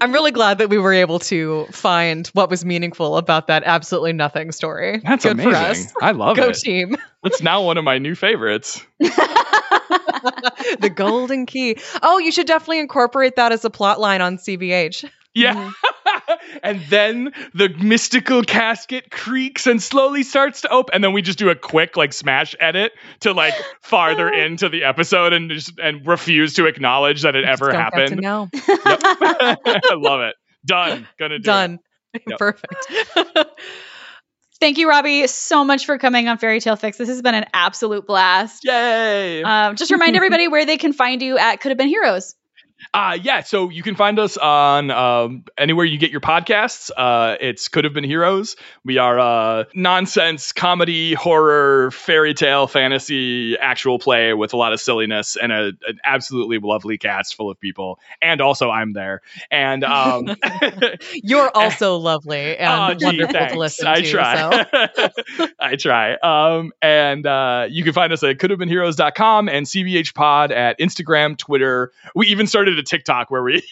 I'm 0.00 0.12
really 0.12 0.30
glad 0.30 0.58
that 0.58 0.68
we 0.68 0.78
were 0.78 0.92
able 0.92 1.18
to 1.20 1.66
find 1.72 2.26
what 2.28 2.48
was 2.48 2.64
meaningful 2.64 3.16
about 3.16 3.48
that 3.48 3.64
absolutely 3.66 4.12
nothing 4.12 4.52
story. 4.52 5.00
That's 5.02 5.24
Good 5.24 5.32
amazing. 5.32 5.52
for 5.52 5.56
us. 5.56 5.92
I 6.00 6.12
love 6.12 6.36
Go 6.36 6.50
it. 6.50 6.56
team. 6.56 6.96
That's 7.24 7.42
now 7.42 7.62
one 7.64 7.76
of 7.76 7.82
my 7.84 7.98
new 7.98 8.14
favorites. 8.14 8.84
the 9.00 10.92
golden 10.94 11.46
key. 11.46 11.78
Oh, 12.02 12.18
you 12.18 12.30
should 12.30 12.46
definitely 12.46 12.78
incorporate 12.78 13.36
that 13.36 13.52
as 13.52 13.64
a 13.64 13.70
plot 13.70 13.98
line 13.98 14.20
on 14.20 14.36
CBH. 14.36 15.10
Yeah. 15.34 15.54
Mm-hmm. 15.54 15.70
and 16.62 16.80
then 16.88 17.32
the 17.54 17.68
mystical 17.68 18.42
casket 18.42 19.10
creaks 19.10 19.66
and 19.66 19.82
slowly 19.82 20.22
starts 20.22 20.62
to 20.62 20.68
open. 20.70 20.94
And 20.94 21.04
then 21.04 21.12
we 21.12 21.22
just 21.22 21.38
do 21.38 21.50
a 21.50 21.54
quick 21.54 21.96
like 21.96 22.12
smash 22.12 22.54
edit 22.60 22.92
to 23.20 23.32
like 23.32 23.54
farther 23.80 24.28
into 24.32 24.68
the 24.68 24.84
episode 24.84 25.32
and 25.32 25.50
just 25.50 25.78
and 25.78 26.06
refuse 26.06 26.54
to 26.54 26.66
acknowledge 26.66 27.22
that 27.22 27.36
it 27.36 27.44
ever 27.44 27.70
don't 27.70 27.90
get 27.90 27.90
to 27.90 28.00
happened. 28.00 28.20
know. 28.20 28.48
I 28.54 29.94
love 29.94 30.20
it. 30.20 30.34
Done. 30.64 31.08
Gonna 31.18 31.38
do 31.38 31.44
Done. 31.44 31.78
Yep. 32.26 32.38
Perfect. 32.38 32.86
Thank 34.60 34.76
you, 34.76 34.90
Robbie, 34.90 35.26
so 35.26 35.64
much 35.64 35.86
for 35.86 35.96
coming 35.96 36.28
on 36.28 36.36
Fairy 36.36 36.60
Tale 36.60 36.76
Fix. 36.76 36.98
This 36.98 37.08
has 37.08 37.22
been 37.22 37.34
an 37.34 37.46
absolute 37.54 38.06
blast. 38.06 38.62
Yay. 38.66 39.42
Um, 39.42 39.74
just 39.74 39.90
remind 39.90 40.16
everybody 40.16 40.48
where 40.48 40.66
they 40.66 40.76
can 40.76 40.92
find 40.92 41.22
you 41.22 41.38
at 41.38 41.60
Could 41.60 41.70
Have 41.70 41.78
Been 41.78 41.88
Heroes. 41.88 42.34
Uh, 42.92 43.16
yeah, 43.22 43.40
so 43.40 43.68
you 43.68 43.84
can 43.84 43.94
find 43.94 44.18
us 44.18 44.36
on 44.36 44.90
um, 44.90 45.44
anywhere 45.56 45.84
you 45.84 45.96
get 45.96 46.10
your 46.10 46.20
podcasts. 46.20 46.90
Uh, 46.96 47.36
it's 47.40 47.68
Could 47.68 47.84
Have 47.84 47.94
Been 47.94 48.02
Heroes. 48.02 48.56
We 48.84 48.98
are 48.98 49.16
uh, 49.20 49.64
nonsense, 49.76 50.50
comedy, 50.50 51.14
horror, 51.14 51.92
fairy 51.92 52.34
tale, 52.34 52.66
fantasy, 52.66 53.56
actual 53.56 54.00
play 54.00 54.34
with 54.34 54.54
a 54.54 54.56
lot 54.56 54.72
of 54.72 54.80
silliness 54.80 55.36
and 55.40 55.52
a, 55.52 55.66
an 55.86 56.00
absolutely 56.04 56.58
lovely 56.58 56.98
cast 56.98 57.36
full 57.36 57.48
of 57.48 57.60
people. 57.60 58.00
And 58.20 58.40
also, 58.40 58.70
I'm 58.70 58.92
there. 58.92 59.22
And 59.52 59.84
um, 59.84 60.36
You're 61.14 61.50
also 61.54 61.96
lovely 61.96 62.56
and 62.56 62.98
gee, 62.98 63.06
wonderful 63.06 63.32
thanks. 63.32 63.52
to 63.52 63.58
listen 63.60 63.86
I 63.86 64.00
to. 64.00 64.10
try. 64.10 64.64
So. 64.64 65.48
I 65.60 65.76
try. 65.76 66.14
Um, 66.14 66.72
and 66.82 67.24
uh, 67.24 67.68
you 67.70 67.84
can 67.84 67.92
find 67.92 68.12
us 68.12 68.24
at 68.24 68.38
couldhavebeenheroes.com 68.38 69.48
and 69.48 69.64
CBH 69.64 70.12
Pod 70.12 70.50
at 70.50 70.80
Instagram, 70.80 71.38
Twitter. 71.38 71.92
We 72.16 72.26
even 72.26 72.48
started 72.48 72.79
a 72.80 72.82
TikTok 72.82 73.30
where 73.30 73.42
we 73.42 73.62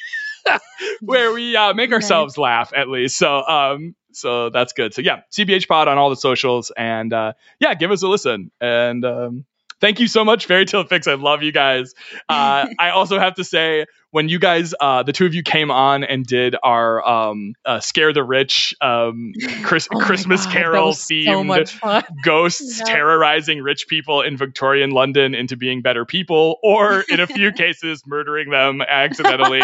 where 1.01 1.33
we 1.33 1.57
uh, 1.57 1.75
make 1.75 1.93
ourselves 1.93 2.39
laugh 2.39 2.73
at 2.75 2.89
least. 2.89 3.17
So 3.19 3.47
um, 3.47 3.95
so 4.13 4.51
that's 4.51 4.73
good. 4.73 4.95
So 4.95 5.03
yeah, 5.03 5.21
CBH 5.33 5.69
Pod 5.69 5.89
on 5.89 5.99
all 5.99 6.11
the 6.11 6.17
socials, 6.17 6.73
and 6.77 7.13
uh, 7.13 7.33
yeah, 7.61 7.75
give 7.75 7.91
us 7.91 8.03
a 8.03 8.09
listen. 8.09 8.51
And 8.61 9.05
um, 9.05 9.45
thank 9.81 10.01
you 10.01 10.09
so 10.09 10.25
much, 10.25 10.47
Fairy 10.47 10.65
Tale 10.65 10.85
Fix. 10.85 11.07
I 11.07 11.15
love 11.15 11.43
you 11.43 11.53
guys. 11.53 11.95
Uh, 12.29 12.69
I 12.79 12.91
also 12.91 13.19
have 13.19 13.35
to 13.35 13.45
say, 13.45 13.87
when 14.11 14.29
you 14.29 14.39
guys, 14.39 14.75
uh, 14.81 15.03
the 15.03 15.13
two 15.13 15.27
of 15.27 15.35
you 15.35 15.43
came 15.43 15.71
on 15.71 16.03
and 16.03 16.25
did 16.25 16.57
our 16.63 17.07
um, 17.07 17.53
uh, 17.65 17.81
Scare 17.81 18.13
the 18.13 18.25
Rich 18.25 18.75
um, 18.81 19.33
Chris- 19.65 19.89
Oh 19.93 19.99
Christmas 20.01 20.45
God, 20.47 20.53
Carol 20.55 20.87
was 20.87 21.01
So 21.01 21.07
themed 21.09 22.05
ghosts 22.25 22.79
Yeah. 22.79 22.85
terrorizing 22.95 23.63
rich 23.63 23.87
people 23.89 24.23
in 24.23 24.37
Victorian 24.37 24.91
London 24.91 25.35
into 25.35 25.57
being 25.57 25.83
better 25.83 26.05
people, 26.05 26.59
or 26.63 27.05
in 27.09 27.21
a 27.21 27.27
few 27.27 27.53
cases, 27.53 28.03
murdering 28.07 28.51
them 28.51 28.81
accidentally 28.81 29.61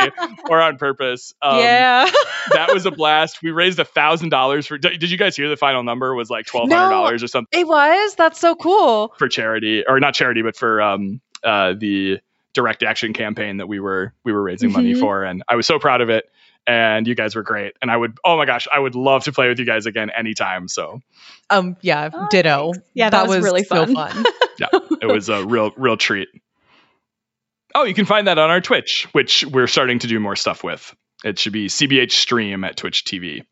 or 0.48 0.60
on 0.60 0.76
purpose. 0.76 1.32
Um, 1.40 1.58
yeah. 1.60 2.10
that 2.52 2.72
was 2.72 2.86
a 2.86 2.90
blast. 2.90 3.42
We 3.42 3.50
raised 3.50 3.78
a 3.78 3.84
thousand 3.84 4.28
dollars 4.28 4.66
for. 4.66 4.76
Did 4.78 5.10
you 5.10 5.16
guys 5.18 5.36
hear 5.36 5.48
the 5.48 5.56
final 5.56 5.82
number 5.82 6.14
was 6.14 6.28
like 6.30 6.46
twelve 6.46 6.70
hundred 6.70 6.90
dollars 6.90 7.22
or 7.22 7.28
something 7.28 7.58
it 7.58 7.66
was. 7.66 8.14
That's 8.14 8.38
so 8.40 8.54
cool. 8.54 9.14
for 9.18 9.28
charity, 9.28 9.84
or 9.86 10.00
not 10.00 10.14
charity, 10.14 10.42
but 10.42 10.56
for 10.56 10.82
um 10.82 11.20
uh, 11.42 11.74
the 11.78 12.20
direct 12.54 12.82
action 12.82 13.12
campaign 13.12 13.58
that 13.58 13.66
we 13.68 13.78
were 13.80 14.14
we 14.24 14.32
were 14.32 14.42
raising 14.42 14.72
money 14.72 14.94
Mhm. 14.94 15.00
for, 15.00 15.22
and 15.24 15.42
I 15.48 15.56
was 15.56 15.66
so 15.66 15.78
proud 15.78 16.00
of 16.00 16.08
it. 16.10 16.24
And 16.66 17.06
you 17.06 17.14
guys 17.14 17.34
were 17.36 17.42
great, 17.42 17.74
and 17.82 17.90
I 17.90 17.96
would 17.96 18.16
oh 18.24 18.38
my 18.38 18.46
gosh, 18.46 18.66
I 18.72 18.78
would 18.78 18.94
love 18.94 19.24
to 19.24 19.32
play 19.32 19.48
with 19.48 19.58
you 19.58 19.66
guys 19.66 19.84
again 19.84 20.08
anytime. 20.08 20.66
So 20.68 21.02
Um, 21.50 21.76
yeah, 21.82 22.08
Oh, 22.14 22.26
ditto. 22.30 22.72
thanks. 22.72 22.88
Yeah, 22.94 23.10
that 23.10 23.28
was 23.28 23.44
really 23.44 23.64
so 23.64 23.84
fun. 23.86 24.24
yeah 24.58 24.68
it 25.02 25.06
was 25.06 25.28
a 25.28 25.44
real 25.44 25.72
real 25.76 25.98
treat. 25.98 26.28
Oh, 27.74 27.84
you 27.84 27.92
can 27.94 28.06
find 28.06 28.28
that 28.28 28.38
on 28.38 28.50
our 28.50 28.60
Twitch, 28.60 29.06
which 29.12 29.44
we're 29.44 29.66
starting 29.66 29.98
to 29.98 30.06
do 30.06 30.20
more 30.20 30.36
stuff 30.36 30.62
with. 30.64 30.94
It 31.24 31.38
should 31.38 31.52
be 31.52 31.66
CBH 31.68 32.12
Stream 32.12 32.64
at 32.64 32.76
Twitch 32.76 33.04
TV. 33.04 33.44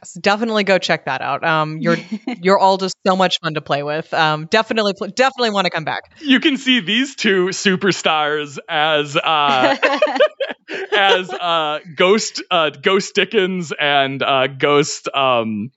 Yes, 0.00 0.14
definitely 0.14 0.64
go 0.64 0.78
check 0.78 1.06
that 1.06 1.20
out. 1.20 1.44
Um, 1.44 1.78
you're 1.78 1.96
you're 2.42 2.58
all 2.58 2.76
just 2.76 2.96
so 3.06 3.16
much 3.16 3.38
fun 3.40 3.54
to 3.54 3.60
play 3.60 3.82
with. 3.82 4.12
Um, 4.12 4.46
definitely, 4.46 4.94
definitely 5.14 5.50
want 5.50 5.66
to 5.66 5.70
come 5.70 5.84
back. 5.84 6.12
You 6.20 6.40
can 6.40 6.56
see 6.56 6.80
these 6.80 7.14
two 7.14 7.46
superstars 7.46 8.58
as 8.68 9.16
uh, 9.16 9.76
as 10.96 11.30
uh, 11.30 11.80
Ghost 11.96 12.42
uh, 12.50 12.70
Ghost 12.70 13.14
Dickens 13.14 13.72
and 13.78 14.22
uh, 14.22 14.46
Ghost. 14.46 15.08
Um, 15.14 15.70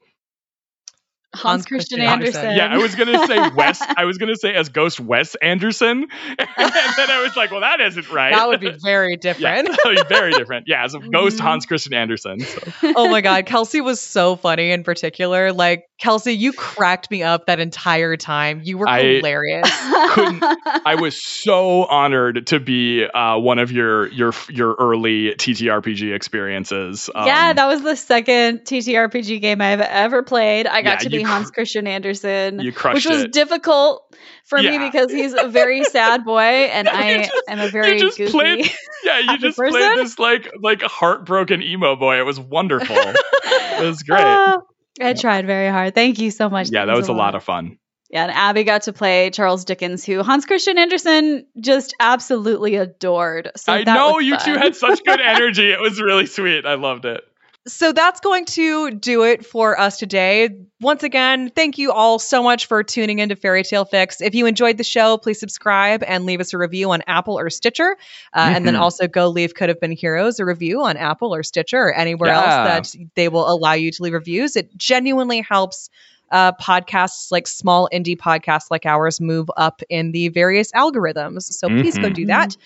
Hans 1.38 1.66
Christian 1.66 2.02
Andersen. 2.02 2.46
Andersen. 2.46 2.58
yeah, 2.58 2.74
I 2.74 2.78
was 2.78 2.96
gonna 2.96 3.26
say 3.28 3.50
Wes. 3.56 3.82
I 3.96 4.06
was 4.06 4.18
gonna 4.18 4.36
say 4.36 4.54
as 4.54 4.70
Ghost 4.70 5.00
Wes 5.00 5.36
Anderson, 5.36 6.08
and 6.40 6.48
then 6.48 7.10
I 7.10 7.22
was 7.24 7.36
like, 7.36 7.52
well, 7.52 7.62
that 7.62 7.80
isn't 7.82 8.10
right. 8.12 8.34
That 8.34 8.48
would 8.48 8.60
be 8.60 8.72
very 8.72 9.12
yeah, 9.24 9.34
different. 9.34 9.68
that 9.70 9.80
would 9.86 9.96
be 9.98 10.04
very 10.14 10.34
different. 10.34 10.66
Yeah, 10.68 10.84
as 10.84 10.94
a 10.94 11.00
Ghost 11.00 11.38
Mhm. 11.38 11.42
Hans 11.42 11.66
Christian 11.66 11.94
Andersen. 11.94 12.40
So. 12.42 12.62
oh 12.96 13.10
my 13.10 13.22
god, 13.22 13.46
Kelsey 13.46 13.82
was 13.82 14.00
so 14.00 14.36
funny 14.36 14.72
in 14.72 14.84
particular. 14.84 15.54
Like 15.54 15.87
Kelsey, 16.00 16.34
you 16.34 16.54
cracked 16.54 17.10
me 17.10 17.24
up 17.24 17.48
that 17.48 17.60
entire 17.60 18.16
time. 18.18 18.62
You 18.64 18.78
were 18.78 18.88
I- 18.88 19.02
hilarious. 19.02 19.68
I 19.72 20.96
was 21.00 21.22
so 21.22 21.86
honored 21.86 22.48
to 22.48 22.60
be 22.60 23.04
uh, 23.06 23.38
one 23.40 23.58
of 23.60 23.72
your 23.72 24.08
your 24.12 24.32
your 24.50 24.76
early 24.78 25.32
TTRPG 25.34 26.14
experiences. 26.14 27.10
Um, 27.16 27.26
yeah, 27.26 27.54
that 27.54 27.66
was 27.68 27.82
the 27.82 27.96
second 27.96 28.60
TTRPG 28.60 29.42
game 29.42 29.60
I've 29.60 29.82
ever 29.82 30.22
played. 30.22 30.68
I 30.68 30.82
got 30.84 30.92
Yeah, 30.92 30.98
to 30.98 31.10
be 31.10 31.18
you 31.18 31.26
cr- 31.26 31.32
Hans 31.32 31.52
Christian 31.52 31.88
Andersen, 31.88 32.60
you 32.60 32.72
crushed 32.72 32.96
which 32.96 33.06
was 33.08 33.24
it. 33.24 33.34
difficult 33.34 34.04
for 34.46 34.60
Yeah. 34.60 34.72
me 34.78 34.90
because 34.90 35.12
he's 35.12 35.34
a 35.34 35.48
very 35.48 35.84
sad 35.84 36.24
boy, 36.26 36.40
and 36.42 36.88
You 36.92 36.94
I 36.94 37.18
just- 37.24 37.32
am 37.48 37.60
a 37.60 37.70
very 37.70 38.00
just 38.00 38.18
goofy. 38.18 38.32
played- 38.32 38.72
yeah, 39.04 39.20
you 39.32 39.38
just 39.40 39.58
person. 39.58 39.72
played 39.80 39.98
this 39.98 40.20
like 40.20 40.48
like 40.62 40.82
heartbroken 40.84 41.64
emo 41.64 41.96
boy. 41.96 42.20
It 42.20 42.26
was 42.26 42.40
wonderful. 42.40 42.96
it 42.96 43.84
was 43.84 44.04
great. 44.04 44.22
Oh, 44.24 44.62
I 45.00 45.14
tried 45.14 45.46
very 45.46 45.70
hard. 45.70 45.96
Thank 45.96 46.20
you 46.20 46.32
so 46.32 46.50
much. 46.50 46.70
yeah, 46.72 46.86
that 46.86 46.96
was 46.96 47.08
a 47.08 47.14
lot 47.14 47.36
of 47.36 47.44
fun. 47.44 47.78
Yeah, 48.10 48.24
and 48.24 48.32
Abby 48.32 48.64
got 48.64 48.84
to 48.84 48.94
play 48.94 49.32
Charles 49.32 49.66
Dickens, 49.66 50.06
who 50.06 50.24
Hans 50.24 50.46
Christian 50.46 50.78
Andersen 50.78 51.46
just 51.60 51.94
absolutely 52.00 52.76
adored. 52.76 53.52
So 53.58 53.74
I 53.74 53.84
that 53.84 53.94
know 53.94 54.14
was 54.14 54.26
you 54.26 54.38
two 54.38 54.56
had 54.56 54.76
such 54.78 55.04
good 55.04 55.20
energy. 55.24 55.70
It 55.70 55.82
was 55.82 56.02
really 56.02 56.26
sweet. 56.26 56.66
I 56.66 56.76
loved 56.76 57.04
it. 57.06 57.22
So 57.68 57.92
that's 57.92 58.22
going 58.22 58.46
to 58.46 58.92
do 58.92 59.24
it 59.24 59.46
for 59.46 59.78
us 59.80 60.00
today. 60.00 60.50
Once 60.80 61.04
again, 61.04 61.50
thank 61.54 61.78
you 61.78 61.92
all 61.92 62.18
so 62.18 62.42
much 62.42 62.66
for 62.68 62.82
tuning 62.82 63.20
into 63.20 63.36
Fairy 63.36 63.64
Tale 63.64 63.84
Fix. 63.84 64.22
If 64.22 64.36
you 64.36 64.46
enjoyed 64.46 64.78
the 64.78 64.86
show, 64.86 65.18
please 65.18 65.40
subscribe 65.40 66.02
and 66.04 66.26
leave 66.26 66.40
us 66.40 66.54
a 66.54 66.58
review 66.58 66.92
on 66.92 67.04
Apple 67.08 67.38
or 67.38 67.50
Stitcher. 67.50 67.98
Uh, 68.34 68.52
And 68.56 68.66
then 68.66 68.76
Mhm. 68.76 68.80
also 68.80 69.08
go 69.08 69.28
leave 69.28 69.54
Could 69.54 69.68
Have 69.70 69.82
Been 69.82 69.92
Heroes 69.92 70.40
a 70.40 70.46
review 70.46 70.82
on 70.84 70.96
Apple 70.96 71.36
or 71.36 71.44
Stitcher 71.44 71.78
or 71.78 71.94
anywhere 71.94 72.30
Yeah. 72.30 72.42
else 72.42 72.94
that 72.94 72.96
they 73.16 73.28
will 73.28 73.50
allow 73.50 73.74
you 73.74 73.92
to 73.92 74.04
leave 74.04 74.14
reviews. 74.14 74.56
It 74.56 74.76
genuinely 74.78 75.42
helps 75.42 75.90
uh, 76.30 76.52
podcasts 76.54 77.32
like 77.32 77.48
small 77.48 77.88
indie 77.94 78.18
podcasts 78.18 78.66
like 78.70 78.86
ours 78.86 79.22
move 79.22 79.50
up 79.56 79.82
in 79.90 80.12
the 80.12 80.28
various 80.28 80.72
algorithms. 80.74 81.44
So 81.44 81.70
please 81.70 81.98
go 81.98 82.10
Mhm. 82.10 82.14
do 82.14 82.26
that. 82.26 82.58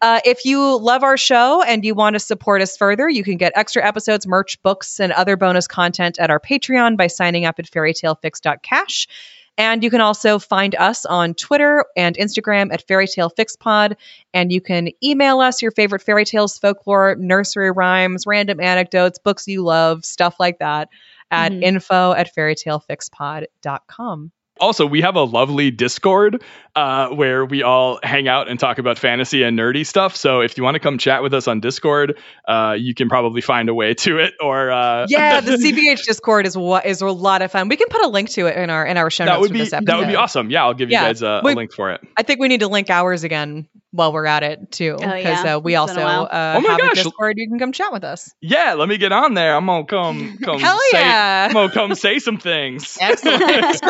Uh, 0.00 0.20
if 0.24 0.44
you 0.44 0.78
love 0.78 1.02
our 1.02 1.16
show 1.16 1.62
and 1.62 1.84
you 1.84 1.94
want 1.94 2.14
to 2.14 2.20
support 2.20 2.60
us 2.60 2.76
further, 2.76 3.08
you 3.08 3.24
can 3.24 3.36
get 3.36 3.52
extra 3.54 3.82
episodes, 3.84 4.26
merch, 4.26 4.60
books, 4.62 5.00
and 5.00 5.12
other 5.12 5.36
bonus 5.36 5.66
content 5.66 6.18
at 6.18 6.30
our 6.30 6.40
Patreon 6.40 6.96
by 6.96 7.06
signing 7.06 7.46
up 7.46 7.58
at 7.58 7.70
fairytalefix.cash. 7.70 9.08
And 9.56 9.84
you 9.84 9.90
can 9.90 10.00
also 10.00 10.40
find 10.40 10.74
us 10.74 11.06
on 11.06 11.32
Twitter 11.34 11.84
and 11.96 12.16
Instagram 12.16 12.72
at 12.72 12.86
fairytalefixpod. 12.86 13.94
And 14.34 14.52
you 14.52 14.60
can 14.60 14.88
email 15.02 15.40
us 15.40 15.62
your 15.62 15.70
favorite 15.70 16.02
fairy 16.02 16.24
tales, 16.24 16.58
folklore, 16.58 17.14
nursery 17.16 17.70
rhymes, 17.70 18.26
random 18.26 18.60
anecdotes, 18.60 19.18
books 19.20 19.46
you 19.46 19.62
love, 19.62 20.04
stuff 20.04 20.36
like 20.40 20.58
that 20.58 20.88
at 21.30 21.52
Mhm. 21.52 21.62
info 21.62 22.12
at 22.12 22.34
fairytalefixpod.com. 22.34 24.32
Also, 24.60 24.86
we 24.86 25.00
have 25.00 25.16
a 25.16 25.22
lovely 25.22 25.70
Discord 25.70 26.42
uh, 26.76 27.08
where 27.08 27.44
we 27.44 27.62
all 27.62 27.98
hang 28.02 28.28
out 28.28 28.48
and 28.48 28.58
talk 28.58 28.78
about 28.78 28.98
fantasy 28.98 29.42
and 29.42 29.58
nerdy 29.58 29.84
stuff. 29.84 30.14
So 30.14 30.40
if 30.40 30.56
you 30.56 30.62
want 30.62 30.76
to 30.76 30.80
come 30.80 30.96
chat 30.96 31.22
with 31.22 31.34
us 31.34 31.48
on 31.48 31.60
Discord, 31.60 32.18
uh, 32.46 32.76
you 32.78 32.94
can 32.94 33.08
probably 33.08 33.40
find 33.40 33.68
a 33.68 33.74
way 33.74 33.94
to 33.94 34.18
it. 34.18 34.34
Or 34.40 34.70
uh, 34.70 35.06
Yeah, 35.08 35.40
the 35.42 35.52
CBH 35.52 36.04
Discord 36.04 36.46
is 36.46 36.56
what 36.56 36.86
is 36.86 37.00
a 37.00 37.06
lot 37.06 37.42
of 37.42 37.50
fun. 37.50 37.68
We 37.68 37.76
can 37.76 37.88
put 37.88 38.04
a 38.04 38.08
link 38.08 38.30
to 38.30 38.46
it 38.46 38.56
in 38.56 38.70
our 38.70 38.86
in 38.86 38.96
our 38.96 39.10
show 39.10 39.24
that 39.24 39.32
notes 39.32 39.40
would 39.40 39.48
for 39.48 39.54
be 39.54 39.58
this 39.60 39.72
episode. 39.72 39.86
that 39.86 39.98
would 39.98 40.08
be 40.08 40.16
awesome. 40.16 40.50
Yeah, 40.50 40.64
I'll 40.64 40.74
give 40.74 40.90
you 40.90 40.96
guys 40.96 41.22
a, 41.22 41.40
a 41.42 41.46
link 41.54 41.72
for 41.72 41.90
it. 41.92 42.00
I 42.16 42.22
think 42.22 42.40
we 42.40 42.48
need 42.48 42.60
to 42.60 42.68
link 42.68 42.90
ours 42.90 43.24
again 43.24 43.68
while 43.94 44.12
we're 44.12 44.26
at 44.26 44.42
it 44.42 44.72
too, 44.72 44.96
Oh, 44.98 44.98
because 44.98 45.44
yeah. 45.44 45.54
uh, 45.56 45.58
we 45.60 45.74
It's 45.74 45.78
also 45.80 46.00
a 46.00 46.22
uh, 46.24 46.54
Oh 46.56 46.60
my 46.60 46.70
have 46.70 46.78
gosh. 46.80 46.92
a 46.92 47.04
Discord. 47.04 47.34
You 47.38 47.48
can 47.48 47.58
come 47.60 47.70
chat 47.72 47.92
with 47.92 48.02
us. 48.02 48.34
Yeah, 48.40 48.74
let 48.74 48.88
me 48.88 48.98
get 48.98 49.12
on 49.12 49.34
there. 49.34 49.54
I'm 49.54 49.66
gonna 49.66 49.84
come 49.86 50.36
come 50.42 50.60
Hell 50.60 50.80
say, 50.90 50.98
yeah. 51.00 51.46
I'm 51.48 51.54
gonna 51.54 51.72
come 51.72 51.94
say 51.94 52.18
some 52.18 52.38
things. 52.38 52.98
Excellent, 53.00 53.80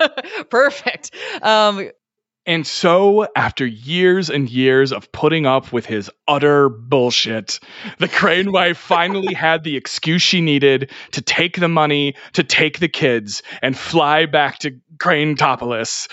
perfect. 0.50 1.10
Um, 1.42 1.90
And 2.46 2.66
so, 2.66 3.26
after 3.36 3.64
years 3.66 4.28
and 4.30 4.48
years 4.50 4.92
of 4.92 5.10
putting 5.12 5.46
up 5.46 5.72
with 5.72 5.86
his 5.86 6.10
utter 6.28 6.68
bullshit, 6.68 7.58
the 7.98 8.08
Crane 8.08 8.52
wife 8.52 8.76
finally 8.78 9.32
had 9.34 9.64
the 9.64 9.76
excuse 9.76 10.20
she 10.22 10.40
needed 10.42 10.90
to 11.12 11.22
take 11.22 11.58
the 11.58 11.68
money, 11.68 12.16
to 12.34 12.44
take 12.44 12.80
the 12.80 12.88
kids, 12.88 13.42
and 13.62 13.76
fly 13.76 14.26
back 14.26 14.58
to 14.60 14.78
Crane 14.98 15.36
Topolis, 15.36 16.06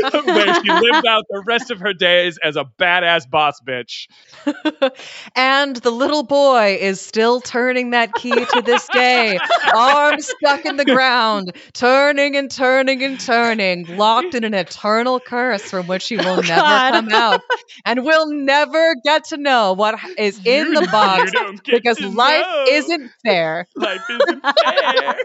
where, 0.00 0.22
where 0.24 0.54
she 0.62 0.70
lived 0.70 1.06
out 1.06 1.24
the 1.30 1.42
rest 1.46 1.70
of 1.70 1.80
her 1.80 1.92
days 1.92 2.38
as 2.42 2.56
a 2.56 2.64
badass 2.78 3.28
boss 3.28 3.60
bitch. 3.66 4.06
and 5.36 5.76
the 5.76 5.90
little 5.90 6.22
boy 6.22 6.76
is 6.80 7.00
still 7.00 7.40
turning 7.40 7.90
that 7.90 8.12
key 8.14 8.30
to 8.32 8.62
this 8.64 8.88
day, 8.92 9.38
arms 9.74 10.26
stuck 10.38 10.64
in 10.64 10.76
the 10.76 10.84
ground, 10.84 11.54
turning 11.74 12.36
and 12.36 12.50
turning 12.50 13.02
and 13.02 13.18
turning, 13.20 13.84
locked 13.96 14.34
in 14.34 14.44
an 14.44 14.54
eternal 14.54 15.20
curse 15.20 15.62
from 15.62 15.86
which 15.86 16.08
he 16.08 16.16
will 16.16 16.36
never 16.42 16.46
God. 16.46 16.92
come 16.92 17.08
out, 17.10 17.40
and 17.84 18.04
we'll 18.04 18.30
never 18.32 18.94
get 19.04 19.24
to 19.24 19.36
know 19.36 19.72
what 19.72 19.98
is 20.18 20.38
in 20.44 20.68
You- 20.68 20.80
the 20.80 20.88
box 20.90 21.30
because 21.66 22.00
life 22.00 22.42
know. 22.42 22.64
isn't 22.68 23.10
fair. 23.24 23.66
Life 23.76 24.00
isn't 24.10 24.44
fair. 24.64 25.14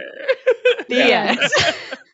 The 0.88 1.12
end. 1.12 1.38